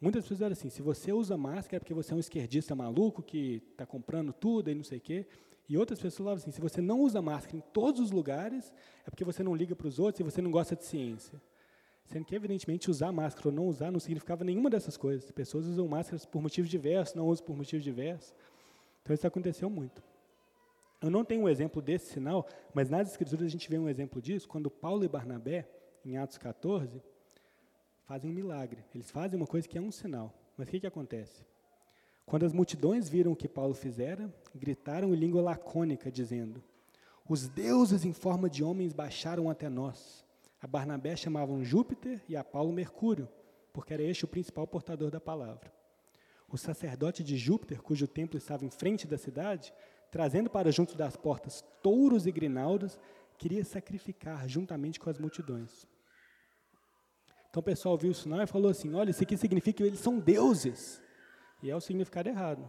Muitas 0.00 0.24
pessoas 0.24 0.42
eram 0.42 0.52
assim, 0.52 0.68
se 0.68 0.82
você 0.82 1.12
usa 1.12 1.36
máscara 1.36 1.76
é 1.76 1.78
porque 1.78 1.94
você 1.94 2.12
é 2.12 2.16
um 2.16 2.18
esquerdista 2.18 2.74
maluco 2.74 3.22
que 3.22 3.62
está 3.70 3.86
comprando 3.86 4.32
tudo 4.32 4.70
e 4.70 4.74
não 4.74 4.82
sei 4.82 4.98
o 4.98 5.00
quê. 5.00 5.26
E 5.68 5.78
outras 5.78 5.98
pessoas 5.98 6.16
falavam 6.16 6.42
assim, 6.42 6.50
se 6.50 6.60
você 6.60 6.80
não 6.80 7.00
usa 7.00 7.22
máscara 7.22 7.56
em 7.56 7.60
todos 7.72 8.00
os 8.00 8.10
lugares, 8.10 8.72
é 9.06 9.10
porque 9.10 9.24
você 9.24 9.42
não 9.42 9.54
liga 9.54 9.76
para 9.76 9.86
os 9.86 9.98
outros 9.98 10.20
e 10.20 10.22
você 10.22 10.42
não 10.42 10.50
gosta 10.50 10.74
de 10.74 10.84
ciência. 10.84 11.40
Sendo 12.04 12.24
que, 12.24 12.34
evidentemente, 12.34 12.90
usar 12.90 13.12
máscara 13.12 13.48
ou 13.48 13.54
não 13.54 13.66
usar 13.68 13.90
não 13.90 14.00
significava 14.00 14.44
nenhuma 14.44 14.68
dessas 14.68 14.96
coisas. 14.96 15.30
Pessoas 15.30 15.66
usam 15.66 15.86
máscaras 15.86 16.26
por 16.26 16.42
motivos 16.42 16.68
diversos, 16.68 17.14
não 17.14 17.26
usam 17.26 17.46
por 17.46 17.56
motivos 17.56 17.84
diversos. 17.84 18.34
Então, 19.02 19.14
isso 19.14 19.26
aconteceu 19.26 19.70
muito. 19.70 20.02
Eu 21.00 21.10
não 21.10 21.24
tenho 21.24 21.42
um 21.42 21.48
exemplo 21.48 21.80
desse 21.80 22.12
sinal, 22.12 22.46
mas 22.74 22.90
nas 22.90 23.08
Escrituras 23.08 23.46
a 23.46 23.48
gente 23.48 23.68
vê 23.70 23.78
um 23.78 23.88
exemplo 23.88 24.20
disso, 24.20 24.48
quando 24.48 24.70
Paulo 24.70 25.04
e 25.04 25.08
Barnabé, 25.08 25.68
em 26.04 26.16
Atos 26.16 26.38
14, 26.38 27.02
fazem 28.04 28.30
um 28.30 28.34
milagre. 28.34 28.84
Eles 28.94 29.10
fazem 29.10 29.38
uma 29.38 29.46
coisa 29.46 29.68
que 29.68 29.78
é 29.78 29.80
um 29.80 29.90
sinal. 29.90 30.34
Mas 30.56 30.68
o 30.68 30.70
que, 30.70 30.80
que 30.80 30.86
acontece? 30.86 31.44
Quando 32.24 32.44
as 32.44 32.52
multidões 32.52 33.08
viram 33.08 33.32
o 33.32 33.36
que 33.36 33.48
Paulo 33.48 33.74
fizera, 33.74 34.32
gritaram 34.54 35.12
em 35.12 35.16
língua 35.16 35.42
lacônica, 35.42 36.10
dizendo: 36.10 36.62
Os 37.28 37.48
deuses 37.48 38.04
em 38.04 38.12
forma 38.12 38.48
de 38.48 38.62
homens 38.62 38.92
baixaram 38.92 39.50
até 39.50 39.68
nós. 39.68 40.24
A 40.60 40.66
Barnabé 40.66 41.16
chamavam 41.16 41.64
Júpiter 41.64 42.22
e 42.28 42.36
a 42.36 42.44
Paulo 42.44 42.72
Mercúrio, 42.72 43.28
porque 43.72 43.92
era 43.92 44.02
este 44.02 44.24
o 44.24 44.28
principal 44.28 44.66
portador 44.66 45.10
da 45.10 45.20
palavra. 45.20 45.72
O 46.48 46.56
sacerdote 46.56 47.24
de 47.24 47.36
Júpiter, 47.36 47.82
cujo 47.82 48.06
templo 48.06 48.38
estava 48.38 48.64
em 48.64 48.70
frente 48.70 49.06
da 49.06 49.18
cidade, 49.18 49.72
trazendo 50.10 50.50
para 50.50 50.70
junto 50.70 50.94
das 50.94 51.16
portas 51.16 51.64
touros 51.82 52.26
e 52.26 52.30
grinaldas, 52.30 53.00
queria 53.38 53.64
sacrificar 53.64 54.46
juntamente 54.46 55.00
com 55.00 55.10
as 55.10 55.18
multidões. 55.18 55.86
Então 57.52 57.60
o 57.60 57.62
pessoal 57.62 57.98
viu 57.98 58.10
isso 58.10 58.30
não 58.30 58.40
e 58.40 58.46
falou 58.46 58.70
assim: 58.70 58.94
olha, 58.94 59.10
isso 59.10 59.22
aqui 59.22 59.36
significa 59.36 59.76
que 59.76 59.82
eles 59.82 60.00
são 60.00 60.18
deuses. 60.18 61.02
E 61.62 61.68
é 61.68 61.76
o 61.76 61.80
significado 61.82 62.30
errado. 62.30 62.68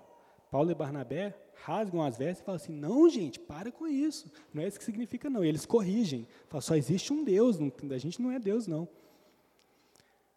Paulo 0.51 0.69
e 0.69 0.75
Barnabé 0.75 1.33
rasgam 1.63 2.03
as 2.03 2.17
vestes 2.17 2.41
e 2.41 2.45
falam 2.45 2.57
assim: 2.57 2.73
não, 2.73 3.09
gente, 3.09 3.39
para 3.39 3.71
com 3.71 3.87
isso. 3.87 4.29
Não 4.53 4.61
é 4.61 4.67
isso 4.67 4.77
que 4.77 4.83
significa, 4.83 5.29
não. 5.29 5.43
E 5.43 5.47
eles 5.47 5.65
corrigem. 5.65 6.27
Falam, 6.49 6.61
só 6.61 6.75
existe 6.75 7.13
um 7.13 7.23
Deus, 7.23 7.57
não, 7.57 7.71
a 7.91 7.97
gente 7.97 8.21
não 8.21 8.29
é 8.29 8.37
Deus, 8.37 8.67
não. 8.67 8.85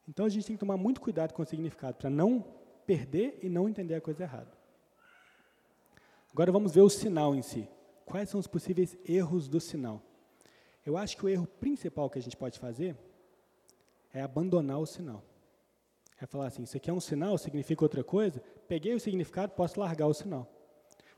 Então 0.09 0.24
a 0.24 0.28
gente 0.28 0.46
tem 0.46 0.54
que 0.54 0.61
tomar 0.61 0.76
muito 0.76 1.00
cuidado 1.00 1.35
com 1.35 1.42
o 1.42 1.44
significado, 1.44 1.96
para 1.96 2.09
não 2.09 2.44
perder 2.87 3.40
e 3.42 3.48
não 3.48 3.68
entender 3.68 3.96
a 3.96 4.00
coisa 4.00 4.22
errada. 4.22 4.52
Agora 6.32 6.52
vamos 6.52 6.72
ver 6.72 6.82
o 6.82 6.88
sinal 6.88 7.35
em 7.35 7.42
si. 7.42 7.68
Quais 8.04 8.30
são 8.30 8.38
os 8.38 8.46
possíveis 8.46 8.96
erros 9.04 9.48
do 9.48 9.59
sinal? 9.59 10.00
Eu 10.85 10.96
acho 10.96 11.16
que 11.16 11.26
o 11.26 11.28
erro 11.28 11.48
principal 11.59 12.09
que 12.09 12.20
a 12.20 12.22
gente 12.22 12.37
pode 12.37 12.61
fazer 12.61 12.96
é 14.16 14.22
abandonar 14.22 14.79
o 14.79 14.87
sinal. 14.87 15.22
É 16.18 16.24
falar 16.26 16.46
assim, 16.46 16.62
isso 16.62 16.76
aqui 16.76 16.88
é 16.88 16.92
um 16.92 17.00
sinal, 17.00 17.37
significa 17.37 17.85
outra 17.85 18.02
coisa, 18.02 18.40
peguei 18.66 18.94
o 18.94 19.00
significado, 19.00 19.52
posso 19.52 19.79
largar 19.79 20.07
o 20.07 20.14
sinal. 20.14 20.50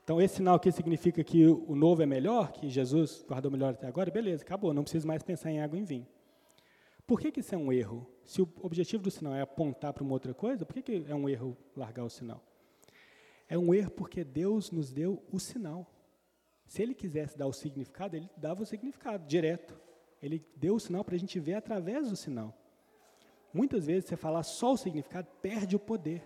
Então, 0.03 0.21
esse 0.21 0.37
sinal 0.37 0.57
aqui 0.57 0.73
significa 0.73 1.23
que 1.23 1.47
o 1.47 1.77
novo 1.77 2.03
é 2.03 2.07
melhor, 2.07 2.51
que 2.51 2.69
Jesus 2.69 3.25
guardou 3.29 3.51
melhor 3.51 3.75
até 3.75 3.87
agora, 3.87 4.11
beleza, 4.11 4.43
acabou, 4.43 4.75
não 4.75 4.83
preciso 4.83 5.07
mais 5.07 5.23
pensar 5.23 5.51
em 5.51 5.61
água 5.61 5.79
e 5.79 5.83
em 5.83 5.85
vinho. 5.85 6.07
Por 7.07 7.21
que, 7.21 7.31
que 7.31 7.41
isso 7.41 7.55
é 7.55 7.59
um 7.59 7.73
erro? 7.73 8.11
Se 8.25 8.43
o 8.43 8.49
objetivo 8.61 9.03
do 9.03 9.11
sinal 9.11 9.35
é 9.35 9.41
apontar 9.41 9.93
para 9.93 10.03
uma 10.03 10.13
outra 10.13 10.35
coisa, 10.35 10.67
por 10.67 10.75
que, 10.75 10.83
que 10.83 11.05
é 11.09 11.15
um 11.15 11.29
erro 11.29 11.57
largar 11.77 12.05
o 12.05 12.11
sinal? 12.11 12.43
É 13.49 13.57
um 13.57 13.73
erro 13.73 13.91
porque 13.93 14.25
Deus 14.25 14.71
nos 14.71 14.93
deu 14.93 15.23
o 15.31 15.39
sinal. 15.39 15.87
Se 16.67 16.83
ele 16.83 16.95
quisesse 16.95 17.39
dar 17.39 17.47
o 17.47 17.53
significado, 17.53 18.17
ele 18.17 18.29
dava 18.37 18.63
o 18.63 18.67
significado 18.67 19.25
direto. 19.27 19.79
Ele 20.21 20.45
deu 20.57 20.75
o 20.75 20.81
sinal 20.81 21.05
para 21.05 21.15
a 21.15 21.19
gente 21.19 21.39
ver 21.39 21.55
através 21.55 22.11
do 22.11 22.17
sinal. 22.17 22.55
Muitas 23.53 23.87
vezes 23.87 24.09
você 24.09 24.17
falar 24.17 24.43
só 24.43 24.73
o 24.73 24.77
significado 24.77 25.29
perde 25.41 25.75
o 25.75 25.79
poder. 25.79 26.23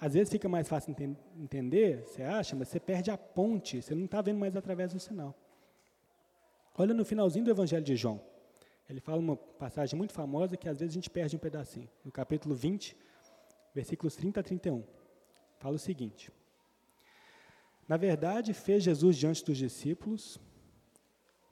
Às 0.00 0.14
vezes 0.14 0.30
fica 0.30 0.48
mais 0.48 0.66
fácil 0.66 0.92
enten 0.92 1.16
entender, 1.36 2.04
você 2.06 2.22
acha, 2.22 2.56
mas 2.56 2.68
você 2.68 2.80
perde 2.80 3.10
a 3.10 3.18
ponte, 3.18 3.82
você 3.82 3.94
não 3.94 4.06
está 4.06 4.22
vendo 4.22 4.38
mais 4.38 4.56
através 4.56 4.94
do 4.94 4.98
sinal. 4.98 5.34
Olha 6.76 6.94
no 6.94 7.04
finalzinho 7.04 7.44
do 7.44 7.50
Evangelho 7.50 7.84
de 7.84 7.94
João. 7.96 8.20
Ele 8.88 9.00
fala 9.00 9.18
uma 9.18 9.36
passagem 9.36 9.96
muito 9.96 10.12
famosa 10.12 10.56
que 10.56 10.68
às 10.68 10.80
vezes 10.80 10.94
a 10.94 10.98
gente 10.98 11.10
perde 11.10 11.36
um 11.36 11.38
pedacinho. 11.38 11.88
No 12.04 12.10
capítulo 12.10 12.54
20, 12.54 12.96
versículos 13.74 14.16
30 14.16 14.40
a 14.40 14.42
31. 14.42 14.82
Fala 15.58 15.76
o 15.76 15.78
seguinte: 15.78 16.32
Na 17.86 17.96
verdade, 17.96 18.54
fez 18.54 18.82
Jesus 18.82 19.16
diante 19.16 19.44
dos 19.44 19.58
discípulos. 19.58 20.40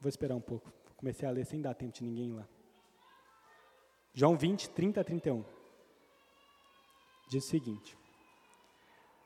Vou 0.00 0.08
esperar 0.08 0.34
um 0.34 0.40
pouco. 0.40 0.72
Comecei 0.96 1.28
a 1.28 1.30
ler 1.30 1.44
sem 1.44 1.60
dar 1.60 1.74
tempo 1.74 1.92
de 1.92 2.02
ninguém 2.02 2.32
lá. 2.32 2.48
João 4.14 4.36
20, 4.36 4.70
30 4.70 5.00
a 5.00 5.04
31. 5.04 5.44
Diz 7.28 7.44
o 7.44 7.48
seguinte: 7.48 7.96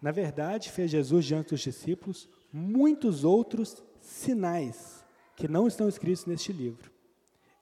Na 0.00 0.10
verdade, 0.10 0.70
fez 0.70 0.90
Jesus 0.90 1.24
diante 1.24 1.50
dos 1.50 1.60
discípulos 1.60 2.28
muitos 2.52 3.24
outros 3.24 3.82
sinais 4.00 5.04
que 5.34 5.48
não 5.48 5.66
estão 5.66 5.88
escritos 5.88 6.26
neste 6.26 6.52
livro. 6.52 6.90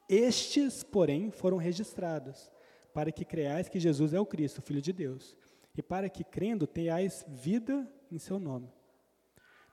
Estes, 0.09 0.83
porém, 0.83 1.31
foram 1.31 1.57
registrados, 1.57 2.51
para 2.93 3.13
que 3.13 3.25
creais 3.25 3.69
que 3.69 3.79
Jesus 3.79 4.13
é 4.13 4.19
o 4.19 4.27
Cristo, 4.27 4.61
Filho 4.61 4.83
de 4.83 4.93
Deus, 4.93 5.37
e 5.77 5.81
para 5.81 6.09
que, 6.09 6.25
crendo, 6.25 6.67
tenhais 6.67 7.25
vida 7.29 7.89
em 8.11 8.19
seu 8.19 8.41
nome. 8.41 8.69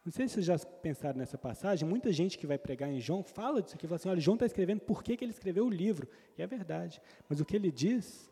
Não 0.08 0.12
sei 0.14 0.26
se 0.26 0.36
vocês 0.36 0.46
já 0.46 0.58
pensaram 0.58 1.18
nessa 1.20 1.38
passagem, 1.38 1.86
muita 1.86 2.14
gente 2.14 2.38
que 2.38 2.48
vai 2.48 2.58
pregar 2.58 2.90
em 2.90 2.98
João 2.98 3.22
fala 3.22 3.62
disso 3.62 3.76
aqui, 3.76 3.86
fala 3.86 3.98
assim, 3.98 4.08
olha, 4.08 4.22
João 4.22 4.36
está 4.36 4.46
escrevendo 4.46 4.80
por 4.80 5.04
que, 5.04 5.18
que 5.18 5.26
ele 5.26 5.34
escreveu 5.34 5.66
o 5.66 5.70
livro. 5.70 6.08
E 6.38 6.42
é 6.42 6.48
verdade. 6.48 7.02
Mas 7.28 7.42
o 7.42 7.46
que 7.46 7.58
ele 7.58 7.70
diz 7.70 8.32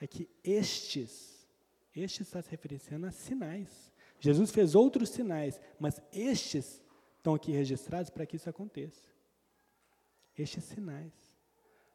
é 0.00 0.06
que 0.06 0.26
estes, 0.42 1.46
estes 1.94 2.26
está 2.26 2.40
se 2.40 2.50
referenciando 2.50 3.04
a 3.04 3.10
sinais. 3.10 3.92
Jesus 4.18 4.50
fez 4.50 4.74
outros 4.74 5.10
sinais, 5.10 5.60
mas 5.78 6.00
estes 6.10 6.82
estão 7.18 7.34
aqui 7.34 7.52
registrados 7.52 8.08
para 8.08 8.24
que 8.24 8.36
isso 8.36 8.48
aconteça. 8.48 9.06
Estes 10.38 10.64
sinais. 10.64 11.12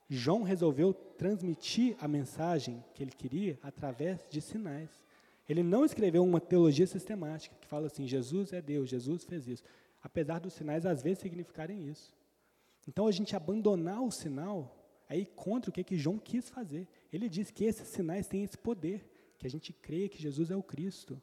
João 0.08 0.44
resolveu 0.44 0.94
transmitir 0.94 1.98
a 2.00 2.08
mensagem 2.08 2.86
que 2.94 3.02
ele 3.02 3.12
queria 3.12 3.58
através 3.64 4.30
de 4.30 4.40
sinais. 4.40 4.92
Ele 5.50 5.64
não 5.64 5.84
escreveu 5.84 6.24
uma 6.24 6.40
teologia 6.40 6.86
sistemática 6.86 7.56
que 7.60 7.66
fala 7.66 7.88
assim: 7.88 8.08
Jesus 8.08 8.54
é 8.54 8.62
Deus, 8.62 8.88
Jesus 8.88 9.24
fez 9.24 9.48
isso. 9.48 9.64
Apesar 10.02 10.40
dos 10.40 10.54
sinais 10.54 10.86
às 10.86 11.02
vezes 11.02 11.20
significarem 11.20 11.90
isso. 11.90 12.16
Então 12.88 13.08
a 13.08 13.12
gente 13.12 13.36
abandonar 13.36 14.02
o 14.02 14.12
sinal 14.12 14.78
aí 15.10 15.26
contra 15.26 15.72
o 15.72 15.74
que, 15.74 15.84
que 15.84 15.98
João 15.98 16.20
quis 16.20 16.50
fazer. 16.50 16.88
Ele 17.12 17.28
diz 17.28 17.50
que 17.50 17.66
esses 17.66 17.88
sinais 17.88 18.28
têm 18.28 18.44
esse 18.44 18.58
poder, 18.58 19.10
que 19.40 19.48
a 19.48 19.50
gente 19.50 19.74
crê 19.74 20.08
que 20.08 20.22
Jesus 20.22 20.52
é 20.52 20.56
o 20.56 20.62
Cristo, 20.62 21.20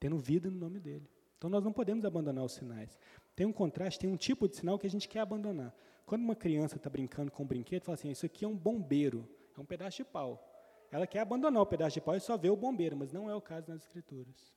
tendo 0.00 0.18
vida 0.18 0.50
no 0.50 0.58
nome 0.58 0.80
dele. 0.80 1.08
Então 1.38 1.48
nós 1.48 1.62
não 1.62 1.72
podemos 1.72 2.04
abandonar 2.04 2.44
os 2.44 2.52
sinais. 2.52 2.98
Tem 3.36 3.46
um 3.46 3.52
contraste, 3.52 4.00
tem 4.00 4.10
um 4.10 4.16
tipo 4.16 4.48
de 4.48 4.56
sinal 4.56 4.78
que 4.78 4.86
a 4.86 4.90
gente 4.90 5.08
quer 5.08 5.20
abandonar. 5.20 5.74
Quando 6.04 6.22
uma 6.22 6.34
criança 6.34 6.76
está 6.76 6.90
brincando 6.90 7.30
com 7.30 7.44
um 7.44 7.46
brinquedo, 7.46 7.84
fala 7.84 7.94
assim: 7.94 8.10
Isso 8.10 8.26
aqui 8.26 8.44
é 8.44 8.48
um 8.48 8.56
bombeiro, 8.56 9.28
é 9.56 9.60
um 9.60 9.64
pedaço 9.64 9.98
de 9.98 10.04
pau. 10.04 10.49
Ela 10.90 11.06
quer 11.06 11.20
abandonar 11.20 11.62
o 11.62 11.66
pedaço 11.66 11.94
de 11.94 12.00
pau 12.00 12.16
e 12.16 12.20
só 12.20 12.36
vê 12.36 12.50
o 12.50 12.56
bombeiro, 12.56 12.96
mas 12.96 13.12
não 13.12 13.30
é 13.30 13.34
o 13.34 13.40
caso 13.40 13.70
nas 13.70 13.82
Escrituras. 13.82 14.52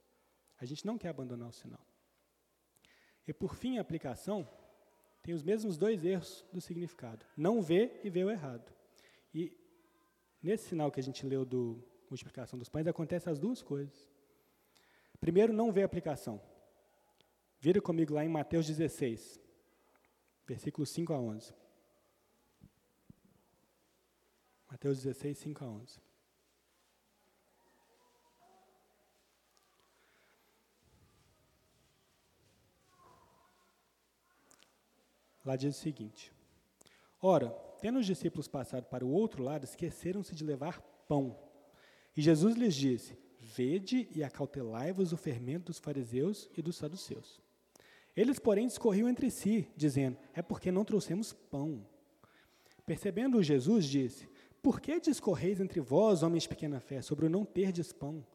A 0.59 0.65
gente 0.65 0.85
não 0.85 0.97
quer 0.97 1.09
abandonar 1.09 1.49
o 1.49 1.53
sinal. 1.53 1.85
E 3.27 3.33
por 3.33 3.55
fim, 3.55 3.77
a 3.77 3.81
aplicação 3.81 4.47
tem 5.21 5.33
os 5.33 5.43
mesmos 5.43 5.77
dois 5.77 6.03
erros 6.03 6.43
do 6.51 6.59
significado: 6.59 7.25
não 7.37 7.61
vê 7.61 7.99
e 8.03 8.09
vê 8.09 8.23
o 8.23 8.29
errado. 8.29 8.73
E 9.33 9.55
nesse 10.41 10.69
sinal 10.69 10.91
que 10.91 10.99
a 10.99 11.03
gente 11.03 11.25
leu 11.25 11.45
do 11.45 11.83
multiplicação 12.09 12.59
dos 12.59 12.69
pães, 12.69 12.87
acontece 12.87 13.29
as 13.29 13.39
duas 13.39 13.61
coisas. 13.61 14.11
Primeiro, 15.19 15.53
não 15.53 15.71
vê 15.71 15.83
a 15.83 15.85
aplicação. 15.85 16.41
Vira 17.59 17.81
comigo 17.81 18.13
lá 18.13 18.25
em 18.25 18.29
Mateus 18.29 18.67
16, 18.67 19.39
versículos 20.45 20.89
5 20.89 21.13
a 21.13 21.19
11. 21.19 21.53
Mateus 24.69 24.97
16, 25.01 25.37
5 25.37 25.63
a 25.63 25.67
11. 25.67 26.12
Lá 35.45 35.55
diz 35.55 35.77
o 35.77 35.79
seguinte: 35.79 36.31
Ora, 37.21 37.49
tendo 37.81 37.99
os 37.99 38.05
discípulos 38.05 38.47
passado 38.47 38.85
para 38.85 39.05
o 39.05 39.11
outro 39.11 39.43
lado, 39.43 39.63
esqueceram-se 39.63 40.33
de 40.33 40.43
levar 40.43 40.81
pão. 41.07 41.37
E 42.15 42.21
Jesus 42.21 42.55
lhes 42.55 42.75
disse: 42.75 43.17
Vede 43.39 44.07
e 44.15 44.23
acautelai-vos 44.23 45.11
o 45.11 45.17
fermento 45.17 45.65
dos 45.65 45.79
fariseus 45.79 46.49
e 46.57 46.61
dos 46.61 46.77
saduceus. 46.77 47.41
Eles, 48.15 48.39
porém, 48.39 48.67
discorriam 48.67 49.09
entre 49.09 49.29
si, 49.29 49.67
dizendo: 49.75 50.17
É 50.33 50.41
porque 50.41 50.71
não 50.71 50.85
trouxemos 50.85 51.33
pão. 51.33 51.85
Percebendo 52.85 53.43
Jesus, 53.43 53.85
disse: 53.85 54.29
Por 54.61 54.79
que 54.79 54.99
discorreis 54.99 55.59
entre 55.59 55.81
vós, 55.81 56.23
homens 56.23 56.43
de 56.43 56.49
pequena 56.49 56.79
fé, 56.79 57.01
sobre 57.01 57.25
o 57.25 57.29
não 57.29 57.43
terdes 57.43 57.91
pão? 57.91 58.25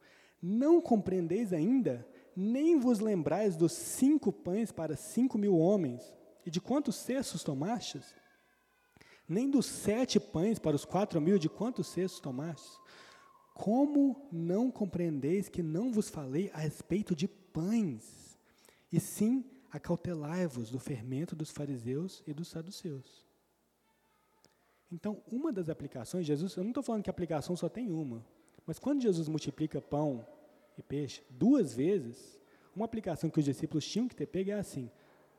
Não 0.41 0.81
compreendeis 0.81 1.53
ainda, 1.53 2.07
nem 2.35 2.79
vos 2.79 3.01
lembrais 3.01 3.57
dos 3.57 3.73
cinco 3.73 4.33
pães 4.33 4.71
para 4.71 4.95
cinco 4.95 5.37
mil 5.37 5.57
homens, 5.57 6.15
e 6.45 6.51
de 6.51 6.61
quantos 6.61 6.97
cestos 6.97 7.43
tomastes? 7.43 8.15
Nem 9.29 9.51
dos 9.51 9.67
sete 9.67 10.19
pães 10.19 10.59
para 10.59 10.77
os 10.77 10.85
quatro 10.85 11.21
mil, 11.21 11.39
de 11.39 11.49
quantos 11.49 11.87
cestos 11.89 12.21
tomastes? 12.21 12.79
Como 13.55 14.29
não 14.33 14.71
compreendeis 14.71 15.49
que 15.49 15.63
não 15.63 15.93
vos 15.93 16.09
falei 16.09 16.51
a 16.55 16.59
respeito 16.59 17.15
de 17.15 17.27
pães, 17.27 18.39
e 18.91 18.99
sim 19.01 19.45
acautelai-vos 19.71 20.71
do 20.71 20.79
fermento 20.79 21.37
dos 21.37 21.51
fariseus 21.51 22.23
e 22.27 22.33
dos 22.33 22.49
saduceus? 22.49 23.27
Então, 24.91 25.23
uma 25.31 25.53
das 25.53 25.69
aplicações, 25.69 26.25
Jesus, 26.25 26.57
eu 26.57 26.63
não 26.63 26.71
estou 26.71 26.83
falando 26.83 27.03
que 27.03 27.11
a 27.11 27.13
aplicação 27.13 27.55
só 27.55 27.69
tem 27.69 27.91
uma, 27.91 28.25
mas 28.65 28.79
quando 28.79 29.03
Jesus 29.03 29.29
multiplica 29.29 29.81
pão 29.81 30.27
e 30.79 30.83
peixe 30.83 31.23
duas 31.29 31.75
vezes, 31.75 32.39
uma 32.75 32.85
aplicação 32.85 33.29
que 33.29 33.39
os 33.39 33.45
discípulos 33.45 33.87
tinham 33.87 34.09
que 34.09 34.15
ter 34.15 34.27
pego 34.27 34.51
é 34.51 34.55
assim: 34.55 34.91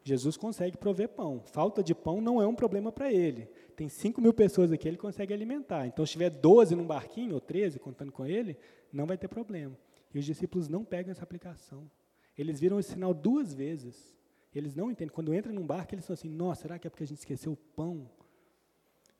Jesus 0.04 0.38
consegue 0.38 0.78
prover 0.78 1.10
pão. 1.10 1.42
Falta 1.46 1.84
de 1.84 1.94
pão 1.94 2.22
não 2.22 2.42
é 2.42 2.48
um 2.48 2.56
problema 2.56 2.92
para 2.92 3.12
ele. 3.12 3.48
Tem 3.76 3.90
5 3.90 4.22
mil 4.22 4.34
pessoas 4.34 4.72
aqui, 4.72 4.88
ele 4.88 4.98
consegue 4.98 5.34
alimentar. 5.34 5.86
Então, 5.86 6.06
se 6.06 6.14
tiver 6.14 6.30
12 6.30 6.76
num 6.76 6.86
barquinho, 6.86 7.36
ou 7.36 7.42
13, 7.42 7.80
contando 7.80 8.12
com 8.12 8.26
ele, 8.26 8.58
não 8.92 9.06
vai 9.06 9.18
ter 9.18 9.28
problema. 9.28 9.78
E 10.14 10.20
os 10.20 10.26
discípulos 10.26 10.68
não 10.68 10.84
pegam 10.84 11.12
essa 11.12 11.24
aplicação. 11.24 11.90
Eles 12.38 12.60
viram 12.60 12.80
esse 12.80 12.92
sinal 12.92 13.14
duas 13.14 13.54
vezes. 13.54 14.18
Eles 14.54 14.74
não 14.74 14.90
entendem. 14.90 15.14
Quando 15.14 15.34
entra 15.34 15.52
num 15.52 15.66
barco, 15.66 15.94
eles 15.94 16.06
são 16.06 16.14
assim: 16.14 16.30
nossa, 16.30 16.64
será 16.64 16.80
que 16.80 16.88
é 16.88 16.90
porque 16.90 17.04
a 17.04 17.08
gente 17.08 17.20
esqueceu 17.20 17.52
o 17.52 17.58
pão? 17.58 18.10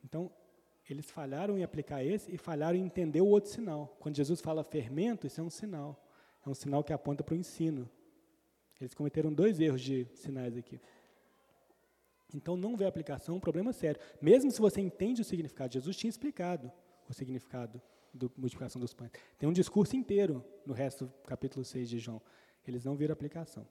Então, 0.04 0.30
eles 0.88 1.10
falharam 1.10 1.56
em 1.56 1.62
aplicar 1.62 2.02
esse 2.02 2.34
e 2.34 2.36
falharam 2.36 2.76
em 2.76 2.82
entender 2.82 3.20
o 3.20 3.26
outro 3.26 3.50
sinal. 3.50 3.96
Quando 4.00 4.16
Jesus 4.16 4.40
fala 4.40 4.64
fermento, 4.64 5.26
isso 5.26 5.40
é 5.40 5.44
um 5.44 5.50
sinal. 5.50 6.02
É 6.44 6.48
um 6.48 6.54
sinal 6.54 6.82
que 6.82 6.92
aponta 6.92 7.22
para 7.22 7.34
o 7.34 7.38
ensino. 7.38 7.88
Eles 8.80 8.94
cometeram 8.94 9.32
dois 9.32 9.60
erros 9.60 9.82
de 9.82 10.06
sinais 10.14 10.56
aqui. 10.56 10.80
Então, 12.34 12.56
não 12.56 12.76
vê 12.76 12.86
aplicação, 12.86 13.36
um 13.36 13.40
problema 13.40 13.72
sério. 13.72 14.00
Mesmo 14.20 14.50
se 14.50 14.60
você 14.60 14.80
entende 14.80 15.20
o 15.20 15.24
significado, 15.24 15.72
Jesus 15.74 15.96
tinha 15.96 16.08
explicado 16.08 16.72
o 17.08 17.12
significado 17.12 17.82
da 18.14 18.28
multiplicação 18.36 18.80
dos 18.80 18.94
pães. 18.94 19.10
Tem 19.38 19.48
um 19.48 19.52
discurso 19.52 19.96
inteiro 19.96 20.44
no 20.64 20.72
resto 20.72 21.06
do 21.06 21.12
capítulo 21.26 21.64
6 21.64 21.88
de 21.88 21.98
João. 21.98 22.22
Eles 22.66 22.84
não 22.84 22.96
viram 22.96 23.12
aplicação. 23.12 23.66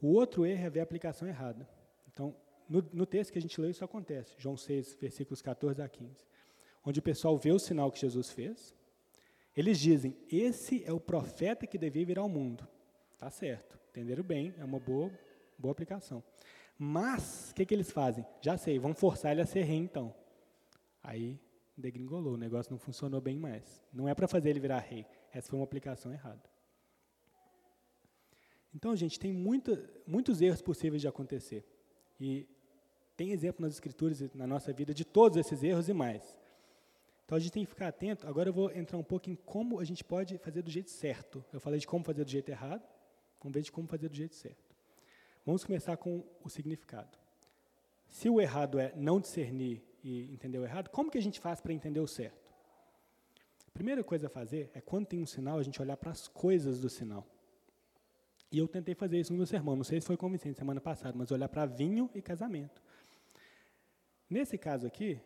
O 0.00 0.08
outro 0.08 0.44
erro 0.44 0.66
é 0.66 0.70
ver 0.70 0.80
a 0.80 0.82
aplicação 0.82 1.26
errada. 1.28 1.68
Então, 2.12 2.34
no, 2.68 2.84
no, 2.92 3.06
texto 3.06 3.32
que 3.32 3.38
a 3.38 3.42
gente 3.42 3.60
leu, 3.60 3.70
isso 3.70 3.84
acontece. 3.84 4.34
João 4.38 4.56
6, 4.56 4.96
versículos 5.00 5.40
14 5.40 5.80
a 5.82 5.88
15. 5.88 6.26
Onde 6.84 6.98
o 6.98 7.02
pessoal 7.02 7.36
vê 7.38 7.52
o 7.52 7.58
sinal 7.58 7.90
que 7.90 8.00
Jesus 8.00 8.30
fez. 8.30 8.74
Eles 9.56 9.78
dizem, 9.78 10.16
esse 10.30 10.84
é 10.84 10.92
o 10.92 11.00
profeta 11.00 11.66
que 11.66 11.78
devia 11.78 12.04
vir 12.04 12.18
ao 12.18 12.28
mundo. 12.28 12.66
Tá 13.18 13.30
certo. 13.30 13.78
Entenderam 13.96 14.22
bem, 14.22 14.52
é 14.58 14.64
uma 14.64 14.78
boa, 14.78 15.10
boa 15.56 15.72
aplicação. 15.72 16.22
Mas, 16.78 17.50
o 17.50 17.54
que, 17.54 17.64
que 17.64 17.72
eles 17.72 17.90
fazem? 17.90 18.26
Já 18.42 18.58
sei, 18.58 18.78
vão 18.78 18.92
forçar 18.92 19.32
ele 19.32 19.40
a 19.40 19.46
ser 19.46 19.62
rei 19.62 19.78
então. 19.78 20.14
Aí, 21.02 21.40
degringolou, 21.74 22.34
o 22.34 22.36
negócio 22.36 22.70
não 22.70 22.78
funcionou 22.78 23.22
bem 23.22 23.38
mais. 23.38 23.82
Não 23.90 24.06
é 24.06 24.14
para 24.14 24.28
fazer 24.28 24.50
ele 24.50 24.60
virar 24.60 24.80
rei. 24.80 25.06
Essa 25.32 25.48
foi 25.48 25.58
uma 25.58 25.64
aplicação 25.64 26.12
errada. 26.12 26.42
Então, 28.74 28.94
gente, 28.94 29.18
tem 29.18 29.32
muita, 29.32 29.82
muitos 30.06 30.42
erros 30.42 30.60
possíveis 30.60 31.00
de 31.00 31.08
acontecer. 31.08 31.64
E 32.20 32.46
tem 33.16 33.32
exemplo 33.32 33.62
nas 33.62 33.72
escrituras 33.72 34.20
e 34.20 34.30
na 34.34 34.46
nossa 34.46 34.74
vida 34.74 34.92
de 34.92 35.06
todos 35.06 35.38
esses 35.38 35.62
erros 35.62 35.88
e 35.88 35.94
mais. 35.94 36.36
Então 37.24 37.36
a 37.36 37.40
gente 37.40 37.52
tem 37.52 37.64
que 37.64 37.70
ficar 37.70 37.88
atento. 37.88 38.28
Agora 38.28 38.50
eu 38.50 38.52
vou 38.52 38.70
entrar 38.72 38.98
um 38.98 39.02
pouco 39.02 39.30
em 39.30 39.34
como 39.34 39.80
a 39.80 39.84
gente 39.84 40.04
pode 40.04 40.36
fazer 40.36 40.60
do 40.60 40.70
jeito 40.70 40.90
certo. 40.90 41.42
Eu 41.50 41.58
falei 41.58 41.80
de 41.80 41.86
como 41.86 42.04
fazer 42.04 42.24
do 42.24 42.30
jeito 42.30 42.50
errado, 42.50 42.86
vamos 43.40 43.54
ver 43.54 43.62
de 43.62 43.72
como 43.72 43.86
fazer 43.86 44.08
do 44.08 44.16
jeito 44.16 44.34
certo. 44.34 44.74
Vamos 45.44 45.64
começar 45.64 45.96
com 45.96 46.24
o 46.42 46.48
significado. 46.48 47.16
Se 48.08 48.28
o 48.28 48.40
errado 48.40 48.78
é 48.78 48.92
não 48.96 49.20
discernir 49.20 49.82
e 50.02 50.32
entender 50.32 50.58
o 50.58 50.64
errado, 50.64 50.90
como 50.90 51.10
que 51.10 51.18
a 51.18 51.22
gente 51.22 51.38
faz 51.38 51.60
para 51.60 51.72
entender 51.72 52.00
o 52.00 52.06
certo? 52.06 52.52
A 53.66 53.70
primeira 53.70 54.02
coisa 54.02 54.26
a 54.26 54.30
fazer 54.30 54.70
é 54.74 54.80
quando 54.80 55.06
tem 55.06 55.20
um 55.20 55.26
sinal, 55.26 55.58
a 55.58 55.62
gente 55.62 55.80
olhar 55.80 55.96
para 55.96 56.10
as 56.10 56.26
coisas 56.26 56.80
do 56.80 56.88
sinal. 56.88 57.26
E 58.50 58.58
eu 58.58 58.66
tentei 58.66 58.94
fazer 58.94 59.18
isso 59.18 59.32
no 59.32 59.38
meu 59.38 59.46
sermão, 59.46 59.76
não 59.76 59.84
sei 59.84 60.00
se 60.00 60.06
foi 60.06 60.16
convincente 60.16 60.58
semana 60.58 60.80
passada, 60.80 61.16
mas 61.16 61.30
olhar 61.30 61.48
para 61.48 61.66
vinho 61.66 62.08
e 62.14 62.22
casamento. 62.22 62.82
Nesse 64.30 64.56
caso 64.56 64.86
aqui, 64.86 65.20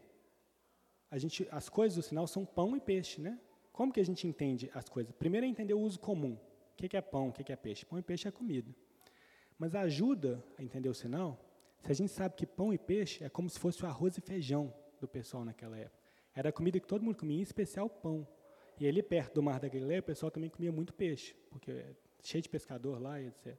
a 1.10 1.18
gente, 1.18 1.46
as 1.50 1.68
coisas 1.68 1.96
do 1.96 2.02
sinal 2.02 2.26
são 2.26 2.44
pão 2.44 2.76
e 2.76 2.80
peixe, 2.80 3.20
né? 3.20 3.38
Como 3.72 3.92
que 3.92 4.00
a 4.00 4.04
gente 4.04 4.26
entende 4.26 4.70
as 4.74 4.88
coisas? 4.88 5.12
Primeiro 5.12 5.46
é 5.46 5.48
entender 5.48 5.74
o 5.74 5.80
uso 5.80 5.98
comum. 5.98 6.38
O 6.86 6.88
que 6.88 6.96
é 6.96 7.00
pão, 7.02 7.28
o 7.28 7.32
que 7.32 7.52
é 7.52 7.56
peixe? 7.56 7.84
Pão 7.84 7.98
e 7.98 8.02
peixe 8.02 8.26
é 8.26 8.30
comida. 8.30 8.74
Mas 9.58 9.74
ajuda 9.74 10.42
a 10.56 10.62
entender 10.62 10.88
o 10.88 10.94
sinal 10.94 11.38
se 11.82 11.92
a 11.92 11.94
gente 11.94 12.10
sabe 12.10 12.34
que 12.34 12.46
pão 12.46 12.72
e 12.72 12.78
peixe 12.78 13.22
é 13.22 13.28
como 13.28 13.48
se 13.50 13.58
fosse 13.58 13.82
o 13.84 13.86
arroz 13.86 14.16
e 14.16 14.20
feijão 14.22 14.72
do 14.98 15.06
pessoal 15.06 15.44
naquela 15.44 15.76
época. 15.76 15.98
Era 16.34 16.48
a 16.48 16.52
comida 16.52 16.80
que 16.80 16.86
todo 16.86 17.04
mundo 17.04 17.16
comia, 17.16 17.38
em 17.38 17.42
especial 17.42 17.88
pão. 17.88 18.26
E 18.78 18.88
ali 18.88 19.02
perto 19.02 19.34
do 19.34 19.42
Mar 19.42 19.60
da 19.60 19.68
Galileia, 19.68 20.00
o 20.00 20.02
pessoal 20.02 20.30
também 20.30 20.48
comia 20.48 20.72
muito 20.72 20.94
peixe, 20.94 21.34
porque 21.50 21.70
é 21.70 21.94
cheio 22.22 22.42
de 22.42 22.48
pescador 22.48 23.00
lá 23.00 23.20
e 23.20 23.26
etc. 23.26 23.58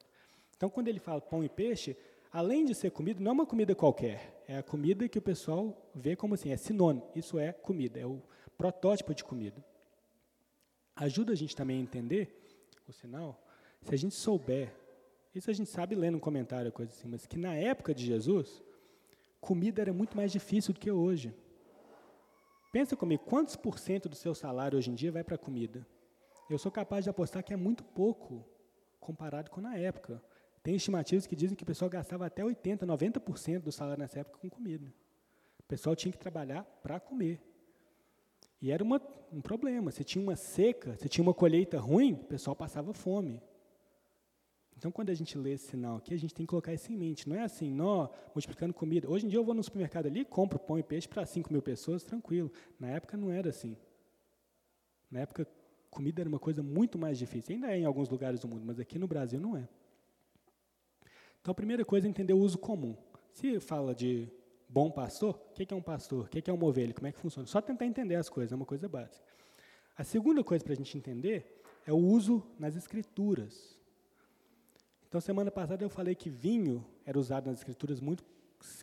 Então, 0.57 0.69
quando 0.69 0.87
ele 0.87 0.99
fala 0.99 1.21
pão 1.21 1.43
e 1.43 1.49
peixe, 1.49 1.95
além 2.31 2.65
de 2.65 2.73
ser 2.73 2.89
comida, 2.89 3.19
não 3.19 3.29
é 3.29 3.33
uma 3.33 3.45
comida 3.45 3.75
qualquer. 3.75 4.43
É 4.47 4.57
a 4.57 4.63
comida 4.63 5.07
que 5.07 5.19
o 5.19 5.21
pessoal 5.21 5.89
vê 5.93 6.15
como 6.15 6.33
assim, 6.33 6.51
é 6.51 6.57
sinônimo. 6.57 7.07
Isso 7.15 7.37
é 7.37 7.51
comida, 7.51 7.99
é 7.99 8.05
o 8.05 8.19
protótipo 8.57 9.13
de 9.13 9.23
comida. 9.23 9.63
Ajuda 10.95 11.33
a 11.33 11.35
gente 11.35 11.55
também 11.55 11.77
a 11.77 11.81
entender 11.81 12.40
o 12.89 12.93
sinal, 12.93 13.41
se 13.81 13.93
a 13.93 13.97
gente 13.97 14.15
souber, 14.15 14.73
isso 15.33 15.49
a 15.49 15.53
gente 15.53 15.69
sabe 15.69 15.95
lendo 15.95 16.17
um 16.17 16.19
comentário, 16.19 16.71
coisa 16.71 16.91
assim, 16.91 17.07
mas 17.07 17.25
que 17.25 17.37
na 17.37 17.55
época 17.55 17.93
de 17.93 18.05
Jesus, 18.05 18.61
comida 19.39 19.81
era 19.81 19.93
muito 19.93 20.15
mais 20.15 20.31
difícil 20.31 20.73
do 20.73 20.79
que 20.79 20.91
hoje. 20.91 21.33
Pensa 22.71 22.95
comigo, 22.95 23.23
quantos 23.25 23.55
por 23.55 23.79
cento 23.79 24.07
do 24.07 24.15
seu 24.15 24.33
salário 24.33 24.77
hoje 24.77 24.89
em 24.89 24.95
dia 24.95 25.11
vai 25.11 25.23
para 25.23 25.37
comida? 25.37 25.85
Eu 26.49 26.57
sou 26.57 26.71
capaz 26.71 27.03
de 27.03 27.09
apostar 27.09 27.43
que 27.43 27.53
é 27.53 27.57
muito 27.57 27.83
pouco 27.83 28.45
comparado 28.99 29.49
com 29.49 29.61
na 29.61 29.77
época. 29.77 30.21
Tem 30.63 30.75
estimativas 30.75 31.25
que 31.25 31.35
dizem 31.35 31.55
que 31.55 31.63
o 31.63 31.65
pessoal 31.65 31.89
gastava 31.89 32.25
até 32.25 32.43
80%, 32.43 32.79
90% 32.79 33.59
do 33.59 33.71
salário 33.71 34.01
nessa 34.01 34.19
época 34.19 34.37
com 34.37 34.49
comida. 34.49 34.85
O 35.59 35.63
pessoal 35.63 35.95
tinha 35.95 36.11
que 36.11 36.17
trabalhar 36.17 36.63
para 36.83 36.99
comer. 36.99 37.41
E 38.61 38.71
era 38.71 38.83
uma, 38.83 39.01
um 39.31 39.41
problema. 39.41 39.91
Se 39.91 40.03
tinha 40.03 40.23
uma 40.23 40.35
seca, 40.35 40.95
se 40.97 41.09
tinha 41.09 41.23
uma 41.23 41.33
colheita 41.33 41.79
ruim, 41.79 42.13
o 42.13 42.25
pessoal 42.25 42.55
passava 42.55 42.93
fome. 42.93 43.41
Então, 44.77 44.91
quando 44.91 45.09
a 45.09 45.13
gente 45.13 45.37
lê 45.37 45.53
esse 45.53 45.67
sinal 45.67 45.97
aqui, 45.97 46.13
a 46.13 46.17
gente 46.17 46.33
tem 46.33 46.45
que 46.45 46.49
colocar 46.49 46.73
isso 46.73 46.91
em 46.91 46.97
mente. 46.97 47.27
Não 47.27 47.35
é 47.35 47.43
assim, 47.43 47.71
nó, 47.71 48.09
multiplicando 48.33 48.73
comida. 48.73 49.09
Hoje 49.09 49.25
em 49.25 49.29
dia 49.29 49.39
eu 49.39 49.43
vou 49.43 49.53
no 49.53 49.63
supermercado 49.63 50.07
ali, 50.07 50.25
compro 50.25 50.57
pão 50.57 50.77
e 50.77 50.83
peixe 50.83 51.07
para 51.07 51.25
5 51.25 51.51
mil 51.51 51.61
pessoas, 51.61 52.03
tranquilo. 52.03 52.51
Na 52.79 52.87
época 52.87 53.17
não 53.17 53.31
era 53.31 53.49
assim. 53.49 53.77
Na 55.09 55.19
época, 55.19 55.47
comida 55.89 56.21
era 56.21 56.29
uma 56.29 56.39
coisa 56.39 56.63
muito 56.63 56.97
mais 56.97 57.17
difícil. 57.17 57.53
Ainda 57.55 57.71
é 57.71 57.79
em 57.79 57.85
alguns 57.85 58.09
lugares 58.09 58.39
do 58.39 58.47
mundo, 58.47 58.63
mas 58.65 58.79
aqui 58.79 58.97
no 58.97 59.07
Brasil 59.07 59.39
não 59.39 59.57
é. 59.57 59.67
Então, 61.41 61.51
a 61.51 61.55
primeira 61.55 61.83
coisa 61.83 62.07
é 62.07 62.09
entender 62.09 62.33
o 62.33 62.39
uso 62.39 62.57
comum. 62.57 62.95
Se 63.33 63.59
fala 63.59 63.93
de 63.93 64.27
bom 64.71 64.89
pastor, 64.89 65.35
o 65.35 65.53
que 65.53 65.71
é 65.73 65.75
um 65.75 65.81
pastor? 65.81 66.25
O 66.25 66.29
que 66.29 66.49
é 66.49 66.53
uma 66.53 66.65
ovelha? 66.65 66.93
Como 66.93 67.05
é 67.05 67.11
que 67.11 67.19
funciona? 67.19 67.45
Só 67.45 67.59
tentar 67.59 67.85
entender 67.85 68.15
as 68.15 68.29
coisas, 68.29 68.53
é 68.53 68.55
uma 68.55 68.65
coisa 68.65 68.87
básica. 68.87 69.25
A 69.97 70.03
segunda 70.03 70.43
coisa 70.43 70.63
para 70.63 70.73
a 70.73 70.77
gente 70.77 70.97
entender 70.97 71.61
é 71.85 71.91
o 71.91 71.97
uso 71.97 72.41
nas 72.57 72.75
escrituras. 72.75 73.77
Então, 75.07 75.19
semana 75.19 75.51
passada 75.51 75.83
eu 75.83 75.89
falei 75.89 76.15
que 76.15 76.29
vinho 76.29 76.85
era 77.05 77.19
usado 77.19 77.47
nas 77.47 77.59
escrituras 77.59 77.99
muito, 77.99 78.23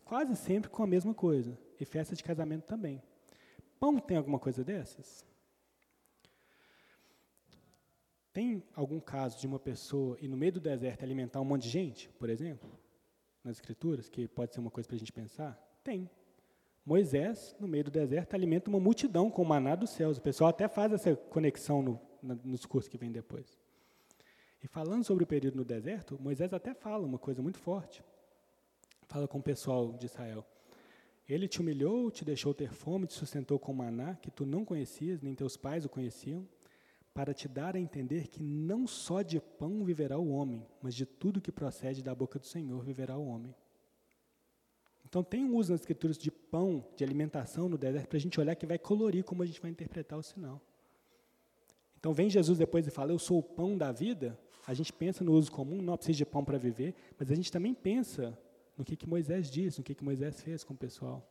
quase 0.05 0.37
sempre 0.37 0.69
com 0.69 0.83
a 0.83 0.87
mesma 0.87 1.15
coisa, 1.15 1.59
e 1.81 1.85
festa 1.87 2.15
de 2.15 2.23
casamento 2.23 2.67
também. 2.67 3.03
Pão 3.81 3.99
tem 3.99 4.19
alguma 4.19 4.39
coisa 4.39 4.63
dessas? 4.63 5.25
Tem 8.31 8.63
algum 8.75 9.01
caso 9.01 9.41
de 9.41 9.47
uma 9.47 9.59
pessoa 9.59 10.19
ir 10.21 10.29
no 10.29 10.37
meio 10.37 10.53
do 10.53 10.61
deserto 10.61 11.03
alimentar 11.03 11.41
um 11.41 11.47
monte 11.47 11.63
de 11.63 11.71
gente, 11.71 12.11
por 12.11 12.29
exemplo, 12.29 12.71
nas 13.43 13.57
escrituras, 13.57 14.11
que 14.11 14.29
pode 14.29 14.53
ser 14.53 14.61
uma 14.61 14.71
coisa 14.71 14.87
para 14.87 14.97
a 14.97 14.99
gente 14.99 15.13
pensar? 15.13 15.68
Tem. 15.89 16.07
Moisés, 16.85 17.57
no 17.59 17.67
meio 17.67 17.85
do 17.85 17.91
deserto, 17.91 18.35
alimenta 18.35 18.69
uma 18.69 18.79
multidão 18.79 19.31
com 19.31 19.41
o 19.41 19.47
maná 19.47 19.75
dos 19.75 19.89
céus. 19.89 20.19
O 20.19 20.21
pessoal 20.21 20.51
até 20.51 20.69
faz 20.69 20.93
essa 20.93 21.17
conexão 21.17 21.81
no, 21.81 21.99
nos 22.45 22.67
cursos 22.67 22.91
que 22.91 22.99
vem 22.99 23.11
depois. 23.11 23.59
E 24.63 24.69
falando 24.69 25.03
sobre 25.03 25.25
o 25.25 25.27
período 25.27 25.57
no 25.57 25.65
deserto, 25.65 26.19
Moisés 26.21 26.53
até 26.53 26.75
fala 26.75 27.07
uma 27.07 27.19
coisa 27.19 27.41
muito 27.41 27.59
forte. 27.59 28.05
Fala 29.07 29.27
com 29.27 29.39
o 29.39 29.43
pessoal 29.43 29.95
de 29.95 30.05
Israel. 30.05 30.45
Ele 31.27 31.49
te 31.49 31.63
humilhou, 31.63 32.11
te 32.11 32.23
deixou 32.23 32.53
ter 32.53 32.71
fome, 32.71 33.07
te 33.07 33.15
sustentou 33.15 33.59
com 33.59 33.73
maná 33.73 34.15
que 34.17 34.31
tu 34.31 34.45
não 34.45 34.67
conhecias, 34.67 35.23
nem 35.23 35.35
teus 35.35 35.57
pais 35.57 35.87
o 35.87 35.89
conheciam 35.89 36.47
para 37.15 37.33
te 37.33 37.49
dar 37.49 37.77
a 37.77 37.81
entender 37.81 38.29
que 38.29 38.43
não 38.43 38.87
só 38.87 39.23
de 39.23 39.41
pão 39.41 39.83
viverá 39.85 40.19
o 40.19 40.29
homem, 40.29 40.67
mas 40.83 40.95
de 40.95 41.07
tudo 41.07 41.41
que 41.41 41.51
procede 41.51 42.03
da 42.03 42.15
boca 42.15 42.39
do 42.39 42.45
Senhor 42.45 42.85
viverá 42.85 43.17
o 43.17 43.27
homem. 43.27 43.55
Então 45.09 45.25
tem 45.25 45.43
um 45.43 45.57
uso 45.57 45.73
nas 45.73 45.81
escrituras 45.81 46.19
de 46.19 46.31
pão, 46.31 46.85
de 46.95 47.03
alimentação 47.03 47.67
no 47.67 47.79
deserto, 47.79 48.09
para 48.09 48.19
a 48.19 48.21
gente 48.21 48.39
olhar 48.39 48.55
que 48.55 48.67
vai 48.67 48.79
colorir 48.79 49.25
como 49.25 49.43
a 49.43 49.47
gente 49.47 49.61
vai 49.61 49.71
interpretar 49.71 50.19
o 50.19 50.23
sinal. 50.23 50.61
Então 51.99 52.13
vem 52.13 52.29
Jesus 52.29 52.59
depois 52.59 52.87
e 52.87 52.91
fala, 52.91 53.11
eu 53.11 53.19
sou 53.19 53.39
o 53.39 53.43
pão 53.43 53.77
da 53.77 53.91
vida, 53.91 54.39
a 54.67 54.75
gente 54.75 54.93
pensa 54.93 55.25
no 55.25 55.33
uso 55.33 55.51
comum, 55.51 55.81
não 55.81 55.97
precisa 55.97 56.19
de 56.19 56.27
pão 56.27 56.45
para 56.45 56.59
viver, 56.59 56.95
mas 57.19 57.31
a 57.33 57.35
gente 57.35 57.51
também 57.51 57.73
pensa 57.73 58.39
no 58.77 58.85
que, 58.85 58.95
que 58.97 59.09
Moisés 59.09 59.51
disse, 59.51 59.79
no 59.79 59.85
que, 59.85 59.95
que 59.95 60.05
Moisés 60.05 60.43
fez 60.43 60.63
com 60.63 60.75
o 60.75 60.77
pessoal. 60.77 61.27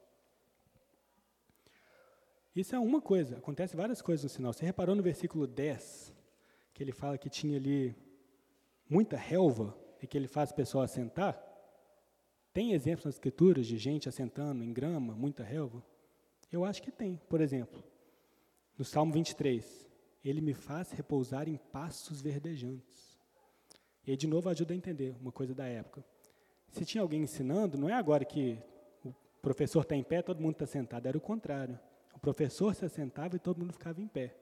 Isso 2.56 2.76
é 2.76 2.80
uma 2.80 3.00
coisa, 3.00 3.38
acontece 3.38 3.76
várias 3.76 4.02
coisas 4.02 4.24
no 4.24 4.30
sinal. 4.30 4.54
Você 4.54 4.66
reparou 4.66 4.96
no 4.96 5.04
versículo 5.04 5.46
10, 5.46 6.12
que 6.74 6.82
ele 6.82 6.92
fala 6.92 7.16
que 7.16 7.30
tinha 7.30 7.58
ali 7.58 7.96
muita 8.90 9.16
relva 9.16 9.78
e 10.02 10.08
que 10.08 10.18
ele 10.18 10.28
faz 10.28 10.50
o 10.50 10.56
pessoal 10.56 10.84
assentar? 10.84 11.47
Tem 12.58 12.74
exemplos 12.74 13.06
nas 13.06 13.14
escrituras 13.14 13.68
de 13.68 13.78
gente 13.78 14.10
assentando 14.10 14.64
em 14.64 14.74
grama, 14.74 15.14
muita 15.14 15.44
relva? 15.44 15.86
Eu 16.52 16.66
acho 16.66 16.82
que 16.82 16.90
tem. 16.90 17.22
Por 17.30 17.40
exemplo, 17.40 17.84
no 18.76 18.84
Salmo 18.84 19.14
23, 19.14 19.88
ele 20.26 20.42
me 20.42 20.56
faz 20.56 20.90
repousar 20.90 21.48
em 21.48 21.56
pastos 21.56 22.20
verdejantes. 22.20 23.16
E 24.08 24.10
aí, 24.10 24.18
de 24.18 24.26
novo, 24.26 24.50
ajuda 24.50 24.74
a 24.74 24.76
entender 24.76 25.16
uma 25.22 25.32
coisa 25.32 25.54
da 25.54 25.68
época. 25.68 26.04
Se 26.72 26.84
tinha 26.84 27.04
alguém 27.04 27.22
ensinando, 27.22 27.78
não 27.78 27.88
é 27.88 27.94
agora 27.94 28.26
que 28.26 28.58
o 29.06 29.14
professor 29.40 29.82
está 29.82 29.96
em 29.96 30.04
pé, 30.04 30.24
todo 30.24 30.42
mundo 30.42 30.54
está 30.54 30.66
sentado, 30.66 31.06
era 31.06 31.16
o 31.16 31.22
contrário. 31.22 31.80
O 32.16 32.20
professor 32.20 32.74
se 32.74 32.84
assentava 32.84 33.36
e 33.36 33.40
todo 33.40 33.60
mundo 33.60 33.74
ficava 33.74 34.02
em 34.02 34.08
pé. 34.08 34.36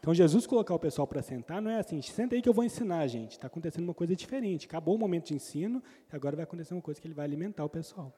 Então, 0.00 0.14
Jesus 0.14 0.46
colocar 0.46 0.74
o 0.74 0.78
pessoal 0.78 1.06
para 1.06 1.20
sentar 1.20 1.60
não 1.60 1.70
é 1.70 1.78
assim, 1.78 2.00
senta 2.00 2.34
aí 2.34 2.40
que 2.40 2.48
eu 2.48 2.54
vou 2.54 2.64
ensinar, 2.64 3.06
gente. 3.06 3.32
Está 3.32 3.48
acontecendo 3.48 3.84
uma 3.84 3.92
coisa 3.92 4.16
diferente. 4.16 4.66
Acabou 4.66 4.94
o 4.94 4.98
momento 4.98 5.26
de 5.26 5.34
ensino 5.34 5.82
agora 6.10 6.34
vai 6.34 6.44
acontecer 6.44 6.72
uma 6.72 6.80
coisa 6.80 6.98
que 6.98 7.06
ele 7.06 7.14
vai 7.14 7.26
alimentar 7.26 7.64
o 7.64 7.68
pessoal. 7.68 8.16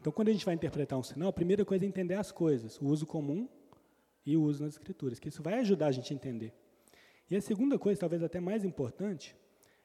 Então, 0.00 0.12
quando 0.12 0.28
a 0.28 0.32
gente 0.32 0.44
vai 0.44 0.54
interpretar 0.54 0.98
um 0.98 1.04
sinal, 1.04 1.28
a 1.28 1.32
primeira 1.32 1.64
coisa 1.64 1.84
é 1.84 1.88
entender 1.88 2.14
as 2.14 2.32
coisas, 2.32 2.80
o 2.80 2.86
uso 2.86 3.06
comum 3.06 3.48
e 4.26 4.36
o 4.36 4.42
uso 4.42 4.64
nas 4.64 4.74
escrituras, 4.74 5.20
que 5.20 5.28
isso 5.28 5.42
vai 5.42 5.54
ajudar 5.60 5.86
a 5.86 5.92
gente 5.92 6.12
a 6.12 6.16
entender. 6.16 6.52
E 7.30 7.36
a 7.36 7.40
segunda 7.40 7.78
coisa, 7.78 8.00
talvez 8.00 8.22
até 8.22 8.40
mais 8.40 8.64
importante, 8.64 9.36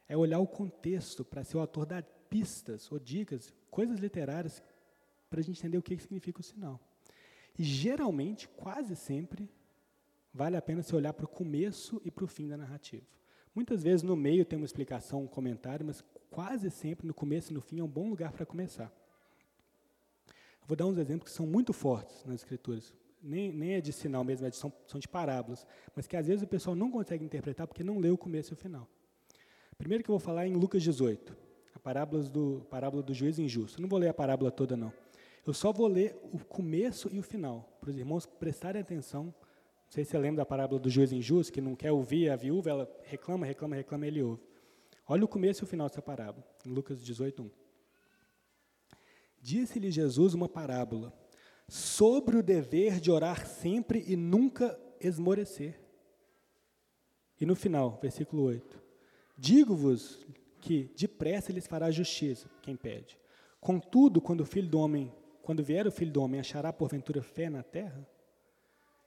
é 0.08 0.18
olhar 0.18 0.40
o 0.40 0.48
contexto 0.48 1.24
para 1.24 1.44
ser 1.44 1.58
o 1.58 1.60
autor 1.60 1.86
dar 1.86 2.04
pistas 2.28 2.92
ou 2.92 3.00
dicas, 3.00 3.54
coisas 3.70 4.00
literárias, 4.00 4.64
para 5.30 5.40
a 5.40 5.44
gente 5.44 5.60
entender 5.60 5.78
o 5.78 5.82
que 5.82 5.98
significa 6.00 6.42
o 6.42 6.44
sinal. 6.44 6.80
E 7.58 7.64
geralmente, 7.64 8.48
quase 8.50 8.96
sempre, 8.96 9.48
vale 10.34 10.58
a 10.58 10.62
pena 10.62 10.82
se 10.82 10.96
olhar 10.96 11.14
para 11.14 11.26
o 11.26 11.28
começo 11.28 12.02
e 12.04 12.12
para 12.12 12.24
o 12.24 12.28
fim 12.28 12.48
da 12.48 12.58
narrativa. 12.58 13.06
Muitas 13.54 13.84
vezes 13.84 14.04
no 14.04 14.16
meio 14.16 14.46
tem 14.46 14.58
uma 14.58 14.66
explicação, 14.66 15.24
um 15.24 15.28
comentário, 15.28 15.86
mas 15.86 16.04
quase 16.30 16.70
sempre 16.70 17.08
no 17.08 17.14
começo 17.14 17.52
e 17.52 17.54
no 17.54 17.62
fim 17.62 17.80
é 17.80 17.84
um 17.84 17.88
bom 17.88 18.10
lugar 18.10 18.32
para 18.32 18.46
começar. 18.46 18.94
Vou 20.68 20.76
dar 20.76 20.86
uns 20.86 20.98
exemplos 20.98 21.32
que 21.32 21.36
são 21.36 21.48
muito 21.48 21.74
fortes 21.74 22.24
nas 22.26 22.42
escrituras. 22.42 22.94
Nem, 23.22 23.52
nem 23.52 23.74
é 23.74 23.82
de 23.82 23.92
sinal 23.92 24.24
mesmo, 24.24 24.46
é 24.46 24.50
de, 24.50 24.56
são, 24.56 24.72
são 24.86 25.00
de 25.00 25.08
parábolas, 25.08 25.66
mas 25.96 26.08
que 26.08 26.16
às 26.16 26.28
vezes 26.28 26.44
o 26.44 26.48
pessoal 26.48 26.76
não 26.76 26.92
consegue 26.92 27.26
interpretar 27.26 27.68
porque 27.68 27.84
não 27.84 28.00
leu 28.00 28.14
o 28.14 28.18
começo 28.18 28.54
e 28.54 28.56
o 28.56 28.56
final. 28.56 28.88
Primeiro 29.78 30.04
que 30.04 30.10
eu 30.10 30.14
vou 30.14 30.20
falar 30.20 30.46
é 30.46 30.48
em 30.48 30.54
Lucas 30.54 30.84
18, 30.84 31.36
a 31.74 31.80
parábola 31.80 32.22
do, 32.24 32.66
parábola 32.70 33.02
do 33.02 33.14
juiz 33.14 33.40
injusto. 33.40 33.80
Eu 33.80 33.82
não 33.82 33.90
vou 33.90 33.98
ler 33.98 34.10
a 34.10 34.14
parábola 34.14 34.52
toda, 34.52 34.78
não. 34.78 34.94
Eu 35.46 35.54
só 35.54 35.74
vou 35.74 35.88
ler 35.88 36.16
o 36.32 36.38
começo 36.38 37.10
e 37.12 37.18
o 37.18 37.24
final, 37.24 37.78
para 37.82 37.90
os 37.90 37.98
irmãos 37.98 38.26
prestarem 38.26 38.82
atenção. 38.82 39.34
Não 39.90 39.94
sei 39.94 40.06
se 40.06 40.12
você 40.12 40.20
lembra 40.20 40.38
da 40.38 40.46
parábola 40.46 40.80
do 40.80 40.88
juiz 40.88 41.12
injusto, 41.12 41.52
que 41.52 41.60
não 41.60 41.76
quer 41.76 41.92
ouvir 41.92 42.30
a 42.30 42.36
viúva, 42.36 42.70
ela 42.70 42.98
reclama, 43.06 43.44
reclama, 43.44 43.76
reclama, 43.76 44.06
ele 44.06 44.22
ouve. 44.22 44.44
Olha 45.08 45.26
o 45.26 45.28
começo 45.28 45.64
e 45.64 45.66
o 45.66 45.68
final 45.68 45.88
dessa 45.88 46.00
parábola, 46.00 46.46
em 46.64 46.70
Lucas 46.70 47.04
18, 47.04 47.42
1. 47.42 47.50
Disse-lhe 49.42 49.90
Jesus 49.90 50.36
uma 50.36 50.48
parábola 50.48 51.12
sobre 51.68 52.38
o 52.38 52.44
dever 52.44 53.00
de 53.00 53.10
orar 53.10 53.48
sempre 53.48 54.04
e 54.08 54.16
nunca 54.16 54.80
esmorecer. 55.02 55.80
E 57.42 57.46
no 57.46 57.56
final, 57.56 57.98
versículo 58.00 58.44
8: 58.44 58.80
Digo-vos 59.36 60.24
que 60.62 60.94
depressa 60.96 61.52
lhes 61.52 61.66
fará 61.66 61.90
justiça 61.90 62.48
quem 62.62 62.76
pede. 62.76 63.18
Contudo, 63.60 64.22
quando 64.22 64.42
o 64.42 64.46
filho 64.46 64.70
do 64.70 64.78
homem, 64.78 65.12
quando 65.42 65.64
vier 65.64 65.88
o 65.88 65.92
filho 65.92 66.12
do 66.12 66.22
homem, 66.22 66.40
achará 66.40 66.72
porventura 66.72 67.24
fé 67.24 67.50
na 67.50 67.64
terra? 67.64 68.08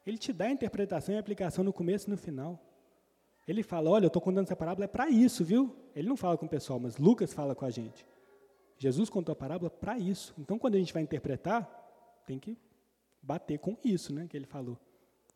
Ele 0.06 0.18
te 0.18 0.32
dá 0.32 0.46
a 0.46 0.50
interpretação 0.50 1.14
e 1.14 1.16
a 1.16 1.20
aplicação 1.20 1.62
no 1.62 1.72
começo 1.72 2.08
e 2.08 2.10
no 2.10 2.16
final. 2.16 2.60
Ele 3.46 3.62
fala: 3.62 3.90
Olha, 3.90 4.04
eu 4.04 4.08
estou 4.08 4.22
contando 4.22 4.44
essa 4.44 4.56
parábola, 4.56 4.84
é 4.84 4.88
para 4.88 5.08
isso, 5.08 5.44
viu? 5.44 5.74
Ele 5.94 6.08
não 6.08 6.16
fala 6.16 6.36
com 6.36 6.46
o 6.46 6.48
pessoal, 6.48 6.78
mas 6.78 6.96
Lucas 6.96 7.32
fala 7.32 7.54
com 7.54 7.64
a 7.64 7.70
gente. 7.70 8.06
Jesus 8.78 9.08
contou 9.08 9.32
a 9.32 9.36
parábola 9.36 9.70
para 9.70 9.98
isso. 9.98 10.34
Então, 10.38 10.58
quando 10.58 10.74
a 10.74 10.78
gente 10.78 10.92
vai 10.92 11.02
interpretar, 11.02 11.68
tem 12.26 12.38
que 12.38 12.56
bater 13.22 13.58
com 13.58 13.76
isso 13.84 14.12
né, 14.12 14.26
que 14.28 14.36
ele 14.36 14.46
falou. 14.46 14.78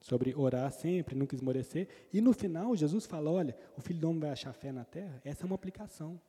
Sobre 0.01 0.35
orar 0.35 0.71
sempre, 0.73 1.15
nunca 1.15 1.35
esmorecer. 1.35 1.89
E 2.13 2.21
no 2.21 2.33
final, 2.33 2.77
Jesus 2.77 3.07
fala: 3.07 3.31
olha, 3.31 3.57
o 3.77 3.81
filho 3.81 4.01
do 4.01 4.09
homem 4.09 4.21
vai 4.21 4.31
achar 4.31 4.53
fé 4.53 4.73
na 4.73 4.85
terra. 4.85 5.21
Essa 5.25 5.45
é 5.45 5.47
uma 5.47 5.55
aplicação. 5.55 6.21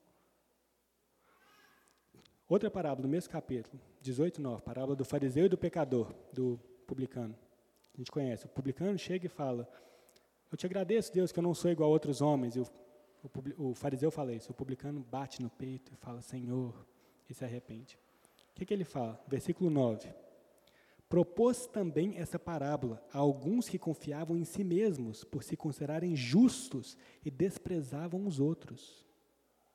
Outra 2.47 2.71
parábola, 2.71 3.01
do 3.01 3.09
mesmo 3.09 3.29
capítulo, 3.29 3.81
18, 4.01 4.41
9, 4.41 4.61
parábola 4.61 4.95
do 4.95 5.03
fariseu 5.03 5.45
e 5.45 5.49
do 5.49 5.57
pecador, 5.57 6.13
do 6.31 6.57
publicano. 6.85 7.35
A 7.97 7.99
gente 7.99 8.11
conhece. 8.11 8.45
O 8.45 8.49
publicano 8.49 8.97
chega 8.97 9.25
e 9.25 9.29
fala: 9.29 9.67
Eu 10.51 10.57
te 10.57 10.67
agradeço, 10.67 11.11
Deus, 11.11 11.31
que 11.31 11.39
eu 11.39 11.43
não 11.43 11.55
sou 11.55 11.71
igual 11.71 11.89
a 11.89 11.93
outros 11.93 12.21
homens. 12.21 12.55
E 12.55 12.59
o, 12.59 12.67
o, 13.57 13.69
o 13.71 13.73
fariseu 13.73 14.11
fala 14.11 14.33
isso. 14.33 14.51
O 14.51 14.55
publicano 14.55 14.99
bate 14.99 15.41
no 15.41 15.49
peito 15.49 15.91
e 15.91 15.95
fala: 15.95 16.21
Senhor, 16.21 16.85
e 17.27 17.33
se 17.33 17.43
arrepende. 17.43 17.97
O 18.51 18.53
que, 18.53 18.65
que 18.65 18.73
ele 18.73 18.83
fala? 18.83 19.19
Versículo 19.27 19.71
9. 19.71 20.13
Propôs 21.09 21.65
também 21.65 22.17
essa 22.17 22.37
parábola 22.37 23.03
a 23.11 23.17
alguns 23.17 23.67
que 23.67 23.79
confiavam 23.79 24.37
em 24.37 24.43
si 24.43 24.63
mesmos 24.63 25.23
por 25.23 25.41
se 25.41 25.55
considerarem 25.55 26.15
justos 26.15 26.97
e 27.25 27.31
desprezavam 27.31 28.27
os 28.27 28.39
outros. 28.39 29.05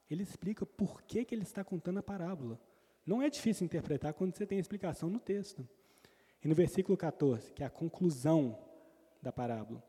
Ele 0.08 0.22
explica 0.22 0.64
por 0.64 1.02
que, 1.02 1.24
que 1.24 1.34
ele 1.34 1.42
está 1.42 1.64
contando 1.64 1.98
a 1.98 2.02
parábola. 2.02 2.60
Não 3.04 3.20
é 3.20 3.28
difícil 3.30 3.64
interpretar 3.64 4.12
quando 4.12 4.36
você 4.36 4.46
tem 4.46 4.58
a 4.58 4.60
explicação 4.60 5.08
no 5.08 5.18
texto. 5.18 5.66
E 6.44 6.48
no 6.48 6.54
versículo 6.54 6.96
14, 6.96 7.52
que 7.52 7.62
é 7.62 7.66
a 7.66 7.70
conclusão 7.70 8.58
da 9.20 9.32
parábola, 9.32 9.82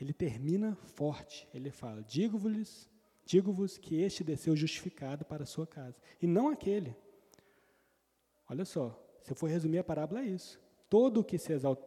ele 0.00 0.12
termina 0.12 0.76
forte. 0.76 1.48
Ele 1.52 1.70
fala: 1.70 2.02
Digo-vos 2.02 2.88
Digo-vos 3.24 3.78
que 3.78 4.00
este 4.00 4.24
desceu 4.24 4.56
justificado 4.56 5.24
para 5.24 5.44
a 5.44 5.46
sua 5.46 5.66
casa, 5.66 5.96
e 6.20 6.26
não 6.26 6.48
aquele. 6.48 6.96
Olha 8.48 8.64
só, 8.64 8.98
se 9.22 9.32
eu 9.32 9.36
for 9.36 9.48
resumir 9.48 9.78
a 9.78 9.84
parábola 9.84 10.20
é 10.20 10.26
isso. 10.26 10.60
Todo 10.88 11.20
o 11.20 11.24
que 11.24 11.38
se 11.38 11.52
exalta, 11.52 11.86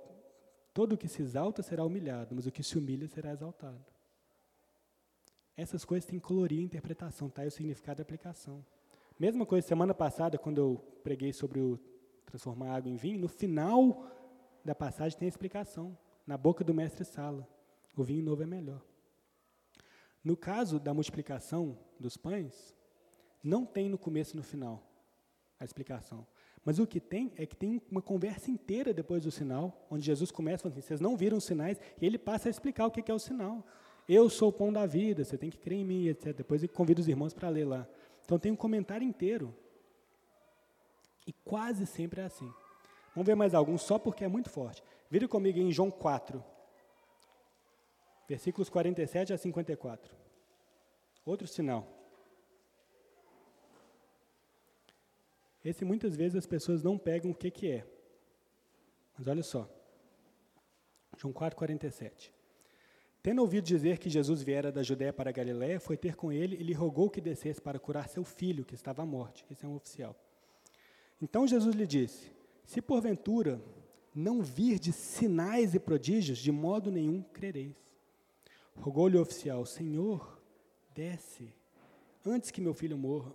todo 0.74 0.94
o 0.94 0.98
que 0.98 1.08
se 1.08 1.22
exalta 1.22 1.62
será 1.62 1.84
humilhado, 1.84 2.34
mas 2.34 2.46
o 2.46 2.52
que 2.52 2.64
se 2.64 2.78
humilha 2.78 3.08
será 3.08 3.32
exaltado. 3.32 3.86
Essas 5.58 5.86
coisas 5.86 6.10
têm 6.10 6.20
colorir 6.20 6.60
a 6.60 6.64
interpretação, 6.64 7.30
tá? 7.30 7.44
E 7.44 7.48
o 7.48 7.52
significado 7.52 8.02
e 8.02 8.04
aplicação. 8.04 8.66
Mesma 9.20 9.46
coisa 9.46 9.68
semana 9.68 9.94
passada, 9.94 10.38
quando 10.38 10.58
eu 10.58 11.00
preguei 11.04 11.32
sobre 11.32 11.60
o 11.60 11.80
transformar 12.26 12.76
água 12.76 12.90
em 12.90 12.96
vinho, 12.96 13.20
no 13.20 13.28
final 13.28 14.06
da 14.64 14.74
passagem 14.76 15.18
tem 15.18 15.28
a 15.28 15.30
explicação. 15.30 15.98
Na 16.26 16.38
boca 16.38 16.64
do 16.64 16.74
mestre 16.74 17.06
Sala, 17.06 17.48
o 17.96 18.04
vinho 18.04 18.24
novo 18.24 18.42
é 18.42 18.46
melhor. 18.46 18.82
No 20.24 20.36
caso 20.36 20.80
da 20.80 20.94
multiplicação 20.94 21.78
dos 22.00 22.18
pães, 22.18 22.76
não 23.44 23.64
tem 23.64 23.88
no 23.88 23.98
começo 23.98 24.36
e 24.36 24.38
no 24.38 24.44
final 24.44 24.82
a 25.60 25.64
explicação. 25.64 26.26
Mas 26.66 26.80
o 26.80 26.88
que 26.88 27.00
tem 27.00 27.32
é 27.38 27.46
que 27.46 27.56
tem 27.56 27.80
uma 27.92 28.02
conversa 28.02 28.50
inteira 28.50 28.92
depois 28.92 29.24
do 29.24 29.30
sinal, 29.30 29.86
onde 29.90 30.04
Jesus 30.04 30.32
começa 30.32 30.64
falando 30.64 30.80
assim: 30.80 30.88
vocês 30.88 31.00
não 31.00 31.16
viram 31.16 31.38
os 31.38 31.44
sinais, 31.44 31.80
e 32.02 32.06
ele 32.06 32.18
passa 32.18 32.50
a 32.50 32.52
explicar 32.52 32.88
o 32.88 32.92
que 32.92 33.10
é 33.10 33.14
o 33.14 33.20
sinal. 33.20 33.64
Eu 34.10 34.30
sou 34.30 34.50
o 34.50 34.54
pão 34.54 34.74
da 34.74 34.86
vida, 34.86 35.24
você 35.24 35.38
tem 35.38 35.50
que 35.50 35.58
crer 35.58 35.80
em 35.80 35.86
mim, 35.86 36.08
etc. 36.08 36.36
Depois 36.36 36.64
ele 36.64 36.74
convida 36.74 37.02
os 37.02 37.08
irmãos 37.08 37.34
para 37.34 37.50
ler 37.50 37.66
lá. 37.66 37.88
Então 38.24 38.40
tem 38.40 38.52
um 38.52 38.56
comentário 38.56 39.08
inteiro. 39.08 39.56
E 41.26 41.34
quase 41.34 41.86
sempre 41.86 42.22
é 42.22 42.26
assim. 42.26 42.52
Vamos 43.14 43.28
ver 43.28 43.36
mais 43.36 43.54
alguns, 43.54 43.82
só 43.82 43.98
porque 43.98 44.24
é 44.24 44.28
muito 44.28 44.50
forte. 44.50 44.84
Vire 45.10 45.28
comigo 45.28 45.58
em 45.60 45.72
João 45.72 45.90
4, 45.90 46.44
versículos 48.28 48.70
47 48.70 49.34
a 49.34 49.38
54. 49.38 50.16
Outro 51.26 51.48
sinal. 51.48 51.88
Esse 55.64 55.84
muitas 55.84 56.16
vezes 56.16 56.36
as 56.36 56.46
pessoas 56.46 56.84
não 56.84 56.98
pegam 56.98 57.32
o 57.32 57.36
que, 57.36 57.50
que 57.50 57.72
é. 57.72 57.88
Mas 59.18 59.28
olha 59.28 59.42
só. 59.42 59.68
João 61.18 61.34
4, 61.34 61.58
47. 61.58 62.32
Tendo 63.24 63.42
ouvido 63.42 63.64
dizer 63.64 63.98
que 63.98 64.08
Jesus 64.10 64.44
viera 64.44 64.72
da 64.72 64.84
Judéia 64.84 65.12
para 65.12 65.32
a 65.32 65.34
Galiléia, 65.34 65.80
foi 65.80 65.98
ter 65.98 66.16
com 66.16 66.32
ele 66.32 66.56
e 66.58 66.64
lhe 66.64 66.74
rogou 66.74 67.10
que 67.10 67.20
descesse 67.20 67.60
para 67.60 67.80
curar 67.80 68.08
seu 68.08 68.24
filho, 68.24 68.64
que 68.64 68.76
estava 68.76 69.02
à 69.02 69.06
morte. 69.06 69.44
Esse 69.50 69.66
é 69.66 69.68
um 69.68 69.76
oficial. 69.76 70.16
Então 71.22 71.48
Jesus 71.48 71.76
lhe 71.76 71.88
disse: 71.88 72.32
Se 72.66 72.82
porventura 72.82 73.62
não 74.14 74.42
vir 74.42 74.80
de 74.80 74.92
sinais 74.92 75.76
e 75.76 75.80
prodígios, 75.80 76.38
de 76.38 76.52
modo 76.52 76.92
nenhum 76.92 77.22
crereis. 77.22 77.76
Rogou-lhe 78.76 79.18
o 79.18 79.22
oficial: 79.22 79.66
Senhor, 79.66 80.42
desce, 80.94 81.54
antes 82.26 82.52
que 82.52 82.62
meu 82.62 82.74
filho 82.74 82.98
morra. 82.98 83.34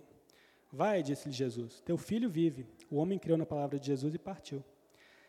Vai, 0.73 1.03
disse-lhe 1.03 1.33
Jesus, 1.33 1.81
teu 1.81 1.97
filho 1.97 2.29
vive. 2.29 2.65
O 2.89 2.95
homem 2.95 3.19
creu 3.19 3.37
na 3.37 3.45
palavra 3.45 3.77
de 3.77 3.87
Jesus 3.87 4.15
e 4.15 4.17
partiu. 4.17 4.63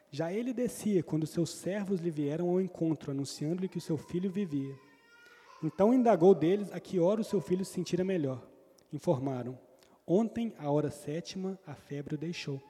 Já 0.08 0.32
ele 0.32 0.52
descia 0.52 1.02
quando 1.02 1.26
seus 1.26 1.50
servos 1.50 2.00
lhe 2.00 2.10
vieram 2.10 2.48
ao 2.48 2.60
encontro, 2.60 3.10
anunciando-lhe 3.10 3.68
que 3.68 3.78
o 3.78 3.80
seu 3.80 3.96
filho 3.96 4.30
vivia. 4.30 4.74
Então 5.62 5.92
indagou 5.92 6.34
deles 6.34 6.70
a 6.72 6.78
que 6.78 7.00
hora 7.00 7.22
o 7.22 7.24
seu 7.24 7.40
filho 7.40 7.64
se 7.64 7.72
sentira 7.72 8.04
melhor. 8.04 8.46
Informaram: 8.92 9.58
Ontem, 10.06 10.52
à 10.58 10.70
hora 10.70 10.90
sétima, 10.90 11.58
a 11.66 11.74
febre 11.74 12.14
o 12.14 12.18
deixou. 12.18 12.60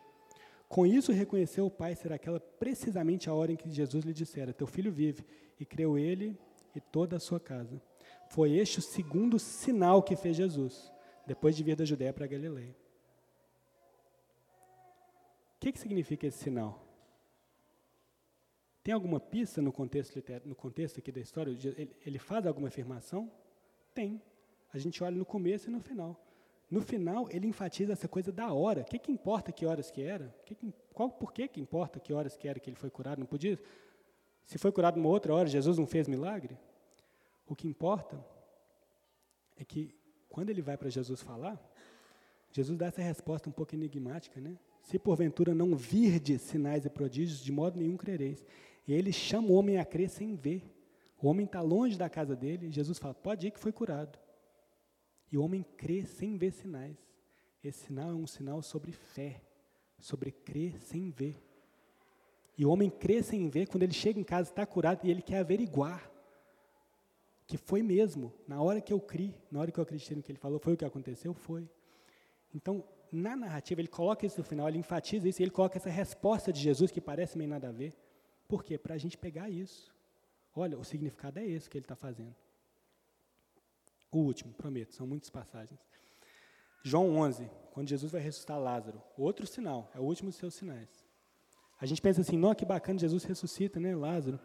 Com 0.68 0.86
isso, 0.86 1.12
reconheceu 1.12 1.66
o 1.66 1.70
pai 1.70 1.94
ser 1.94 2.12
aquela 2.12 2.40
precisamente 2.40 3.28
a 3.28 3.34
hora 3.34 3.52
em 3.52 3.56
que 3.56 3.70
Jesus 3.70 4.04
lhe 4.04 4.12
dissera: 4.12 4.52
Teu 4.52 4.66
filho 4.66 4.90
vive. 4.90 5.24
E 5.60 5.64
creu 5.64 5.98
ele 5.98 6.36
e 6.74 6.80
toda 6.80 7.16
a 7.16 7.20
sua 7.20 7.38
casa. 7.38 7.80
Foi 8.28 8.52
este 8.52 8.78
o 8.78 8.82
segundo 8.82 9.38
sinal 9.38 10.02
que 10.02 10.16
fez 10.16 10.36
Jesus, 10.36 10.90
depois 11.26 11.54
de 11.54 11.62
vir 11.62 11.76
da 11.76 11.84
Judéia 11.84 12.12
para 12.12 12.24
a 12.24 12.28
Galileia. 12.28 12.74
O 15.56 15.60
que, 15.60 15.72
que 15.72 15.78
significa 15.78 16.26
esse 16.26 16.38
sinal? 16.38 16.82
Tem 18.82 18.92
alguma 18.92 19.20
pista 19.20 19.62
no 19.62 19.72
contexto, 19.72 20.20
no 20.44 20.54
contexto 20.56 20.98
aqui 20.98 21.12
da 21.12 21.20
história? 21.20 21.56
Ele, 22.04 22.18
faz 22.18 22.46
alguma 22.46 22.68
afirmação? 22.68 23.30
Tem. 23.94 24.20
A 24.72 24.78
gente 24.78 25.04
olha 25.04 25.16
no 25.16 25.24
começo 25.24 25.68
e 25.68 25.72
no 25.72 25.80
final. 25.80 26.18
No 26.72 26.80
final, 26.80 27.28
ele 27.30 27.46
enfatiza 27.46 27.92
essa 27.92 28.08
coisa 28.08 28.32
da 28.32 28.50
hora. 28.50 28.80
O 28.80 28.84
que, 28.86 28.98
que 28.98 29.12
importa 29.12 29.52
que 29.52 29.66
horas 29.66 29.90
que 29.90 30.00
era? 30.00 30.34
Que 30.42 30.54
que, 30.54 30.72
qual, 30.94 31.10
por 31.10 31.30
que, 31.30 31.46
que 31.46 31.60
importa 31.60 32.00
que 32.00 32.14
horas 32.14 32.34
que 32.34 32.48
era 32.48 32.58
que 32.58 32.70
ele 32.70 32.78
foi 32.78 32.88
curado? 32.88 33.18
Não 33.18 33.26
podia? 33.26 33.60
Se 34.46 34.56
foi 34.56 34.72
curado 34.72 34.96
numa 34.96 35.10
outra 35.10 35.34
hora, 35.34 35.46
Jesus 35.46 35.76
não 35.76 35.86
fez 35.86 36.08
milagre? 36.08 36.56
O 37.46 37.54
que 37.54 37.68
importa 37.68 38.24
é 39.54 39.66
que, 39.66 39.94
quando 40.30 40.48
ele 40.48 40.62
vai 40.62 40.78
para 40.78 40.88
Jesus 40.88 41.20
falar, 41.20 41.60
Jesus 42.50 42.78
dá 42.78 42.86
essa 42.86 43.02
resposta 43.02 43.50
um 43.50 43.52
pouco 43.52 43.74
enigmática, 43.74 44.40
né? 44.40 44.56
Se 44.82 44.98
porventura 44.98 45.54
não 45.54 45.76
virdes 45.76 46.40
sinais 46.40 46.86
e 46.86 46.88
prodígios, 46.88 47.44
de 47.44 47.52
modo 47.52 47.78
nenhum 47.78 47.98
crereis. 47.98 48.42
E 48.88 48.94
ele 48.94 49.12
chama 49.12 49.48
o 49.48 49.52
homem 49.52 49.76
a 49.76 49.84
crer 49.84 50.08
sem 50.08 50.34
ver. 50.34 50.64
O 51.20 51.28
homem 51.28 51.44
está 51.44 51.60
longe 51.60 51.98
da 51.98 52.08
casa 52.08 52.34
dele, 52.34 52.68
e 52.68 52.72
Jesus 52.72 52.98
fala: 52.98 53.12
pode 53.12 53.46
ir 53.46 53.50
que 53.50 53.60
foi 53.60 53.72
curado. 53.72 54.18
E 55.32 55.38
o 55.38 55.42
homem 55.42 55.64
crê 55.76 56.04
sem 56.04 56.36
ver 56.36 56.52
sinais. 56.52 56.96
Esse 57.64 57.86
sinal 57.86 58.10
é 58.10 58.14
um 58.14 58.26
sinal 58.26 58.62
sobre 58.62 58.92
fé, 58.92 59.40
sobre 59.98 60.30
crer 60.30 60.78
sem 60.78 61.10
ver. 61.10 61.42
E 62.56 62.64
o 62.64 62.70
homem 62.70 62.90
crê 62.90 63.22
sem 63.22 63.48
ver, 63.48 63.66
quando 63.66 63.82
ele 63.82 63.94
chega 63.94 64.20
em 64.20 64.24
casa, 64.24 64.50
está 64.50 64.66
curado, 64.66 65.04
e 65.04 65.10
ele 65.10 65.22
quer 65.22 65.38
averiguar 65.38 66.12
que 67.52 67.58
foi 67.58 67.82
mesmo, 67.82 68.32
na 68.48 68.62
hora 68.62 68.80
que 68.80 68.92
eu 68.92 69.00
criei, 69.00 69.34
na 69.50 69.60
hora 69.60 69.70
que 69.70 69.78
eu 69.78 69.82
acreditei 69.82 70.16
no 70.16 70.22
que 70.22 70.32
ele 70.32 70.38
falou, 70.38 70.58
foi 70.58 70.72
o 70.72 70.76
que 70.76 70.86
aconteceu? 70.86 71.34
Foi. 71.34 71.68
Então, 72.54 72.82
na 73.10 73.36
narrativa, 73.36 73.80
ele 73.80 73.88
coloca 73.88 74.24
isso 74.24 74.38
no 74.38 74.44
final, 74.44 74.68
ele 74.68 74.78
enfatiza 74.78 75.28
isso, 75.28 75.42
e 75.42 75.44
ele 75.44 75.50
coloca 75.50 75.76
essa 75.76 75.90
resposta 75.90 76.50
de 76.50 76.60
Jesus, 76.60 76.90
que 76.90 77.00
parece 77.00 77.36
meio 77.36 77.50
nada 77.50 77.68
a 77.68 77.72
ver. 77.72 77.92
Por 78.48 78.64
quê? 78.64 78.78
Para 78.78 78.94
a 78.94 78.98
gente 78.98 79.18
pegar 79.18 79.50
isso. 79.50 79.94
Olha, 80.54 80.78
o 80.78 80.84
significado 80.84 81.38
é 81.38 81.46
esse 81.46 81.68
que 81.68 81.76
ele 81.76 81.84
está 81.84 81.94
fazendo. 81.94 82.34
O 84.12 84.18
último, 84.18 84.52
prometo, 84.52 84.94
são 84.94 85.06
muitas 85.06 85.30
passagens. 85.30 85.80
João 86.84 87.16
11, 87.16 87.50
quando 87.72 87.88
Jesus 87.88 88.12
vai 88.12 88.20
ressuscitar 88.20 88.60
Lázaro. 88.60 89.02
Outro 89.16 89.46
sinal, 89.46 89.90
é 89.94 89.98
o 89.98 90.02
último 90.02 90.28
dos 90.28 90.38
seus 90.38 90.54
sinais. 90.54 90.88
A 91.80 91.86
gente 91.86 92.02
pensa 92.02 92.20
assim, 92.20 92.36
não, 92.36 92.54
que 92.54 92.64
bacana, 92.64 92.98
Jesus 92.98 93.24
ressuscita, 93.24 93.80
né, 93.80 93.96
Lázaro. 93.96 94.38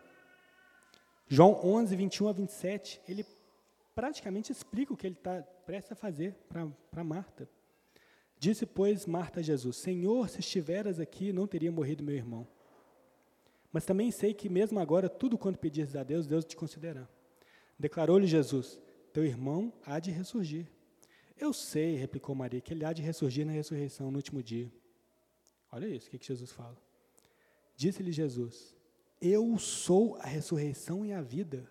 João 1.27 1.59
11, 1.63 1.95
21 1.95 2.27
a 2.29 2.31
27, 2.31 3.01
ele 3.07 3.25
praticamente 3.93 4.51
explica 4.51 4.93
o 4.93 4.97
que 4.97 5.05
ele 5.05 5.15
está 5.15 5.41
prestes 5.65 5.91
a 5.91 5.95
fazer 5.95 6.33
para 6.47 7.03
Marta. 7.03 7.49
Disse, 8.39 8.65
pois, 8.65 9.05
Marta 9.05 9.41
a 9.41 9.43
Jesus: 9.43 9.77
Senhor, 9.77 10.29
se 10.29 10.39
estiveras 10.39 10.99
aqui, 10.99 11.33
não 11.33 11.45
teria 11.45 11.71
morrido 11.71 12.03
meu 12.03 12.15
irmão. 12.15 12.47
Mas 13.73 13.85
também 13.85 14.09
sei 14.11 14.33
que, 14.33 14.47
mesmo 14.47 14.79
agora, 14.79 15.09
tudo 15.09 15.37
quanto 15.37 15.59
pedires 15.59 15.95
a 15.95 16.03
Deus, 16.03 16.25
Deus 16.25 16.45
te 16.45 16.55
concederá. 16.55 17.07
Declarou-lhe 17.77 18.25
Jesus: 18.25 18.79
Teu 19.17 19.25
irmão 19.25 19.73
há 19.83 19.97
de 19.97 20.11
ressurgir. 20.11 20.67
Eu 21.35 21.51
sei, 21.51 21.95
replicou 21.95 22.35
Maria, 22.35 22.61
que 22.61 22.71
ele 22.71 22.85
há 22.85 22.93
de 22.93 23.01
ressurgir 23.01 23.47
na 23.47 23.51
ressurreição 23.51 24.11
no 24.11 24.17
último 24.17 24.43
dia. 24.43 24.71
Olha 25.71 25.87
isso, 25.87 26.07
o 26.07 26.11
que, 26.11 26.19
que 26.19 26.27
Jesus 26.27 26.51
fala. 26.51 26.77
Disse-lhe 27.75 28.11
Jesus: 28.11 28.75
Eu 29.19 29.57
sou 29.57 30.17
a 30.17 30.27
ressurreição 30.27 31.03
e 31.03 31.13
a 31.13 31.21
vida. 31.23 31.67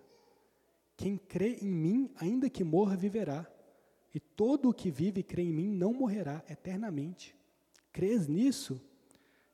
Quem 0.97 1.17
crê 1.17 1.57
em 1.63 1.73
mim, 1.73 2.11
ainda 2.17 2.51
que 2.51 2.65
morra, 2.65 2.97
viverá. 2.97 3.49
E 4.13 4.19
todo 4.19 4.69
o 4.69 4.75
que 4.75 4.91
vive 4.91 5.21
e 5.21 5.23
crê 5.23 5.43
em 5.43 5.53
mim 5.53 5.71
não 5.71 5.93
morrerá 5.93 6.45
eternamente. 6.51 7.33
Crês 7.93 8.27
nisso? 8.27 8.83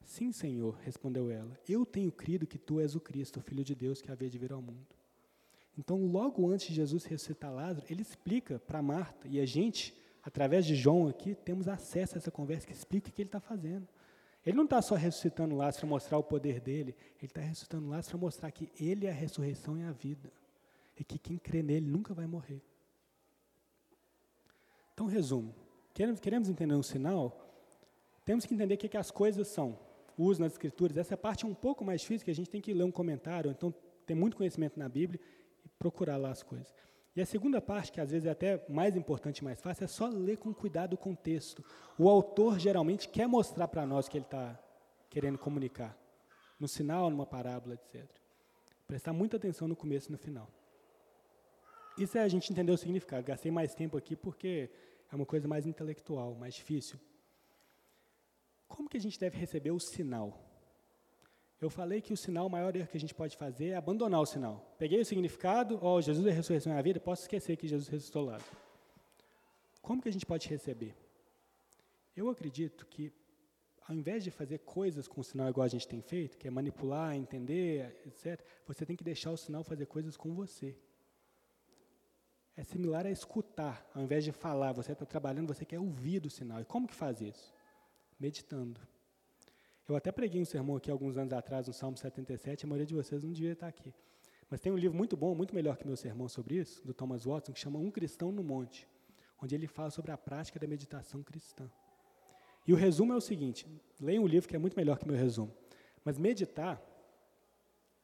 Sim, 0.03 0.33
Senhor, 0.33 0.79
respondeu 0.83 1.31
ela. 1.31 1.61
Eu 1.69 1.85
tenho 1.85 2.11
crido 2.11 2.47
que 2.47 2.57
tu 2.57 2.81
és 2.81 2.95
o 2.95 3.01
Cristo, 3.01 3.39
o 3.39 3.43
Filho 3.43 3.63
de 3.63 3.75
Deus 3.75 4.01
que 4.01 4.11
havia 4.11 4.31
de 4.31 4.39
vir 4.39 4.51
ao 4.51 4.63
mundo. 4.63 5.02
Então, 5.79 6.05
logo 6.07 6.49
antes 6.51 6.69
de 6.69 6.75
Jesus 6.75 7.05
ressuscitar 7.05 7.53
Lázaro, 7.53 7.87
ele 7.89 8.03
explica 8.03 8.59
para 8.59 8.83
Marta, 8.83 9.27
e 9.27 9.41
a 9.41 9.47
gente, 9.47 9.95
através 10.23 10.67
de 10.67 10.75
João 10.75 11.09
aqui, 11.09 11.35
temos 11.35 11.67
acesso 11.67 12.15
a 12.15 12.19
essa 12.19 12.31
conversa 12.31 12.67
que 12.67 12.73
explica 12.73 13.09
o 13.09 13.13
que 13.13 13.23
ele 13.23 13.29
está 13.29 13.41
fazendo. 13.41 13.89
Ele 14.45 14.57
não 14.57 14.65
está 14.65 14.83
só 14.83 14.95
ressuscitando 14.95 15.55
Lázaro 15.55 15.83
para 15.83 15.89
mostrar 15.89 16.19
o 16.19 16.23
poder 16.23 16.61
dele, 16.61 16.95
ele 17.19 17.27
está 17.27 17.41
ressuscitando 17.41 17.89
Lázaro 17.89 18.19
para 18.19 18.27
mostrar 18.27 18.51
que 18.51 18.71
ele 18.79 19.07
é 19.07 19.11
a 19.11 19.15
ressurreição 19.15 19.79
e 19.79 19.85
a 19.85 19.93
vida. 19.93 20.31
E 20.99 21.05
que 21.05 21.19
quem 21.19 21.39
crê 21.39 21.63
nele 21.63 21.87
nunca 21.87 22.13
vai 22.13 22.27
morrer. 22.27 22.61
Então, 24.93 25.07
resumo. 25.07 25.55
Queremos, 25.95 26.49
entender 26.49 26.75
um 26.75 26.83
sinal? 26.83 27.51
Temos 28.25 28.45
que 28.45 28.55
entender 28.55 28.75
o 28.75 28.79
que, 28.79 28.89
que 28.89 28.97
as 28.97 29.11
coisas 29.11 29.49
são. 29.49 29.79
O 30.19 30.25
uso 30.25 30.41
nas 30.41 30.53
escrituras. 30.53 30.97
Essa 30.97 31.17
parte 31.17 31.45
é 31.45 31.49
um 31.49 31.55
pouco 31.55 31.85
mais 31.85 32.03
difícil, 32.03 32.25
que 32.25 32.31
a 32.31 32.35
gente 32.35 32.51
tem 32.51 32.61
que 32.61 32.75
ler 32.75 32.85
um 32.85 32.91
comentário, 32.91 33.51
então 33.51 33.75
ter 34.05 34.15
muito 34.15 34.37
conhecimento 34.37 34.79
na 34.79 34.89
Bíblia 34.89 35.21
procurar 35.83 36.17
lá 36.17 36.31
as 36.31 36.45
coisas. 36.45 36.73
E 37.15 37.21
a 37.21 37.27
segunda 37.27 37.61
parte, 37.61 37.91
que 37.91 38.01
às 38.01 38.13
vezes 38.13 38.25
é 38.25 38.31
até 38.31 38.65
mais 38.69 38.97
importante 38.97 39.39
e 39.39 39.45
mais 39.45 39.61
fácil, 39.61 39.85
é 39.85 39.89
só 39.89 40.07
ler 40.07 40.39
com 40.39 40.55
cuidado 40.55 40.95
o 40.95 40.97
contexto. 40.97 41.63
O 41.99 42.09
autor 42.09 42.59
geralmente 42.59 43.09
quer 43.09 43.27
mostrar 43.27 43.67
para 43.67 43.85
nós 43.85 44.07
o 44.07 44.11
que 44.11 44.19
ele 44.19 44.25
está 44.25 44.59
querendo 45.11 45.37
comunicar. 45.39 45.99
No 46.59 46.69
sinal, 46.69 47.11
numa 47.11 47.27
parábola, 47.27 47.75
etc. 47.75 48.09
Prestar 48.87 49.13
muita 49.13 49.37
atenção 49.37 49.67
no 49.67 49.75
começo 49.75 50.09
e 50.09 50.13
no 50.13 50.19
final. 50.19 50.49
Isso 51.99 52.17
é 52.17 52.23
a 52.23 52.29
gente 52.29 52.51
entender 52.53 52.71
o 52.71 52.79
significado. 52.79 53.27
Gastei 53.27 53.51
mais 53.51 53.75
tempo 53.75 53.97
aqui 53.97 54.15
porque 54.15 54.71
é 55.11 55.17
uma 55.17 55.27
coisa 55.27 55.49
mais 55.49 55.67
intelectual, 55.67 56.37
mais 56.37 56.55
difícil. 56.55 56.99
Como 58.69 58.89
que 58.89 58.97
a 58.97 59.01
gente 59.01 59.19
deve 59.19 59.37
receber 59.37 59.73
o 59.73 59.81
sinal? 59.81 60.52
Eu 61.63 61.71
falei 61.71 62.01
que 62.01 62.13
o 62.13 62.17
sinal, 62.17 62.47
o 62.47 62.51
maior 62.51 62.75
erro 62.75 62.89
que 62.89 62.97
a 62.97 63.01
gente 63.01 63.15
pode 63.15 63.37
fazer 63.37 63.69
é 63.69 63.77
abandonar 63.77 64.21
o 64.21 64.27
sinal. 64.27 64.75
Peguei 64.77 65.01
o 65.01 65.05
significado, 65.05 65.79
ó, 65.81 65.95
oh, 65.95 66.03
Jesus 66.03 66.27
é 66.27 66.31
a 66.31 66.35
ressurreição 66.35 66.73
e 66.73 66.77
a 66.77 66.83
vida, 66.83 66.99
posso 66.99 67.23
esquecer 67.23 67.57
que 67.57 67.69
Jesus 67.69 67.89
ressuscitou 67.89 68.25
lá. 68.25 68.39
Como 69.81 70.03
que 70.03 70.09
a 70.09 70.13
gente 70.13 70.27
pode 70.27 70.49
receber? 70.49 70.97
Eu 72.17 72.29
acredito 72.29 72.85
que, 72.87 73.13
ao 73.89 73.95
invés 73.95 74.25
de 74.25 74.31
fazer 74.31 74.59
coisas 74.59 75.07
com 75.07 75.21
o 75.21 75.25
sinal 75.25 75.49
igual 75.49 75.65
a 75.65 75.69
gente 75.69 75.87
tem 75.87 76.03
feito, 76.03 76.37
que 76.37 76.49
é 76.49 76.51
manipular, 76.51 77.15
entender, 77.15 77.97
etc., 78.07 78.45
você 78.67 78.85
tem 78.85 78.97
que 78.97 79.05
deixar 79.05 79.31
o 79.31 79.37
sinal 79.37 79.63
fazer 79.63 79.87
coisas 79.87 80.17
com 80.17 80.35
você 80.35 80.77
é 82.57 82.63
similar 82.63 83.07
a 83.07 83.11
escutar. 83.11 83.89
Ao 83.95 84.03
invés 84.03 84.25
de 84.25 84.33
falar, 84.33 84.73
você 84.73 84.93
está 84.93 85.07
trabalhando, 85.07 85.55
você 85.55 85.65
quer 85.65 85.79
ouvir 85.79 86.21
do 86.21 86.29
sinal. 86.29 86.61
E 86.61 86.65
como 86.65 86.87
que 86.87 86.95
faz 86.95 87.21
isso? 87.21 87.53
Meditando. 88.19 88.81
Eu 89.89 89.97
até 89.97 90.13
preguei 90.13 90.41
um 90.41 90.45
sermão 90.45 90.77
aqui 90.77 90.91
alguns 90.91 91.17
anos 91.17 91.33
atrás, 91.33 91.67
no 91.67 91.73
Salmo 91.73 91.97
77, 91.97 92.65
a 92.65 92.69
maioria 92.69 92.87
de 92.87 92.95
vocês 92.95 93.23
não 93.23 93.33
devia 93.33 93.53
estar 93.53 93.67
aqui. 93.67 93.93
Mas 94.49 94.61
tem 94.61 94.71
um 94.71 94.77
livro 94.77 94.97
muito 94.97 95.17
bom, 95.17 95.35
muito 95.35 95.55
melhor 95.55 95.77
que 95.77 95.87
meu 95.87 95.97
sermão 95.97 96.29
sobre 96.29 96.57
isso, 96.57 96.87
do 96.87 96.95
Thomas 96.95 97.25
Watson, 97.25 97.53
que 97.53 97.59
chama 97.59 97.79
Um 97.79 97.91
Cristão 97.91 98.31
no 98.31 98.45
Monte, 98.45 98.87
onde 99.43 99.55
ele 99.55 99.67
fala 99.67 99.91
sobre 99.91 100.13
a 100.13 100.17
prática 100.17 100.59
da 100.59 100.67
meditação 100.67 101.23
cristã. 101.23 101.69
E 102.67 102.73
o 102.73 102.77
resumo 102.77 103.13
é 103.13 103.17
o 103.17 103.21
seguinte: 103.21 103.67
leiam 104.01 104.25
um 104.25 104.27
livro 104.27 104.49
que 104.49 104.55
é 104.55 104.59
muito 104.59 104.77
melhor 104.77 104.99
que 104.99 105.07
meu 105.07 105.17
resumo. 105.17 105.53
Mas 106.05 106.19
meditar 106.19 106.81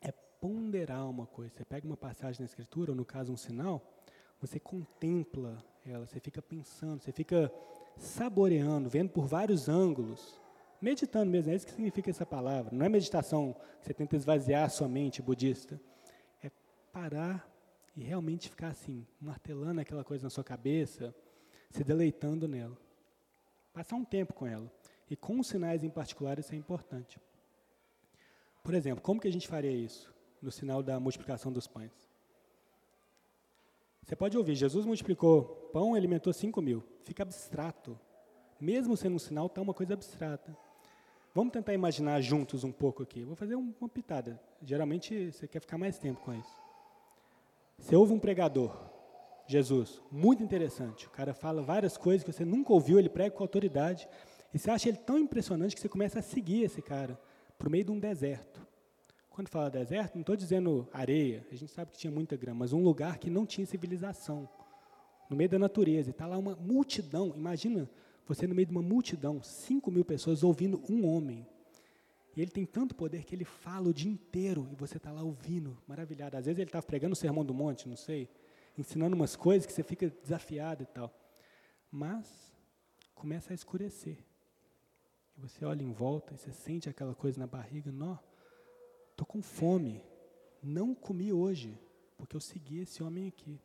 é 0.00 0.10
ponderar 0.10 1.08
uma 1.08 1.26
coisa. 1.26 1.52
Você 1.54 1.64
pega 1.64 1.86
uma 1.86 1.96
passagem 1.96 2.40
na 2.40 2.46
Escritura, 2.46 2.92
ou 2.92 2.96
no 2.96 3.04
caso 3.04 3.32
um 3.32 3.36
sinal, 3.36 3.86
você 4.40 4.58
contempla 4.58 5.62
ela, 5.84 6.06
você 6.06 6.20
fica 6.20 6.42
pensando, 6.42 7.02
você 7.02 7.12
fica 7.12 7.52
saboreando, 7.96 8.88
vendo 8.88 9.10
por 9.10 9.26
vários 9.26 9.68
ângulos, 9.68 10.40
meditando 10.80 11.30
mesmo, 11.30 11.52
é 11.52 11.54
isso 11.54 11.66
que 11.66 11.72
significa 11.72 12.10
essa 12.10 12.26
palavra. 12.26 12.74
Não 12.74 12.84
é 12.84 12.88
meditação 12.88 13.54
que 13.78 13.86
você 13.86 13.94
tenta 13.94 14.16
esvaziar 14.16 14.64
a 14.64 14.68
sua 14.68 14.88
mente 14.88 15.22
budista. 15.22 15.80
É 16.42 16.50
parar 16.92 17.48
e 17.96 18.02
realmente 18.02 18.48
ficar 18.48 18.68
assim, 18.68 19.06
martelando 19.20 19.80
aquela 19.80 20.04
coisa 20.04 20.24
na 20.24 20.30
sua 20.30 20.44
cabeça, 20.44 21.14
se 21.70 21.82
deleitando 21.82 22.46
nela. 22.46 22.76
Passar 23.72 23.96
um 23.96 24.04
tempo 24.04 24.32
com 24.32 24.46
ela. 24.46 24.70
E 25.10 25.16
com 25.16 25.40
os 25.40 25.46
sinais 25.46 25.82
em 25.82 25.90
particular, 25.90 26.38
isso 26.38 26.54
é 26.54 26.56
importante. 26.56 27.20
Por 28.62 28.74
exemplo, 28.74 29.02
como 29.02 29.20
que 29.20 29.28
a 29.28 29.32
gente 29.32 29.48
faria 29.48 29.70
isso 29.70 30.14
no 30.42 30.50
sinal 30.50 30.82
da 30.82 31.00
multiplicação 31.00 31.50
dos 31.52 31.66
pães? 31.66 32.08
Você 34.02 34.16
pode 34.16 34.36
ouvir, 34.38 34.54
Jesus 34.54 34.86
multiplicou 34.86 35.70
pão 35.72 35.94
e 35.94 35.98
alimentou 35.98 36.32
5 36.32 36.62
mil. 36.62 36.84
Fica 37.04 37.22
abstrato. 37.22 37.98
Mesmo 38.60 38.96
sendo 38.96 39.16
um 39.16 39.18
sinal, 39.18 39.46
está 39.46 39.60
uma 39.60 39.74
coisa 39.74 39.94
abstrata. 39.94 40.56
Vamos 41.34 41.52
tentar 41.52 41.74
imaginar 41.74 42.20
juntos 42.20 42.64
um 42.64 42.72
pouco 42.72 43.02
aqui. 43.02 43.24
Vou 43.24 43.36
fazer 43.36 43.54
uma 43.54 43.88
pitada. 43.88 44.40
Geralmente 44.62 45.30
você 45.32 45.46
quer 45.46 45.60
ficar 45.60 45.78
mais 45.78 45.98
tempo 45.98 46.20
com 46.20 46.34
isso. 46.34 46.68
Você 47.78 47.94
ouve 47.94 48.12
um 48.12 48.18
pregador, 48.18 48.76
Jesus, 49.46 50.02
muito 50.10 50.42
interessante. 50.42 51.06
O 51.06 51.10
cara 51.10 51.32
fala 51.32 51.62
várias 51.62 51.96
coisas 51.96 52.24
que 52.24 52.32
você 52.32 52.44
nunca 52.44 52.72
ouviu, 52.72 52.98
ele 52.98 53.08
prega 53.08 53.30
com 53.30 53.42
autoridade. 53.44 54.08
E 54.52 54.58
você 54.58 54.70
acha 54.70 54.88
ele 54.88 54.98
tão 54.98 55.18
impressionante 55.18 55.74
que 55.74 55.80
você 55.80 55.88
começa 55.88 56.18
a 56.18 56.22
seguir 56.22 56.64
esse 56.64 56.82
cara 56.82 57.18
o 57.66 57.70
meio 57.70 57.84
de 57.84 57.90
um 57.90 57.98
deserto. 57.98 58.66
Quando 59.30 59.48
fala 59.48 59.70
deserto, 59.70 60.14
não 60.14 60.22
estou 60.22 60.34
dizendo 60.34 60.88
areia, 60.92 61.46
a 61.52 61.54
gente 61.54 61.70
sabe 61.70 61.92
que 61.92 61.98
tinha 61.98 62.10
muita 62.10 62.36
grama, 62.36 62.60
mas 62.60 62.72
um 62.72 62.82
lugar 62.82 63.18
que 63.18 63.30
não 63.30 63.46
tinha 63.46 63.66
civilização, 63.66 64.48
no 65.28 65.36
meio 65.36 65.48
da 65.48 65.58
natureza. 65.58 66.10
Está 66.10 66.26
lá 66.26 66.36
uma 66.38 66.56
multidão, 66.56 67.32
imagina 67.36 67.88
você 68.28 68.46
no 68.46 68.54
meio 68.54 68.66
de 68.66 68.72
uma 68.72 68.82
multidão, 68.82 69.42
5 69.42 69.90
mil 69.90 70.04
pessoas 70.04 70.42
ouvindo 70.42 70.82
um 70.88 71.06
homem. 71.06 71.46
E 72.36 72.42
ele 72.42 72.50
tem 72.50 72.66
tanto 72.66 72.94
poder 72.94 73.24
que 73.24 73.34
ele 73.34 73.44
fala 73.44 73.88
o 73.88 73.94
dia 73.94 74.10
inteiro 74.10 74.68
e 74.70 74.76
você 74.76 74.98
está 74.98 75.10
lá 75.10 75.22
ouvindo, 75.22 75.76
maravilhado. 75.88 76.36
Às 76.36 76.44
vezes 76.46 76.58
ele 76.58 76.68
estava 76.68 76.86
pregando 76.86 77.14
o 77.14 77.16
sermão 77.16 77.44
do 77.44 77.54
monte, 77.54 77.88
não 77.88 77.96
sei, 77.96 78.28
ensinando 78.76 79.16
umas 79.16 79.34
coisas 79.34 79.66
que 79.66 79.72
você 79.72 79.82
fica 79.82 80.08
desafiado 80.08 80.82
e 80.82 80.86
tal. 80.86 81.12
Mas 81.90 82.54
começa 83.14 83.52
a 83.52 83.54
escurecer. 83.54 84.18
E 85.36 85.40
você 85.40 85.64
olha 85.64 85.82
em 85.82 85.90
volta 85.90 86.34
e 86.34 86.38
você 86.38 86.52
sente 86.52 86.88
aquela 86.88 87.14
coisa 87.14 87.40
na 87.40 87.46
barriga, 87.46 87.90
nó, 87.90 88.18
Estou 89.18 89.26
com 89.26 89.42
fome. 89.42 90.00
Não 90.62 90.94
comi 90.94 91.32
hoje, 91.32 91.76
porque 92.16 92.36
eu 92.36 92.40
segui 92.40 92.78
esse 92.82 93.02
homem 93.02 93.26
aqui. 93.26 93.60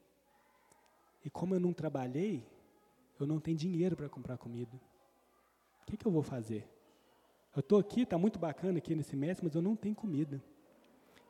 E 1.23 1.29
como 1.29 1.53
eu 1.53 1.59
não 1.59 1.71
trabalhei, 1.71 2.43
eu 3.19 3.27
não 3.27 3.39
tenho 3.39 3.57
dinheiro 3.57 3.95
para 3.95 4.09
comprar 4.09 4.37
comida. 4.37 4.75
O 5.81 5.85
que, 5.85 5.97
que 5.97 6.05
eu 6.05 6.11
vou 6.11 6.23
fazer? 6.23 6.67
Eu 7.55 7.59
estou 7.59 7.79
aqui, 7.79 8.01
está 8.01 8.17
muito 8.17 8.39
bacana 8.39 8.77
aqui 8.77 8.95
nesse 8.95 9.15
mestre, 9.15 9.45
mas 9.45 9.55
eu 9.55 9.61
não 9.61 9.75
tenho 9.75 9.93
comida. 9.93 10.41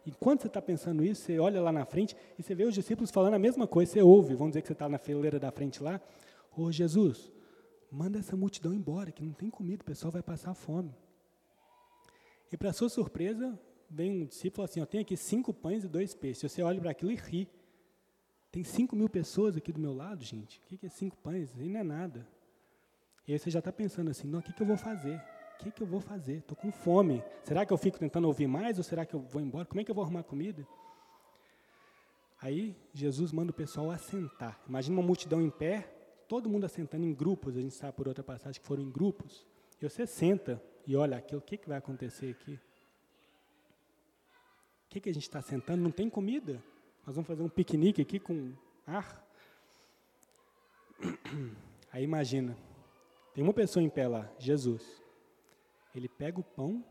Enquanto 0.05 0.41
você 0.41 0.47
está 0.47 0.61
pensando 0.61 1.03
isso, 1.03 1.21
você 1.21 1.39
olha 1.39 1.61
lá 1.61 1.71
na 1.71 1.85
frente 1.85 2.15
e 2.37 2.43
você 2.43 2.53
vê 2.53 2.65
os 2.65 2.73
discípulos 2.73 3.09
falando 3.09 3.35
a 3.35 3.39
mesma 3.39 3.65
coisa. 3.67 3.91
Você 3.91 4.01
ouve, 4.01 4.33
vamos 4.33 4.51
dizer 4.51 4.61
que 4.61 4.67
você 4.67 4.73
está 4.73 4.87
na 4.89 4.97
fileira 4.97 5.39
da 5.39 5.51
frente 5.51 5.81
lá. 5.81 5.99
Ô 6.55 6.71
Jesus, 6.71 7.31
manda 7.91 8.19
essa 8.19 8.35
multidão 8.35 8.73
embora, 8.73 9.11
que 9.11 9.23
não 9.23 9.33
tem 9.33 9.49
comida, 9.49 9.81
o 9.81 9.85
pessoal 9.85 10.11
vai 10.11 10.21
passar 10.21 10.53
fome. 10.53 10.93
E 12.51 12.57
para 12.57 12.73
sua 12.73 12.89
surpresa, 12.89 13.57
vem 13.89 14.23
um 14.23 14.25
discípulo 14.25 14.65
assim: 14.65 14.81
ó, 14.81 14.85
tem 14.85 15.01
aqui 15.01 15.15
cinco 15.15 15.53
pães 15.53 15.83
e 15.83 15.87
dois 15.87 16.13
peixes. 16.13 16.51
Você 16.51 16.61
olha 16.61 16.79
para 16.79 16.91
aquilo 16.91 17.11
e 17.11 17.15
ri. 17.15 17.49
Tem 18.53 18.63
cinco 18.63 18.95
mil 18.95 19.09
pessoas 19.09 19.57
aqui 19.57 19.73
do 19.73 19.79
meu 19.79 19.95
lado, 19.95 20.23
gente. 20.23 20.59
O 20.59 20.77
que 20.77 20.85
é 20.85 20.89
cinco 20.89 21.17
pães? 21.17 21.49
Isso 21.49 21.57
não 21.57 21.79
é 21.79 21.83
nada. 21.83 22.27
E 23.27 23.33
aí 23.33 23.39
você 23.39 23.49
já 23.49 23.57
está 23.57 23.71
pensando 23.71 24.11
assim: 24.11 24.27
não, 24.27 24.37
o 24.37 24.43
que, 24.43 24.53
que 24.53 24.61
eu 24.61 24.67
vou 24.67 24.77
fazer? 24.77 25.19
O 25.55 25.63
que, 25.63 25.71
que 25.71 25.81
eu 25.81 25.87
vou 25.87 25.99
fazer? 25.99 26.37
Estou 26.37 26.55
com 26.55 26.71
fome. 26.71 27.23
Será 27.43 27.65
que 27.65 27.73
eu 27.73 27.77
fico 27.79 27.97
tentando 27.97 28.27
ouvir 28.27 28.45
mais 28.45 28.77
ou 28.77 28.83
será 28.83 29.07
que 29.07 29.15
eu 29.15 29.21
vou 29.21 29.41
embora? 29.41 29.65
Como 29.65 29.81
é 29.81 29.83
que 29.83 29.89
eu 29.89 29.95
vou 29.95 30.03
arrumar 30.03 30.21
comida? 30.21 30.67
Aí 32.39 32.77
Jesus 32.93 33.31
manda 33.31 33.49
o 33.49 33.55
pessoal 33.55 33.89
assentar. 33.89 34.61
Imagina 34.69 34.97
uma 34.97 35.07
multidão 35.07 35.41
em 35.41 35.49
pé, 35.49 35.91
todo 36.27 36.47
mundo 36.47 36.65
assentando 36.65 37.07
em 37.07 37.13
grupos. 37.13 37.57
A 37.57 37.61
gente 37.61 37.73
sabe 37.73 37.93
por 37.93 38.07
outra 38.07 38.23
passagem 38.23 38.61
que 38.61 38.67
foram 38.67 38.83
em 38.83 38.91
grupos. 38.91 39.47
E 39.81 39.89
você 39.89 40.05
senta 40.05 40.61
e 40.85 40.95
olha 40.95 41.17
aqui, 41.17 41.35
o 41.35 41.41
que, 41.41 41.57
que 41.57 41.67
vai 41.67 41.79
acontecer 41.79 42.29
aqui? 42.29 42.53
O 42.53 42.59
que, 44.89 44.99
que 44.99 45.09
a 45.09 45.13
gente 45.13 45.23
está 45.23 45.41
sentando? 45.41 45.81
Não 45.81 45.89
tem 45.89 46.07
comida? 46.07 46.61
Nós 47.05 47.15
vamos 47.15 47.27
fazer 47.27 47.43
um 47.43 47.49
piquenique 47.49 48.01
aqui 48.01 48.19
com 48.19 48.53
ar? 48.87 49.21
Aí 51.91 52.03
imagina, 52.03 52.57
tem 53.33 53.43
uma 53.43 53.53
pessoa 53.53 53.83
em 53.83 53.89
pé 53.89 54.07
lá, 54.07 54.29
Jesus. 54.39 55.01
Ele 55.93 56.07
pega 56.07 56.39
o 56.39 56.43
pão 56.43 56.83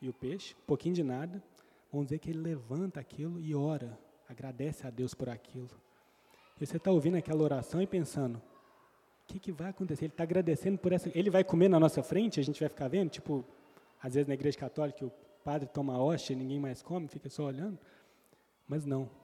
e 0.00 0.08
o 0.08 0.12
peixe, 0.12 0.54
um 0.62 0.66
pouquinho 0.66 0.94
de 0.94 1.04
nada, 1.04 1.42
vamos 1.92 2.06
dizer 2.06 2.18
que 2.18 2.30
ele 2.30 2.40
levanta 2.40 3.00
aquilo 3.00 3.40
e 3.40 3.54
ora, 3.54 3.98
agradece 4.28 4.86
a 4.86 4.90
Deus 4.90 5.14
por 5.14 5.28
aquilo. 5.28 5.70
E 6.60 6.66
você 6.66 6.76
está 6.76 6.90
ouvindo 6.90 7.16
aquela 7.16 7.42
oração 7.42 7.82
e 7.82 7.86
pensando, 7.86 8.36
o 8.36 9.26
que, 9.26 9.38
que 9.38 9.52
vai 9.52 9.70
acontecer? 9.70 10.06
Ele 10.06 10.12
está 10.12 10.22
agradecendo 10.22 10.78
por 10.78 10.92
essa. 10.92 11.10
Ele 11.14 11.30
vai 11.30 11.42
comer 11.42 11.68
na 11.68 11.80
nossa 11.80 12.02
frente, 12.02 12.38
a 12.38 12.42
gente 12.42 12.60
vai 12.60 12.68
ficar 12.68 12.88
vendo, 12.88 13.10
tipo, 13.10 13.44
às 14.02 14.14
vezes 14.14 14.28
na 14.28 14.34
igreja 14.34 14.58
católica 14.58 15.04
o 15.04 15.12
padre 15.42 15.68
toma 15.68 15.94
a 15.94 15.98
hóstia 15.98 16.32
e 16.32 16.36
ninguém 16.36 16.60
mais 16.60 16.82
come, 16.82 17.08
fica 17.08 17.28
só 17.28 17.44
olhando. 17.44 17.78
Mas 18.68 18.84
não. 18.84 19.23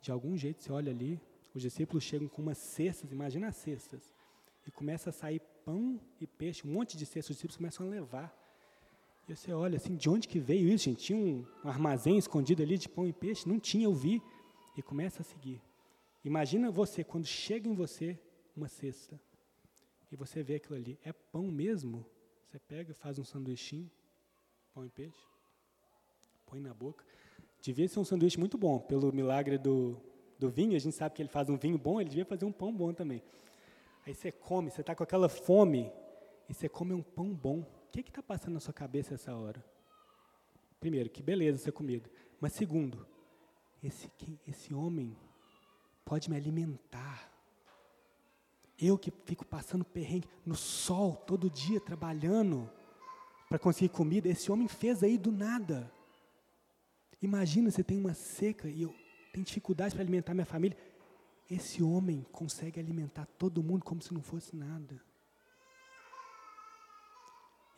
De 0.00 0.10
algum 0.10 0.36
jeito 0.36 0.62
você 0.62 0.72
olha 0.72 0.92
ali, 0.92 1.20
os 1.54 1.62
discípulos 1.62 2.04
chegam 2.04 2.28
com 2.28 2.42
umas 2.42 2.58
cestas, 2.58 3.10
imagina 3.10 3.48
as 3.48 3.56
cestas, 3.56 4.14
e 4.66 4.70
começa 4.70 5.10
a 5.10 5.12
sair 5.12 5.40
pão 5.64 6.00
e 6.20 6.26
peixe, 6.26 6.66
um 6.66 6.70
monte 6.70 6.96
de 6.96 7.04
cestas, 7.04 7.30
os 7.30 7.36
discípulos 7.36 7.56
começam 7.56 7.86
a 7.86 7.90
levar. 7.90 8.34
E 9.28 9.36
você 9.36 9.52
olha 9.52 9.76
assim, 9.76 9.96
de 9.96 10.08
onde 10.08 10.26
que 10.26 10.38
veio 10.38 10.68
isso, 10.68 10.84
gente? 10.84 11.04
Tinha 11.04 11.18
um 11.18 11.44
armazém 11.62 12.16
escondido 12.16 12.62
ali 12.62 12.78
de 12.78 12.88
pão 12.88 13.06
e 13.06 13.12
peixe? 13.12 13.46
Não 13.48 13.60
tinha, 13.60 13.84
eu 13.84 13.94
vi. 13.94 14.22
E 14.76 14.82
começa 14.82 15.20
a 15.22 15.24
seguir. 15.24 15.60
Imagina 16.24 16.70
você, 16.70 17.04
quando 17.04 17.26
chega 17.26 17.68
em 17.68 17.74
você 17.74 18.18
uma 18.56 18.68
cesta, 18.68 19.20
e 20.10 20.16
você 20.16 20.42
vê 20.42 20.54
aquilo 20.54 20.76
ali, 20.76 20.98
é 21.04 21.12
pão 21.12 21.42
mesmo? 21.48 22.06
Você 22.46 22.58
pega, 22.58 22.94
faz 22.94 23.18
um 23.18 23.24
sanduichinho, 23.24 23.90
pão 24.72 24.86
e 24.86 24.88
peixe, 24.88 25.20
põe 26.46 26.60
na 26.60 26.72
boca. 26.72 27.04
Devia 27.60 27.88
ser 27.88 27.98
um 27.98 28.04
sanduíche 28.04 28.38
muito 28.38 28.56
bom, 28.56 28.78
pelo 28.78 29.12
milagre 29.12 29.58
do, 29.58 30.00
do 30.38 30.48
vinho, 30.48 30.76
a 30.76 30.78
gente 30.78 30.94
sabe 30.94 31.14
que 31.14 31.22
ele 31.22 31.28
faz 31.28 31.48
um 31.48 31.56
vinho 31.56 31.76
bom, 31.76 32.00
ele 32.00 32.10
devia 32.10 32.24
fazer 32.24 32.44
um 32.44 32.52
pão 32.52 32.72
bom 32.72 32.92
também. 32.92 33.22
Aí 34.06 34.14
você 34.14 34.30
come, 34.30 34.70
você 34.70 34.80
está 34.80 34.94
com 34.94 35.02
aquela 35.02 35.28
fome, 35.28 35.92
e 36.48 36.54
você 36.54 36.68
come 36.68 36.94
um 36.94 37.02
pão 37.02 37.34
bom. 37.34 37.60
O 37.60 37.90
que 37.90 38.00
está 38.00 38.22
passando 38.22 38.54
na 38.54 38.60
sua 38.60 38.72
cabeça 38.72 39.14
essa 39.14 39.34
hora? 39.34 39.62
Primeiro, 40.80 41.10
que 41.10 41.22
beleza 41.22 41.58
essa 41.58 41.72
comida. 41.72 42.08
Mas 42.40 42.52
segundo, 42.52 43.06
esse, 43.82 44.10
esse 44.46 44.72
homem 44.72 45.16
pode 46.04 46.30
me 46.30 46.36
alimentar. 46.36 47.30
Eu 48.78 48.96
que 48.96 49.12
fico 49.24 49.44
passando 49.44 49.84
perrengue 49.84 50.28
no 50.46 50.54
sol 50.54 51.16
todo 51.16 51.50
dia 51.50 51.80
trabalhando 51.80 52.70
para 53.48 53.58
conseguir 53.58 53.88
comida, 53.88 54.28
esse 54.28 54.52
homem 54.52 54.68
fez 54.68 55.02
aí 55.02 55.18
do 55.18 55.32
nada. 55.32 55.90
Imagina 57.20 57.70
você 57.70 57.82
tem 57.82 57.98
uma 57.98 58.14
seca 58.14 58.68
e 58.68 58.82
eu 58.82 58.94
tenho 59.32 59.44
dificuldade 59.44 59.94
para 59.94 60.02
alimentar 60.02 60.34
minha 60.34 60.46
família. 60.46 60.76
Esse 61.50 61.82
homem 61.82 62.24
consegue 62.30 62.78
alimentar 62.78 63.26
todo 63.38 63.62
mundo 63.62 63.84
como 63.84 64.02
se 64.02 64.12
não 64.12 64.22
fosse 64.22 64.54
nada. 64.54 65.00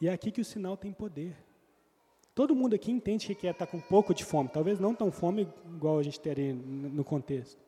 E 0.00 0.08
é 0.08 0.12
aqui 0.12 0.30
que 0.30 0.40
o 0.40 0.44
sinal 0.44 0.76
tem 0.76 0.92
poder. 0.92 1.36
Todo 2.34 2.54
mundo 2.54 2.74
aqui 2.74 2.90
entende 2.90 3.34
que 3.34 3.46
é 3.46 3.50
estar 3.50 3.66
com 3.66 3.76
um 3.76 3.82
pouco 3.82 4.14
de 4.14 4.24
fome, 4.24 4.48
talvez 4.48 4.78
não 4.78 4.94
tão 4.94 5.10
fome 5.10 5.48
igual 5.74 5.98
a 5.98 6.02
gente 6.02 6.18
teria 6.20 6.54
no 6.54 7.04
contexto. 7.04 7.60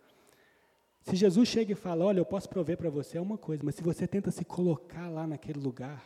Se 1.03 1.17
Jesus 1.17 1.49
chega 1.49 1.73
e 1.73 1.75
fala, 1.75 2.05
olha, 2.05 2.21
eu 2.21 2.25
posso 2.25 2.49
prover 2.49 2.79
para 2.79 2.89
você, 2.89 3.19
é 3.19 3.21
uma 3.21 3.37
coisa, 3.37 3.63
mas 3.65 3.75
se 3.75 3.83
você 3.83 4.07
tenta 4.07 4.31
se 4.31 4.45
colocar 4.45 5.09
lá 5.09 5.27
naquele 5.27 5.59
lugar, 5.59 6.03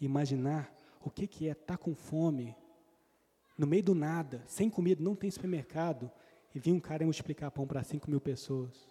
imaginar 0.00 0.72
o 1.04 1.10
que, 1.10 1.26
que 1.26 1.48
é 1.48 1.52
estar 1.52 1.76
com 1.76 1.94
fome, 1.94 2.54
no 3.58 3.66
meio 3.66 3.82
do 3.82 3.94
nada, 3.94 4.42
sem 4.46 4.70
comida, 4.70 5.02
não 5.02 5.16
tem 5.16 5.28
supermercado, 5.30 6.10
e 6.54 6.60
vir 6.60 6.72
um 6.72 6.80
cara 6.80 7.02
e 7.02 7.06
multiplicar 7.06 7.50
pão 7.50 7.66
para 7.66 7.82
5 7.82 8.08
mil 8.08 8.20
pessoas. 8.20 8.88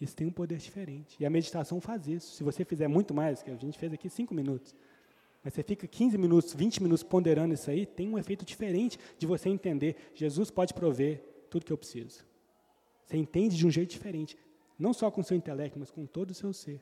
Isso 0.00 0.16
tem 0.16 0.26
um 0.26 0.32
poder 0.32 0.58
diferente. 0.58 1.16
E 1.20 1.26
a 1.26 1.30
meditação 1.30 1.80
faz 1.80 2.06
isso. 2.06 2.34
Se 2.34 2.42
você 2.42 2.64
fizer 2.64 2.88
muito 2.88 3.12
mais, 3.12 3.42
que 3.42 3.50
a 3.50 3.56
gente 3.56 3.78
fez 3.78 3.92
aqui 3.92 4.08
cinco 4.08 4.32
minutos, 4.32 4.74
mas 5.42 5.54
você 5.54 5.62
fica 5.62 5.86
15 5.86 6.16
minutos, 6.16 6.54
20 6.54 6.82
minutos 6.82 7.02
ponderando 7.02 7.54
isso 7.54 7.70
aí, 7.70 7.84
tem 7.84 8.08
um 8.08 8.18
efeito 8.18 8.44
diferente 8.44 8.98
de 9.18 9.26
você 9.26 9.48
entender. 9.48 9.96
Jesus 10.14 10.50
pode 10.50 10.72
prover 10.72 11.22
tudo 11.50 11.64
que 11.64 11.72
eu 11.72 11.78
preciso. 11.78 12.24
Você 13.04 13.16
entende 13.16 13.56
de 13.56 13.66
um 13.66 13.70
jeito 13.70 13.90
diferente. 13.90 14.36
Não 14.78 14.92
só 14.92 15.10
com 15.10 15.20
o 15.20 15.24
seu 15.24 15.36
intelecto, 15.36 15.78
mas 15.78 15.90
com 15.90 16.06
todo 16.06 16.30
o 16.30 16.34
seu 16.34 16.52
ser. 16.52 16.80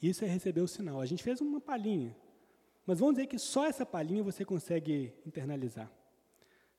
Isso 0.00 0.24
é 0.24 0.28
receber 0.28 0.62
o 0.62 0.68
sinal. 0.68 1.00
A 1.00 1.06
gente 1.06 1.22
fez 1.22 1.40
uma 1.40 1.60
palhinha. 1.60 2.16
Mas 2.86 2.98
vamos 2.98 3.14
dizer 3.14 3.26
que 3.26 3.38
só 3.38 3.66
essa 3.66 3.86
palhinha 3.86 4.22
você 4.22 4.44
consegue 4.44 5.14
internalizar. 5.26 5.90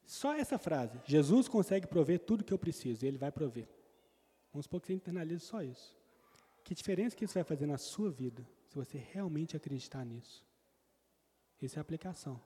Só 0.05 0.33
essa 0.33 0.57
frase. 0.57 0.99
Jesus 1.05 1.47
consegue 1.47 1.87
prover 1.87 2.19
tudo 2.19 2.43
que 2.43 2.53
eu 2.53 2.57
preciso, 2.57 3.05
e 3.05 3.07
Ele 3.07 3.17
vai 3.17 3.31
prover. 3.31 3.67
Vamos 4.51 4.65
supor 4.65 4.81
que 4.81 4.87
você 4.87 4.93
internalize 4.93 5.45
só 5.45 5.61
isso. 5.61 5.95
Que 6.63 6.75
diferença 6.75 7.15
que 7.15 7.25
isso 7.25 7.33
vai 7.33 7.43
fazer 7.43 7.65
na 7.65 7.77
sua 7.77 8.11
vida, 8.11 8.45
se 8.67 8.75
você 8.75 8.97
realmente 8.97 9.55
acreditar 9.55 10.05
nisso? 10.05 10.45
Essa 11.61 11.77
é 11.77 11.79
a 11.79 11.81
aplicação. 11.81 12.41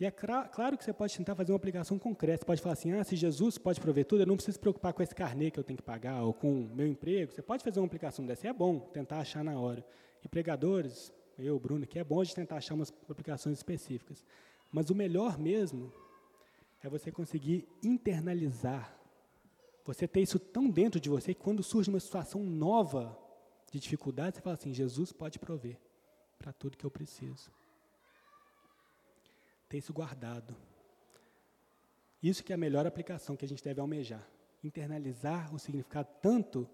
E 0.00 0.04
é 0.06 0.10
claro 0.12 0.78
que 0.78 0.84
você 0.84 0.92
pode 0.92 1.16
tentar 1.16 1.34
fazer 1.34 1.50
uma 1.50 1.56
aplicação 1.56 1.98
concreta. 1.98 2.42
Você 2.42 2.46
pode 2.46 2.62
falar 2.62 2.74
assim, 2.74 2.92
ah, 2.92 3.02
se 3.02 3.16
Jesus 3.16 3.58
pode 3.58 3.80
prover 3.80 4.04
tudo, 4.04 4.22
eu 4.22 4.26
não 4.26 4.36
preciso 4.36 4.54
se 4.54 4.60
preocupar 4.60 4.92
com 4.92 5.02
esse 5.02 5.14
carnê 5.14 5.50
que 5.50 5.58
eu 5.58 5.64
tenho 5.64 5.76
que 5.76 5.82
pagar, 5.82 6.22
ou 6.22 6.32
com 6.32 6.62
o 6.62 6.68
meu 6.68 6.86
emprego. 6.86 7.32
Você 7.32 7.42
pode 7.42 7.64
fazer 7.64 7.80
uma 7.80 7.86
aplicação 7.86 8.24
dessa, 8.24 8.46
e 8.46 8.50
é 8.50 8.52
bom 8.52 8.78
tentar 8.78 9.18
achar 9.18 9.42
na 9.42 9.58
hora. 9.58 9.84
E 10.22 10.28
pregadores, 10.28 11.12
eu, 11.38 11.58
Bruno, 11.58 11.86
que 11.86 11.98
é 11.98 12.04
bom 12.04 12.22
de 12.22 12.34
tentar 12.34 12.56
achar 12.56 12.74
umas 12.74 12.92
aplicações 13.08 13.56
específicas. 13.58 14.24
Mas 14.72 14.90
o 14.90 14.94
melhor 14.94 15.38
mesmo 15.38 15.92
é 16.82 16.88
você 16.88 17.10
conseguir 17.10 17.66
internalizar 17.82 18.98
você 19.88 20.06
ter 20.06 20.20
isso 20.20 20.38
tão 20.38 20.68
dentro 20.68 21.00
de 21.00 21.08
você 21.08 21.32
que 21.32 21.40
quando 21.40 21.62
surge 21.62 21.88
uma 21.88 21.98
situação 21.98 22.44
nova 22.44 23.18
de 23.72 23.80
dificuldade, 23.80 24.36
você 24.36 24.42
fala 24.42 24.52
assim: 24.52 24.74
Jesus 24.74 25.12
pode 25.12 25.38
prover 25.38 25.80
para 26.38 26.52
tudo 26.52 26.76
que 26.76 26.84
eu 26.84 26.90
preciso. 26.90 27.50
Ter 29.66 29.78
isso 29.78 29.90
guardado. 29.94 30.54
Isso 32.22 32.44
que 32.44 32.52
é 32.52 32.54
a 32.54 32.58
melhor 32.58 32.86
aplicação 32.86 33.34
que 33.34 33.46
a 33.46 33.48
gente 33.48 33.64
deve 33.64 33.80
almejar. 33.80 34.28
Internalizar 34.62 35.54
o 35.54 35.58
significado 35.58 36.10
tanto 36.20 36.68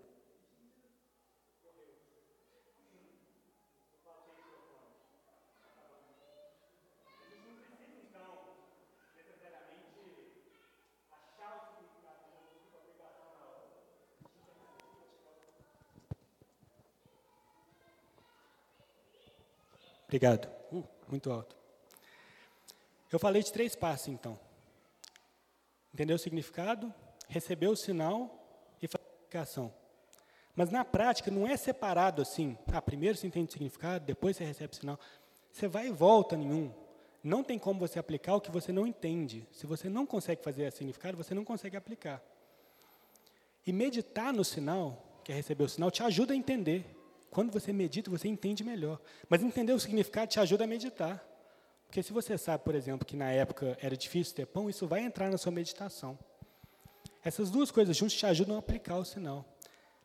Obrigado. 20.14 20.48
Uh, 20.70 20.84
muito 21.08 21.28
alto. 21.28 21.56
Eu 23.10 23.18
falei 23.18 23.42
de 23.42 23.52
três 23.52 23.74
passos, 23.74 24.06
então. 24.06 24.38
Entendeu 25.92 26.14
o 26.14 26.18
significado, 26.20 26.94
recebeu 27.28 27.72
o 27.72 27.76
sinal 27.76 28.32
e 28.80 28.86
fazer 28.86 29.02
a 29.04 29.16
aplicação. 29.16 29.74
Mas 30.54 30.70
na 30.70 30.84
prática 30.84 31.32
não 31.32 31.48
é 31.48 31.56
separado 31.56 32.22
assim. 32.22 32.56
Ah, 32.72 32.80
primeiro 32.80 33.18
você 33.18 33.26
entende 33.26 33.48
o 33.48 33.52
significado, 33.54 34.04
depois 34.04 34.36
você 34.36 34.44
recebe 34.44 34.72
o 34.72 34.76
sinal. 34.76 35.00
Você 35.50 35.66
vai 35.66 35.88
e 35.88 35.90
volta 35.90 36.36
nenhum. 36.36 36.72
Não 37.20 37.42
tem 37.42 37.58
como 37.58 37.80
você 37.80 37.98
aplicar 37.98 38.36
o 38.36 38.40
que 38.40 38.52
você 38.52 38.70
não 38.70 38.86
entende. 38.86 39.48
Se 39.50 39.66
você 39.66 39.88
não 39.88 40.06
consegue 40.06 40.44
fazer 40.44 40.70
significado, 40.70 41.16
você 41.16 41.34
não 41.34 41.44
consegue 41.44 41.76
aplicar. 41.76 42.22
E 43.66 43.72
meditar 43.72 44.32
no 44.32 44.44
sinal, 44.44 45.20
que 45.24 45.32
é 45.32 45.34
receber 45.34 45.64
o 45.64 45.68
sinal, 45.68 45.90
te 45.90 46.04
ajuda 46.04 46.34
a 46.34 46.36
entender. 46.36 46.93
Quando 47.34 47.52
você 47.52 47.72
medita, 47.72 48.08
você 48.08 48.28
entende 48.28 48.62
melhor. 48.62 49.00
Mas 49.28 49.42
entender 49.42 49.72
o 49.72 49.80
significado 49.80 50.28
te 50.28 50.38
ajuda 50.38 50.62
a 50.62 50.66
meditar. 50.68 51.20
Porque 51.84 52.00
se 52.00 52.12
você 52.12 52.38
sabe, 52.38 52.62
por 52.62 52.76
exemplo, 52.76 53.04
que 53.04 53.16
na 53.16 53.28
época 53.32 53.76
era 53.82 53.96
difícil 53.96 54.36
ter 54.36 54.46
pão, 54.46 54.70
isso 54.70 54.86
vai 54.86 55.00
entrar 55.00 55.28
na 55.28 55.36
sua 55.36 55.50
meditação. 55.50 56.16
Essas 57.24 57.50
duas 57.50 57.72
coisas 57.72 57.96
juntas 57.96 58.16
te 58.16 58.24
ajudam 58.24 58.54
a 58.54 58.60
aplicar 58.60 58.98
o 58.98 59.04
sinal. 59.04 59.44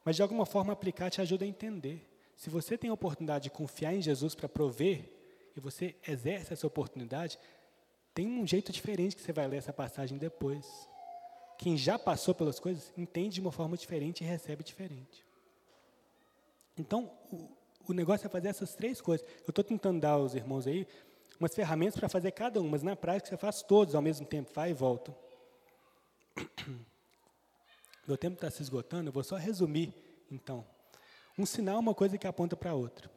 Mas 0.04 0.16
de 0.16 0.24
alguma 0.24 0.44
forma 0.44 0.74
aplicar 0.74 1.12
te 1.12 1.22
ajuda 1.22 1.46
a 1.46 1.48
entender. 1.48 2.04
Se 2.36 2.50
você 2.50 2.76
tem 2.76 2.90
a 2.90 2.94
oportunidade 2.94 3.44
de 3.44 3.52
confiar 3.52 3.94
em 3.94 4.02
Jesus 4.02 4.34
para 4.34 4.50
prover, 4.50 5.14
e 5.56 5.60
você 5.60 5.96
exerce 6.08 6.54
essa 6.54 6.66
oportunidade, 6.66 7.38
tem 8.12 8.28
um 8.28 8.48
jeito 8.48 8.72
diferente 8.72 9.16
que 9.16 9.22
você 9.22 9.32
vai 9.32 9.48
ler 9.48 9.58
essa 9.58 9.72
passagem 9.72 10.18
depois. 10.18 10.66
Quem 11.60 11.78
já 11.78 12.00
passou 12.00 12.34
pelas 12.34 12.60
coisas 12.60 12.92
entende 12.98 13.36
de 13.36 13.42
uma 13.42 13.52
forma 13.52 13.78
diferente 13.78 14.24
e 14.24 14.28
recebe 14.28 14.64
diferente. 14.64 15.29
Então, 16.80 17.12
o, 17.32 17.50
o 17.90 17.94
negócio 17.94 18.26
é 18.26 18.30
fazer 18.30 18.48
essas 18.48 18.74
três 18.74 19.02
coisas. 19.02 19.28
Eu 19.46 19.50
estou 19.50 19.64
tentando 19.64 20.00
dar 20.00 20.12
aos 20.12 20.34
irmãos 20.34 20.66
aí 20.66 20.88
umas 21.40 21.54
ferramentas 21.54 22.00
para 22.00 22.10
fazer 22.10 22.32
cada 22.32 22.60
uma, 22.60 22.72
mas 22.72 22.84
na 22.84 22.96
prática 22.96 23.30
você 23.30 23.38
faz 23.38 23.62
todos 23.62 23.96
ao 23.96 24.02
mesmo 24.02 24.26
tempo, 24.26 24.52
vai 24.54 24.72
e 24.72 24.74
volta. 24.74 25.16
Meu 28.08 28.18
tempo 28.18 28.36
está 28.36 28.50
se 28.50 28.62
esgotando, 28.62 29.10
eu 29.10 29.14
vou 29.14 29.24
só 29.24 29.36
resumir, 29.36 29.94
então. 30.32 30.66
Um 31.38 31.46
sinal 31.46 31.76
é 31.76 31.80
uma 31.80 31.94
coisa 31.94 32.18
que 32.18 32.26
aponta 32.26 32.56
para 32.56 32.74
outra. 32.74 33.10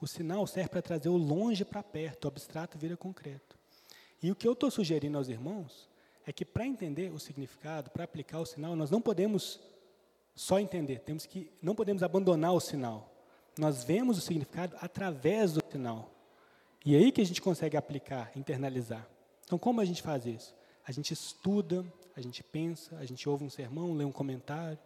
O 0.00 0.06
sinal 0.06 0.46
serve 0.46 0.70
para 0.70 0.82
trazer 0.82 1.08
o 1.08 1.16
longe 1.16 1.64
para 1.64 1.82
perto, 1.82 2.24
o 2.24 2.28
abstrato 2.28 2.78
vira 2.78 2.96
concreto. 2.96 3.58
E 4.22 4.30
o 4.30 4.34
que 4.34 4.48
eu 4.48 4.52
estou 4.52 4.70
sugerindo 4.70 5.18
aos 5.18 5.28
irmãos 5.28 5.88
é 6.26 6.32
que 6.32 6.44
para 6.44 6.66
entender 6.66 7.12
o 7.12 7.18
significado, 7.18 7.90
para 7.90 8.04
aplicar 8.04 8.40
o 8.40 8.46
sinal, 8.46 8.74
nós 8.74 8.90
não 8.90 9.00
podemos 9.00 9.60
só 10.38 10.60
entender, 10.60 11.00
temos 11.00 11.26
que 11.26 11.50
não 11.60 11.74
podemos 11.74 12.00
abandonar 12.00 12.52
o 12.52 12.60
sinal. 12.60 13.12
Nós 13.58 13.82
vemos 13.82 14.16
o 14.18 14.20
significado 14.20 14.76
através 14.80 15.52
do 15.52 15.60
sinal. 15.68 16.12
E 16.86 16.94
é 16.94 16.98
aí 16.98 17.10
que 17.10 17.20
a 17.20 17.26
gente 17.26 17.42
consegue 17.42 17.76
aplicar, 17.76 18.30
internalizar. 18.36 19.04
Então, 19.44 19.58
como 19.58 19.80
a 19.80 19.84
gente 19.84 20.00
faz 20.00 20.26
isso? 20.26 20.54
A 20.86 20.92
gente 20.92 21.12
estuda, 21.12 21.84
a 22.14 22.20
gente 22.20 22.44
pensa, 22.44 22.96
a 22.98 23.04
gente 23.04 23.28
ouve 23.28 23.44
um 23.44 23.50
sermão, 23.50 23.94
lê 23.94 24.04
um 24.04 24.12
comentário, 24.12 24.78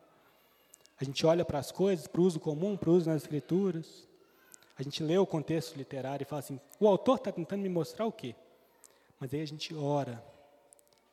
a 0.99 1.05
gente 1.05 1.27
olha 1.27 1.45
para 1.45 1.59
as 1.59 1.71
coisas, 1.71 2.07
para 2.07 2.23
o 2.23 2.25
uso 2.25 2.41
comum, 2.41 2.75
para 2.75 2.89
o 2.89 2.95
uso 2.95 3.11
nas 3.11 3.21
escrituras, 3.21 4.09
a 4.79 4.83
gente 4.83 5.03
lê 5.03 5.19
o 5.19 5.27
contexto 5.27 5.77
literário 5.77 6.25
e 6.25 6.27
fala 6.27 6.41
assim: 6.41 6.59
o 6.81 6.89
autor 6.89 7.19
está 7.19 7.31
tentando 7.31 7.61
me 7.61 7.69
mostrar 7.69 8.07
o 8.07 8.13
quê? 8.13 8.35
Mas 9.21 9.35
aí 9.35 9.43
a 9.43 9.47
gente 9.47 9.75
ora, 9.75 10.25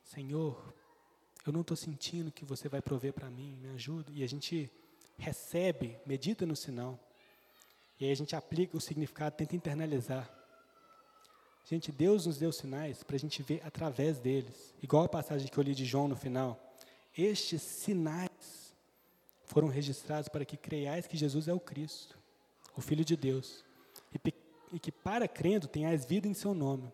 Senhor, 0.02 0.74
eu 1.46 1.54
não 1.54 1.62
estou 1.62 1.78
sentindo 1.78 2.32
que 2.32 2.46
você 2.46 2.68
vai 2.68 2.82
prover 2.82 3.14
para 3.14 3.30
mim, 3.30 3.58
me 3.62 3.70
ajuda. 3.70 4.12
E 4.14 4.24
a 4.24 4.28
gente 4.28 4.72
recebe, 5.18 5.98
medita 6.06 6.46
no 6.46 6.56
sinal. 6.56 7.00
E 8.00 8.06
aí 8.06 8.12
a 8.12 8.16
gente 8.16 8.36
aplica 8.36 8.78
o 8.78 8.82
significado, 8.82 9.36
tenta 9.36 9.56
internalizar. 9.56 10.30
Gente, 11.66 11.92
Deus 11.92 12.26
nos 12.26 12.38
deu 12.38 12.52
sinais 12.52 13.04
para 13.04 13.16
a 13.16 13.20
gente 13.20 13.44
ver 13.44 13.62
através 13.64 14.20
deles. 14.20 14.74
Igual 14.82 15.04
a 15.04 15.10
passagem 15.10 15.48
que 15.48 15.58
eu 15.58 15.64
li 15.64 15.76
de 15.76 15.86
João 15.86 16.08
no 16.08 16.16
final. 16.16 16.60
Estes 17.16 17.62
sinais 17.62 18.74
foram 19.46 19.68
registrados 19.68 20.30
para 20.30 20.46
que 20.46 20.56
creiais 20.56 21.08
que 21.08 21.18
Jesus 21.18 21.48
é 21.48 21.54
o 21.54 21.60
Cristo, 21.60 22.18
o 22.76 22.82
Filho 22.82 23.04
de 23.04 23.18
Deus, 23.18 23.64
e, 24.72 24.80
que 24.80 24.92
para 24.92 25.28
crendo 25.28 25.68
tenhais 25.68 26.06
vida 26.06 26.28
em 26.28 26.34
seu 26.34 26.54
nome. 26.54 26.92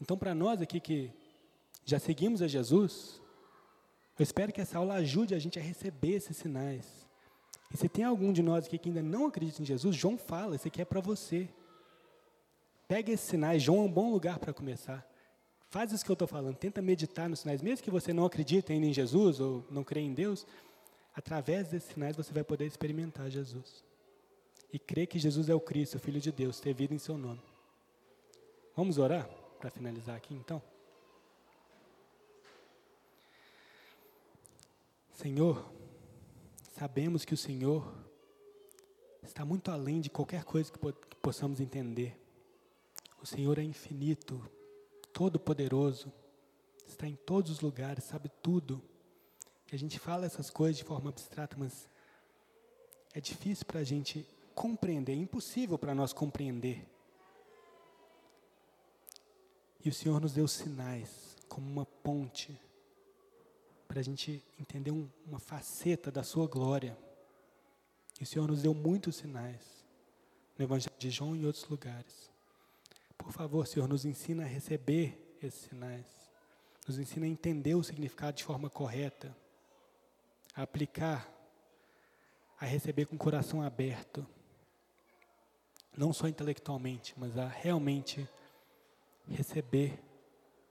Então, 0.00 0.16
para 0.16 0.34
nós 0.34 0.60
aqui 0.62 0.80
que 0.80 1.12
já 1.84 1.98
seguimos 1.98 2.42
a 2.42 2.48
Jesus, 2.48 3.20
eu 4.18 4.22
espero 4.22 4.52
que 4.52 4.60
essa 4.60 4.78
aula 4.78 4.94
ajude 4.94 5.34
a 5.34 5.38
gente 5.38 5.58
a 5.58 5.62
receber 5.62 6.12
esses 6.12 6.36
sinais. 6.36 6.86
E 7.72 7.76
se 7.76 7.88
tem 7.88 8.04
algum 8.04 8.32
de 8.32 8.42
nós 8.42 8.66
aqui 8.66 8.78
que 8.78 8.88
ainda 8.88 9.02
não 9.02 9.26
acredita 9.26 9.62
em 9.62 9.64
Jesus, 9.64 9.96
João 9.96 10.18
fala, 10.18 10.56
isso 10.56 10.68
aqui 10.68 10.82
é 10.82 10.84
para 10.84 11.00
você. 11.00 11.48
Pega 12.86 13.10
esses 13.10 13.26
sinais, 13.26 13.62
João 13.62 13.80
é 13.80 13.82
um 13.82 13.90
bom 13.90 14.10
lugar 14.10 14.38
para 14.38 14.52
começar. 14.52 15.06
Faz 15.70 15.90
isso 15.90 16.04
que 16.04 16.10
eu 16.10 16.14
estou 16.14 16.28
falando, 16.28 16.56
tenta 16.56 16.82
meditar 16.82 17.28
nos 17.30 17.40
sinais, 17.40 17.62
mesmo 17.62 17.82
que 17.82 17.90
você 17.90 18.12
não 18.12 18.26
acredite 18.26 18.72
ainda 18.72 18.86
em 18.86 18.92
Jesus 18.92 19.40
ou 19.40 19.64
não 19.70 19.82
crê 19.82 20.00
em 20.00 20.12
Deus, 20.12 20.46
através 21.14 21.68
desses 21.68 21.92
sinais 21.92 22.14
você 22.14 22.32
vai 22.32 22.44
poder 22.44 22.66
experimentar 22.66 23.30
Jesus. 23.30 23.82
E 24.70 24.78
crer 24.78 25.06
que 25.06 25.18
Jesus 25.18 25.48
é 25.48 25.54
o 25.54 25.60
Cristo, 25.60 25.96
o 25.96 26.00
Filho 26.00 26.20
de 26.20 26.30
Deus, 26.30 26.60
ter 26.60 26.74
vida 26.74 26.92
em 26.92 26.98
seu 26.98 27.16
nome. 27.16 27.42
Vamos 28.76 28.98
orar 28.98 29.26
para 29.58 29.70
finalizar 29.70 30.16
aqui 30.16 30.34
então? 30.34 30.62
Senhor, 35.22 35.72
sabemos 36.76 37.24
que 37.24 37.32
o 37.32 37.36
Senhor 37.36 37.94
está 39.22 39.44
muito 39.44 39.70
além 39.70 40.00
de 40.00 40.10
qualquer 40.10 40.42
coisa 40.42 40.72
que, 40.72 40.80
possamos 41.22 41.60
entender. 41.60 42.20
O 43.22 43.26
Senhor 43.26 43.56
é 43.56 43.62
infinito, 43.62 44.44
todo-poderoso, 45.12 46.12
está 46.84 47.06
em 47.06 47.14
todos 47.14 47.52
os 47.52 47.60
lugares, 47.60 48.02
sabe 48.02 48.32
tudo. 48.42 48.82
E 49.70 49.76
a 49.76 49.78
gente 49.78 49.96
fala 49.96 50.26
essas 50.26 50.50
coisas 50.50 50.78
de 50.78 50.82
forma 50.82 51.10
abstrata, 51.10 51.56
mas 51.56 51.88
é 53.14 53.20
difícil 53.20 53.64
para 53.64 53.78
a 53.78 53.84
gente 53.84 54.26
compreender, 54.56 55.12
é 55.12 55.16
impossível 55.16 55.78
para 55.78 55.94
nós 55.94 56.12
compreender. 56.12 56.84
E 59.84 59.88
o 59.88 59.94
Senhor 59.94 60.20
nos 60.20 60.32
deu 60.32 60.48
sinais, 60.48 61.36
como 61.48 61.70
uma 61.70 61.86
ponte 61.86 62.58
para 63.92 64.00
a 64.00 64.02
gente 64.02 64.42
entender 64.58 64.90
um, 64.90 65.06
uma 65.26 65.38
faceta 65.38 66.10
da 66.10 66.22
sua 66.22 66.46
glória. 66.46 66.96
E 68.18 68.22
o 68.22 68.26
Senhor 68.26 68.48
nos 68.48 68.62
deu 68.62 68.72
muitos 68.72 69.16
sinais 69.16 69.84
no 70.56 70.64
Evangelho 70.64 70.96
de 70.98 71.10
João 71.10 71.36
e 71.36 71.40
em 71.40 71.44
outros 71.44 71.68
lugares. 71.68 72.30
Por 73.18 73.30
favor, 73.32 73.66
Senhor, 73.66 73.86
nos 73.86 74.06
ensina 74.06 74.44
a 74.44 74.46
receber 74.46 75.36
esses 75.42 75.68
sinais. 75.68 76.06
Nos 76.88 76.98
ensina 76.98 77.26
a 77.26 77.28
entender 77.28 77.74
o 77.74 77.82
significado 77.82 78.38
de 78.38 78.44
forma 78.44 78.70
correta, 78.70 79.36
a 80.56 80.62
aplicar, 80.62 81.30
a 82.58 82.64
receber 82.64 83.04
com 83.04 83.16
o 83.16 83.18
coração 83.18 83.60
aberto. 83.60 84.26
Não 85.94 86.14
só 86.14 86.28
intelectualmente, 86.28 87.12
mas 87.18 87.36
a 87.36 87.46
realmente 87.46 88.26
receber 89.28 90.02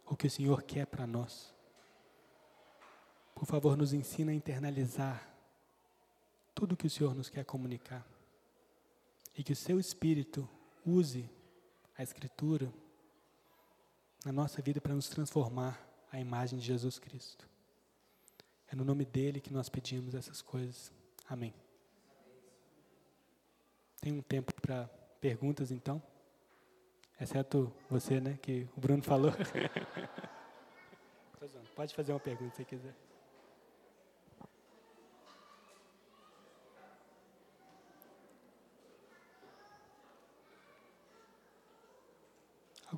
o 0.08 0.18
que 0.18 0.26
o 0.26 0.32
Senhor 0.32 0.64
quer 0.64 0.88
para 0.88 1.06
nós. 1.06 1.54
Por 3.36 3.46
favor, 3.46 3.76
nos 3.76 3.94
ensina 3.94 4.32
a 4.32 4.36
internalizar 4.36 5.28
tudo 6.54 6.78
que 6.78 6.88
o 6.88 6.90
Senhor 6.90 7.16
nos 7.16 7.30
quer 7.30 7.46
comunicar. 7.46 8.06
E 9.38 9.44
que 9.44 9.54
o 9.54 9.56
seu 9.56 9.80
Espírito 9.80 10.48
use 10.86 11.30
a 11.98 12.04
Escritura 12.04 12.72
na 14.26 14.32
nossa 14.32 14.62
vida 14.62 14.80
para 14.80 14.94
nos 14.94 15.10
transformar 15.10 15.80
à 16.12 16.20
imagem 16.20 16.60
de 16.60 16.66
Jesus 16.66 17.00
Cristo. 17.00 17.50
É 18.72 18.76
no 18.76 18.86
nome 18.86 19.06
dele 19.06 19.42
que 19.42 19.54
nós 19.54 19.70
pedimos 19.70 20.16
essas 20.16 20.42
coisas. 20.42 20.92
Amém. 21.28 21.54
Tem 24.00 24.14
um 24.14 24.22
tempo 24.22 24.54
para 24.62 24.88
perguntas, 25.20 25.72
então? 25.72 26.02
Exceto 27.20 27.72
você, 27.90 28.20
né, 28.20 28.40
que 28.42 28.68
o 28.76 28.80
Bruno 28.80 29.04
falou. 29.04 29.32
Pode 31.76 31.94
fazer 31.94 32.12
uma 32.12 32.20
pergunta 32.20 32.56
se 32.56 32.66
quiser. 32.66 32.96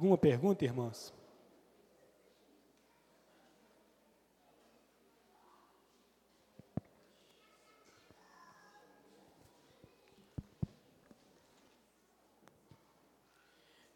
Alguma 0.04 0.18
pergunta, 0.18 0.66
irmãos? 0.66 1.14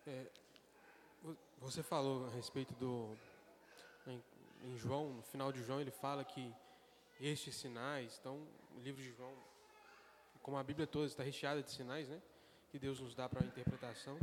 É, 0.07 0.27
você 1.59 1.83
falou 1.83 2.25
a 2.27 2.29
respeito 2.29 2.73
do. 2.75 3.13
Em, 4.07 4.23
em, 4.63 4.77
João, 4.77 5.11
no 5.11 5.23
final 5.23 5.51
de 5.51 5.61
João, 5.61 5.81
ele 5.81 5.91
fala 5.91 6.23
que 6.23 6.55
estes 7.19 7.53
sinais, 7.53 8.17
então, 8.17 8.47
o 8.77 8.79
livro 8.79 9.01
de 9.01 9.11
João, 9.11 9.33
como 10.41 10.55
a 10.55 10.63
Bíblia 10.63 10.87
toda 10.87 11.05
está 11.05 11.21
recheada 11.21 11.61
de 11.61 11.69
sinais, 11.69 12.07
né? 12.07 12.21
Que 12.69 12.79
Deus 12.79 13.01
nos 13.01 13.13
dá 13.13 13.27
para 13.27 13.43
a 13.43 13.45
interpretação. 13.45 14.17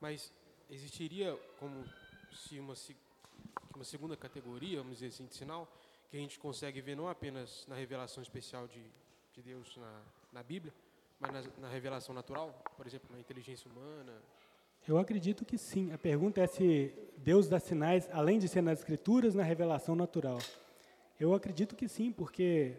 Mas 0.00 0.32
existiria 0.70 1.38
como 1.58 1.84
se 2.32 2.58
uma, 2.58 2.74
uma 3.74 3.84
segunda 3.84 4.16
categoria, 4.16 4.78
vamos 4.78 4.94
dizer 4.98 5.08
assim, 5.08 5.26
de 5.26 5.34
sinal, 5.34 5.68
que 6.10 6.16
a 6.16 6.20
gente 6.20 6.38
consegue 6.38 6.80
ver 6.80 6.96
não 6.96 7.08
apenas 7.08 7.66
na 7.66 7.74
revelação 7.74 8.22
especial 8.22 8.66
de, 8.68 8.82
de 9.32 9.42
Deus 9.42 9.76
na, 9.76 10.02
na 10.32 10.42
Bíblia, 10.42 10.72
mas 11.20 11.32
na, 11.32 11.42
na 11.58 11.68
revelação 11.68 12.14
natural, 12.14 12.62
por 12.76 12.86
exemplo, 12.86 13.08
na 13.12 13.18
inteligência 13.18 13.70
humana? 13.70 14.12
Eu 14.86 14.98
acredito 14.98 15.44
que 15.44 15.56
sim. 15.56 15.92
A 15.92 15.98
pergunta 15.98 16.40
é 16.40 16.46
se 16.46 16.92
Deus 17.16 17.48
dá 17.48 17.58
sinais, 17.58 18.08
além 18.12 18.38
de 18.38 18.48
ser 18.48 18.62
nas 18.62 18.80
Escrituras, 18.80 19.34
na 19.34 19.42
revelação 19.42 19.96
natural. 19.96 20.38
Eu 21.18 21.32
acredito 21.32 21.74
que 21.74 21.88
sim, 21.88 22.12
porque 22.12 22.74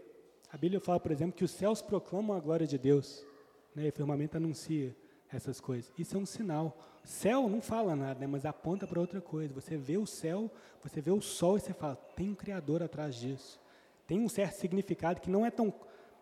a 0.52 0.58
Bíblia 0.58 0.80
fala, 0.80 1.00
por 1.00 1.12
exemplo, 1.12 1.36
que 1.36 1.44
os 1.44 1.52
céus 1.52 1.82
proclamam 1.82 2.38
a 2.38 2.40
glória 2.40 2.68
de 2.68 2.78
Deus. 2.78 3.26
Né? 3.74 3.86
E 3.86 3.90
o 3.90 3.92
firmamento 3.92 4.38
anuncia 4.38 4.96
essas 5.32 5.60
coisas. 5.60 5.92
Isso 5.98 6.16
é 6.16 6.20
um 6.20 6.26
sinal. 6.26 6.78
Céu 7.04 7.50
não 7.50 7.62
fala 7.62 7.96
nada, 7.96 8.20
né? 8.20 8.28
mas 8.28 8.46
aponta 8.46 8.88
para 8.88 9.00
outra 9.00 9.22
coisa. 9.22 9.54
Você 9.54 9.78
vê 9.78 9.98
o 9.98 10.06
céu, 10.06 10.50
você 10.82 11.02
vê 11.02 11.12
o 11.12 11.22
sol 11.22 11.58
e 11.58 11.60
você 11.60 11.74
fala, 11.74 11.96
tem 12.16 12.30
um 12.30 12.36
Criador 12.36 12.82
atrás 12.82 13.16
disso. 13.16 13.60
Tem 14.08 14.20
um 14.20 14.30
certo 14.30 14.56
significado 14.56 15.20
que 15.20 15.30
não 15.30 15.46
é 15.46 15.52
tão, 15.52 15.74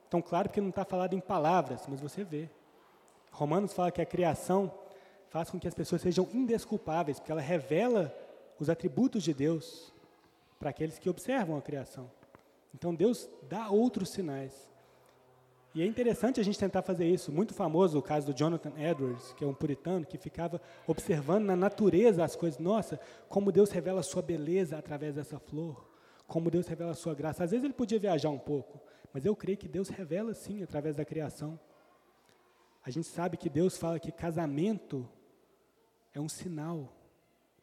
tão 0.09 0.21
claro 0.21 0.49
porque 0.49 0.61
não 0.61 0.69
está 0.69 0.85
falado 0.85 1.13
em 1.13 1.19
palavras, 1.19 1.85
mas 1.87 1.99
você 1.99 2.23
vê. 2.23 2.49
Romanos 3.31 3.73
fala 3.73 3.91
que 3.91 4.01
a 4.01 4.05
criação 4.05 4.73
faz 5.29 5.49
com 5.49 5.59
que 5.59 5.67
as 5.67 5.73
pessoas 5.73 6.01
sejam 6.01 6.29
indesculpáveis, 6.33 7.19
porque 7.19 7.31
ela 7.31 7.41
revela 7.41 8.13
os 8.59 8.69
atributos 8.69 9.23
de 9.23 9.33
Deus 9.33 9.91
para 10.59 10.69
aqueles 10.69 10.99
que 10.99 11.09
observam 11.09 11.57
a 11.57 11.61
criação. 11.61 12.09
Então 12.73 12.93
Deus 12.93 13.29
dá 13.49 13.69
outros 13.69 14.09
sinais. 14.09 14.69
E 15.75 15.81
é 15.81 15.85
interessante 15.87 16.39
a 16.39 16.43
gente 16.43 16.59
tentar 16.59 16.83
fazer 16.83 17.07
isso. 17.07 17.31
Muito 17.31 17.53
famoso 17.53 17.97
o 17.97 18.01
caso 18.01 18.27
do 18.31 18.37
Jonathan 18.37 18.73
Edwards, 18.77 19.33
que 19.33 19.43
é 19.43 19.47
um 19.47 19.55
puritano 19.55 20.05
que 20.05 20.19
ficava 20.19 20.61
observando 20.85 21.45
na 21.45 21.55
natureza 21.55 22.23
as 22.23 22.35
coisas. 22.35 22.59
Nossa, 22.59 22.99
como 23.27 23.51
Deus 23.51 23.71
revela 23.71 24.01
a 24.01 24.03
sua 24.03 24.21
beleza 24.21 24.77
através 24.77 25.15
dessa 25.15 25.39
flor. 25.39 25.89
Como 26.27 26.51
Deus 26.51 26.67
revela 26.67 26.91
a 26.91 26.95
sua 26.95 27.15
graça. 27.15 27.43
Às 27.43 27.51
vezes 27.51 27.63
ele 27.63 27.73
podia 27.73 27.99
viajar 27.99 28.29
um 28.29 28.37
pouco, 28.37 28.79
mas 29.11 29.25
eu 29.25 29.35
creio 29.35 29.57
que 29.57 29.67
Deus 29.67 29.89
revela 29.89 30.33
sim 30.35 30.61
através 30.61 30.95
da 30.95 31.03
criação. 31.03 31.59
A 32.85 32.91
gente 32.91 33.07
sabe 33.07 33.35
que 33.35 33.49
Deus 33.49 33.75
fala 33.75 33.99
que 33.99 34.11
casamento 34.11 35.09
é 36.13 36.19
um 36.19 36.29
sinal 36.29 36.93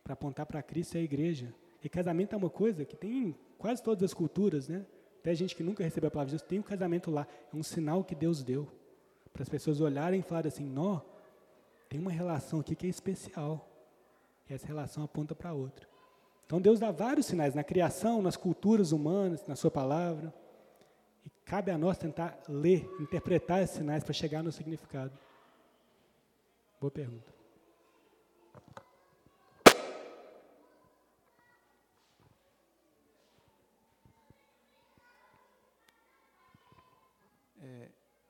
para 0.03 0.15
apontar 0.15 0.47
para 0.47 0.63
Cristo 0.63 0.97
e 0.97 0.99
a 0.99 1.03
igreja. 1.03 1.55
E 1.83 1.89
casamento 1.89 2.35
é 2.35 2.37
uma 2.37 2.51
coisa 2.51 2.85
que 2.85 2.97
tem 2.97 3.29
em 3.29 3.37
quase 3.57 3.83
todas 3.83 4.03
as 4.03 4.15
culturas, 4.15 4.69
né? 4.69 4.85
Até 5.21 5.35
gente 5.35 5.55
que 5.55 5.63
nunca 5.63 5.85
recebeu 5.85 6.09
a 6.09 6.11
palavra 6.11 6.31
de 6.31 6.39
Deus, 6.39 6.49
tem 6.49 6.59
um 6.59 6.63
casamento 6.63 7.11
lá. 7.11 7.27
É 7.53 7.57
um 7.57 7.63
sinal 7.63 8.03
que 8.03 8.15
Deus 8.15 8.43
deu. 8.43 8.67
Para 9.33 9.43
as 9.43 9.49
pessoas 9.49 9.81
olharem 9.81 10.21
e 10.21 10.23
falarem 10.23 10.49
assim, 10.49 10.65
nó, 10.65 11.01
tem 11.89 12.01
uma 12.01 12.11
relação 12.11 12.61
aqui 12.61 12.75
que 12.75 12.87
é 12.87 12.91
especial. 12.91 13.69
E 14.49 14.55
essa 14.55 14.67
relação 14.67 15.05
aponta 15.05 15.35
para 15.35 15.53
outra. 15.53 15.87
Então 16.47 16.61
Deus 16.61 16.81
dá 16.81 16.91
vários 16.91 17.27
sinais 17.27 17.55
na 17.55 17.63
criação, 17.63 18.23
nas 18.23 18.37
culturas 18.37 18.93
humanas, 18.93 19.47
na 19.47 19.55
sua 19.55 19.71
palavra. 19.71 20.33
E 21.25 21.31
cabe 21.45 21.71
a 21.71 21.77
nós 21.77 21.99
tentar 21.99 22.41
ler, 22.49 22.91
interpretar 22.99 23.63
esses 23.63 23.77
sinais 23.77 24.03
para 24.03 24.15
chegar 24.15 24.43
no 24.43 24.51
significado. 24.51 25.13
Boa 26.81 26.91
pergunta. 26.91 27.40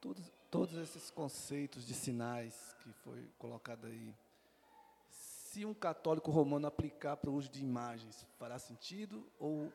Todos, 0.01 0.33
todos 0.51 0.75
esses 0.77 1.11
conceitos 1.11 1.87
de 1.87 1.93
sinais 1.93 2.75
que 2.81 2.91
foi 3.05 3.29
colocado 3.39 3.87
aí, 3.87 4.15
se 5.11 5.67
um 5.67 5.75
católico 5.75 6.31
romano 6.31 6.67
aplicar 6.67 7.19
para 7.19 7.29
o 7.29 7.35
uso 7.35 7.51
de 7.51 7.61
imagens, 7.61 8.27
fará 8.39 8.59
sentido 8.59 9.23
ou 9.39 9.71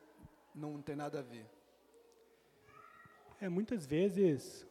não 0.55 0.81
tem 0.81 0.95
nada 0.95 1.19
a 1.19 1.21
ver? 1.21 1.45
É, 3.39 3.47
muitas 3.47 3.85
vezes, 3.85 4.65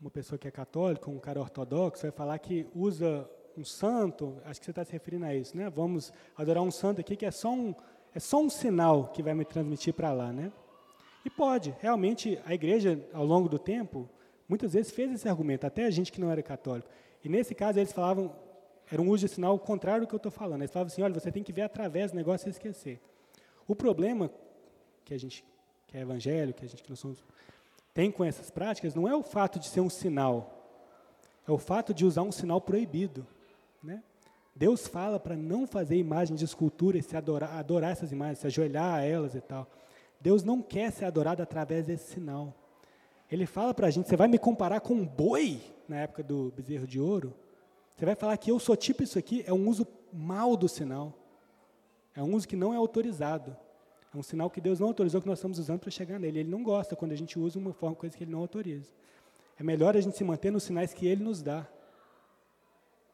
uma 0.00 0.10
pessoa 0.10 0.38
que 0.38 0.48
é 0.48 0.50
católica, 0.50 1.10
um 1.10 1.18
cara 1.18 1.40
ortodoxo, 1.40 2.02
vai 2.02 2.10
falar 2.10 2.38
que 2.38 2.66
usa 2.74 3.28
um 3.58 3.64
santo, 3.64 4.40
acho 4.46 4.60
que 4.60 4.64
você 4.64 4.70
está 4.70 4.84
se 4.84 4.92
referindo 4.92 5.26
a 5.26 5.34
isso, 5.34 5.54
né? 5.54 5.68
Vamos 5.68 6.10
adorar 6.34 6.62
um 6.62 6.70
santo 6.70 7.02
aqui 7.02 7.16
que 7.16 7.26
é 7.26 7.30
só 7.30 7.52
um, 7.52 7.74
é 8.14 8.18
só 8.18 8.40
um 8.40 8.48
sinal 8.48 9.08
que 9.08 9.22
vai 9.22 9.34
me 9.34 9.44
transmitir 9.44 9.92
para 9.92 10.10
lá, 10.12 10.32
né? 10.32 10.50
E 11.22 11.28
pode, 11.28 11.76
realmente, 11.80 12.40
a 12.46 12.54
igreja, 12.54 13.06
ao 13.12 13.26
longo 13.26 13.46
do 13.46 13.58
tempo, 13.58 14.08
muitas 14.50 14.72
vezes 14.72 14.90
fez 14.90 15.12
esse 15.12 15.28
argumento, 15.28 15.64
até 15.64 15.84
a 15.84 15.90
gente 15.90 16.10
que 16.10 16.20
não 16.20 16.28
era 16.28 16.42
católico. 16.42 16.88
E 17.22 17.28
nesse 17.28 17.54
caso 17.54 17.78
eles 17.78 17.92
falavam, 17.92 18.34
era 18.90 19.00
um 19.00 19.08
uso 19.08 19.24
de 19.24 19.32
sinal 19.32 19.56
contrário 19.60 20.04
do 20.04 20.08
que 20.08 20.14
eu 20.14 20.16
estou 20.16 20.32
falando. 20.32 20.62
Eles 20.62 20.72
falavam 20.72 20.92
assim, 20.92 21.02
olha, 21.02 21.14
você 21.14 21.30
tem 21.30 21.44
que 21.44 21.52
ver 21.52 21.62
através 21.62 22.10
do 22.10 22.16
negócio 22.16 22.48
e 22.48 22.50
esquecer. 22.50 23.00
O 23.68 23.76
problema 23.76 24.28
que 25.04 25.14
a 25.14 25.18
gente, 25.18 25.44
que 25.86 25.96
é 25.96 26.00
evangélico, 26.00 26.58
que 26.58 26.64
a 26.64 26.68
gente 26.68 26.82
que 26.82 26.90
não 26.90 26.96
somos, 26.96 27.22
tem 27.94 28.10
com 28.10 28.24
essas 28.24 28.50
práticas, 28.50 28.92
não 28.92 29.06
é 29.06 29.14
o 29.14 29.22
fato 29.22 29.60
de 29.60 29.68
ser 29.68 29.80
um 29.80 29.90
sinal, 29.90 30.66
é 31.46 31.52
o 31.52 31.58
fato 31.58 31.94
de 31.94 32.04
usar 32.04 32.22
um 32.22 32.32
sinal 32.32 32.60
proibido. 32.60 33.24
Né? 33.80 34.02
Deus 34.52 34.88
fala 34.88 35.20
para 35.20 35.36
não 35.36 35.64
fazer 35.64 35.96
imagens 35.96 36.40
de 36.40 36.44
escultura 36.44 36.98
e 36.98 37.02
se 37.02 37.16
adorar, 37.16 37.56
adorar 37.56 37.92
essas 37.92 38.10
imagens, 38.10 38.40
se 38.40 38.48
ajoelhar 38.48 38.96
a 38.96 39.02
elas 39.04 39.36
e 39.36 39.40
tal. 39.40 39.70
Deus 40.20 40.42
não 40.42 40.60
quer 40.60 40.90
ser 40.90 41.04
adorado 41.04 41.40
através 41.40 41.86
desse 41.86 42.14
sinal. 42.14 42.52
Ele 43.30 43.46
fala 43.46 43.72
para 43.72 43.86
a 43.86 43.90
gente: 43.90 44.08
você 44.08 44.16
vai 44.16 44.28
me 44.28 44.38
comparar 44.38 44.80
com 44.80 44.94
um 44.94 45.06
boi, 45.06 45.60
na 45.88 45.96
época 45.96 46.22
do 46.22 46.52
bezerro 46.56 46.86
de 46.86 47.00
ouro? 47.00 47.34
Você 47.96 48.04
vai 48.04 48.14
falar 48.14 48.36
que 48.36 48.50
eu 48.50 48.58
sou 48.58 48.76
tipo 48.76 49.02
isso 49.02 49.18
aqui? 49.18 49.44
É 49.46 49.52
um 49.52 49.68
uso 49.68 49.86
mal 50.12 50.56
do 50.56 50.68
sinal. 50.68 51.14
É 52.14 52.22
um 52.22 52.34
uso 52.34 52.48
que 52.48 52.56
não 52.56 52.72
é 52.72 52.76
autorizado. 52.76 53.56
É 54.12 54.16
um 54.16 54.22
sinal 54.22 54.50
que 54.50 54.60
Deus 54.60 54.80
não 54.80 54.88
autorizou 54.88 55.20
que 55.20 55.28
nós 55.28 55.38
estamos 55.38 55.58
usando 55.58 55.80
para 55.80 55.90
chegar 55.90 56.18
nele. 56.18 56.40
Ele 56.40 56.50
não 56.50 56.62
gosta 56.62 56.96
quando 56.96 57.12
a 57.12 57.16
gente 57.16 57.38
usa 57.38 57.58
uma 57.58 57.72
forma, 57.72 57.94
coisa 57.94 58.16
que 58.16 58.24
ele 58.24 58.32
não 58.32 58.40
autoriza. 58.40 58.90
É 59.58 59.62
melhor 59.62 59.96
a 59.96 60.00
gente 60.00 60.16
se 60.16 60.24
manter 60.24 60.50
nos 60.50 60.64
sinais 60.64 60.92
que 60.92 61.06
ele 61.06 61.22
nos 61.22 61.42
dá. 61.42 61.68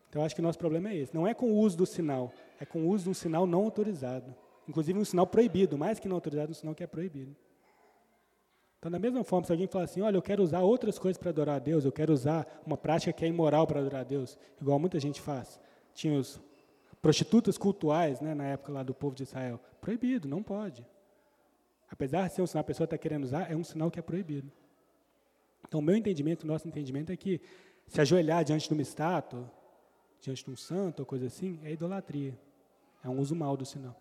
Então, 0.09 0.25
acho 0.25 0.35
que 0.35 0.41
o 0.41 0.45
nosso 0.45 0.59
problema 0.59 0.89
é 0.89 0.97
esse. 0.97 1.15
Não 1.15 1.27
é 1.27 1.35
com 1.35 1.53
o 1.53 1.59
uso 1.59 1.77
do 1.77 1.85
sinal, 1.85 2.33
é 2.59 2.65
com 2.65 2.87
o 2.87 2.89
uso 2.89 3.05
de 3.05 3.11
um 3.11 3.15
sinal 3.15 3.47
não 3.47 3.65
autorizado. 3.65 4.35
Inclusive 4.67 4.99
um 4.99 5.05
sinal 5.05 5.27
proibido, 5.27 5.77
mais 5.77 5.99
que 5.99 6.09
não 6.09 6.17
autorizado, 6.17 6.53
um 6.53 6.55
sinal 6.55 6.75
que 6.75 6.83
é 6.83 6.87
proibido. 6.87 7.37
Então, 8.87 8.93
da 8.93 9.01
mesma 9.01 9.25
forma, 9.25 9.45
se 9.45 9.51
alguém 9.51 9.67
falar 9.67 9.83
assim, 9.83 10.01
olha, 10.01 10.17
eu 10.17 10.23
quero 10.23 10.41
usar 10.45 10.61
outras 10.61 10.97
coisas 10.97 11.19
para 11.19 11.31
adorar 11.31 11.57
a 11.57 11.59
Deus, 11.59 11.85
eu 11.85 11.91
quero 11.91 12.13
usar 12.13 12.47
uma 12.65 12.77
prática 12.77 13.13
que 13.13 13.25
é 13.25 13.29
imoral 13.29 13.67
para 13.67 13.81
adorar 13.81 14.03
a 14.03 14.05
Deus, 14.05 14.39
igual 14.61 14.79
muita 14.79 15.01
gente 15.01 15.21
faz. 15.21 15.59
Tinha 15.93 16.17
os 16.17 16.41
prostitutas 17.03 17.59
cultuais, 17.59 18.21
né, 18.21 18.33
na 18.33 18.45
época 18.45 18.71
lá 18.71 18.85
do 18.85 18.95
povo 18.95 19.17
de 19.17 19.25
Israel. 19.25 19.59
Proibido, 19.81 20.29
não 20.29 20.41
pode. 20.41 20.87
Apesar 21.91 22.29
de 22.29 22.35
ser 22.35 22.43
um 22.43 22.47
sinal 22.47 22.61
a 22.61 22.65
pessoa 22.65 22.85
está 22.85 22.97
querendo 22.97 23.25
usar, 23.25 23.51
é 23.51 23.57
um 23.57 23.65
sinal 23.65 23.91
que 23.91 23.99
é 23.99 24.03
proibido. 24.03 24.53
Então, 25.67 25.81
o 25.81 25.83
meu 25.83 25.97
entendimento, 25.97 26.45
o 26.45 26.47
nosso 26.47 26.69
entendimento 26.69 27.11
é 27.11 27.17
que 27.17 27.41
se 27.89 28.01
ajoelhar 28.01 28.45
diante 28.45 28.69
de 28.69 28.73
uma 28.73 28.83
estátua, 28.83 29.51
diante 30.21 30.45
de 30.45 30.51
um 30.53 30.57
santo 30.57 31.01
ou 31.01 31.07
coisa 31.07 31.27
assim, 31.27 31.59
é 31.65 31.73
idolatria. 31.73 32.39
É 33.03 33.09
um 33.09 33.19
uso 33.19 33.35
mal 33.35 33.57
do 33.57 33.67
sinal. 33.67 34.01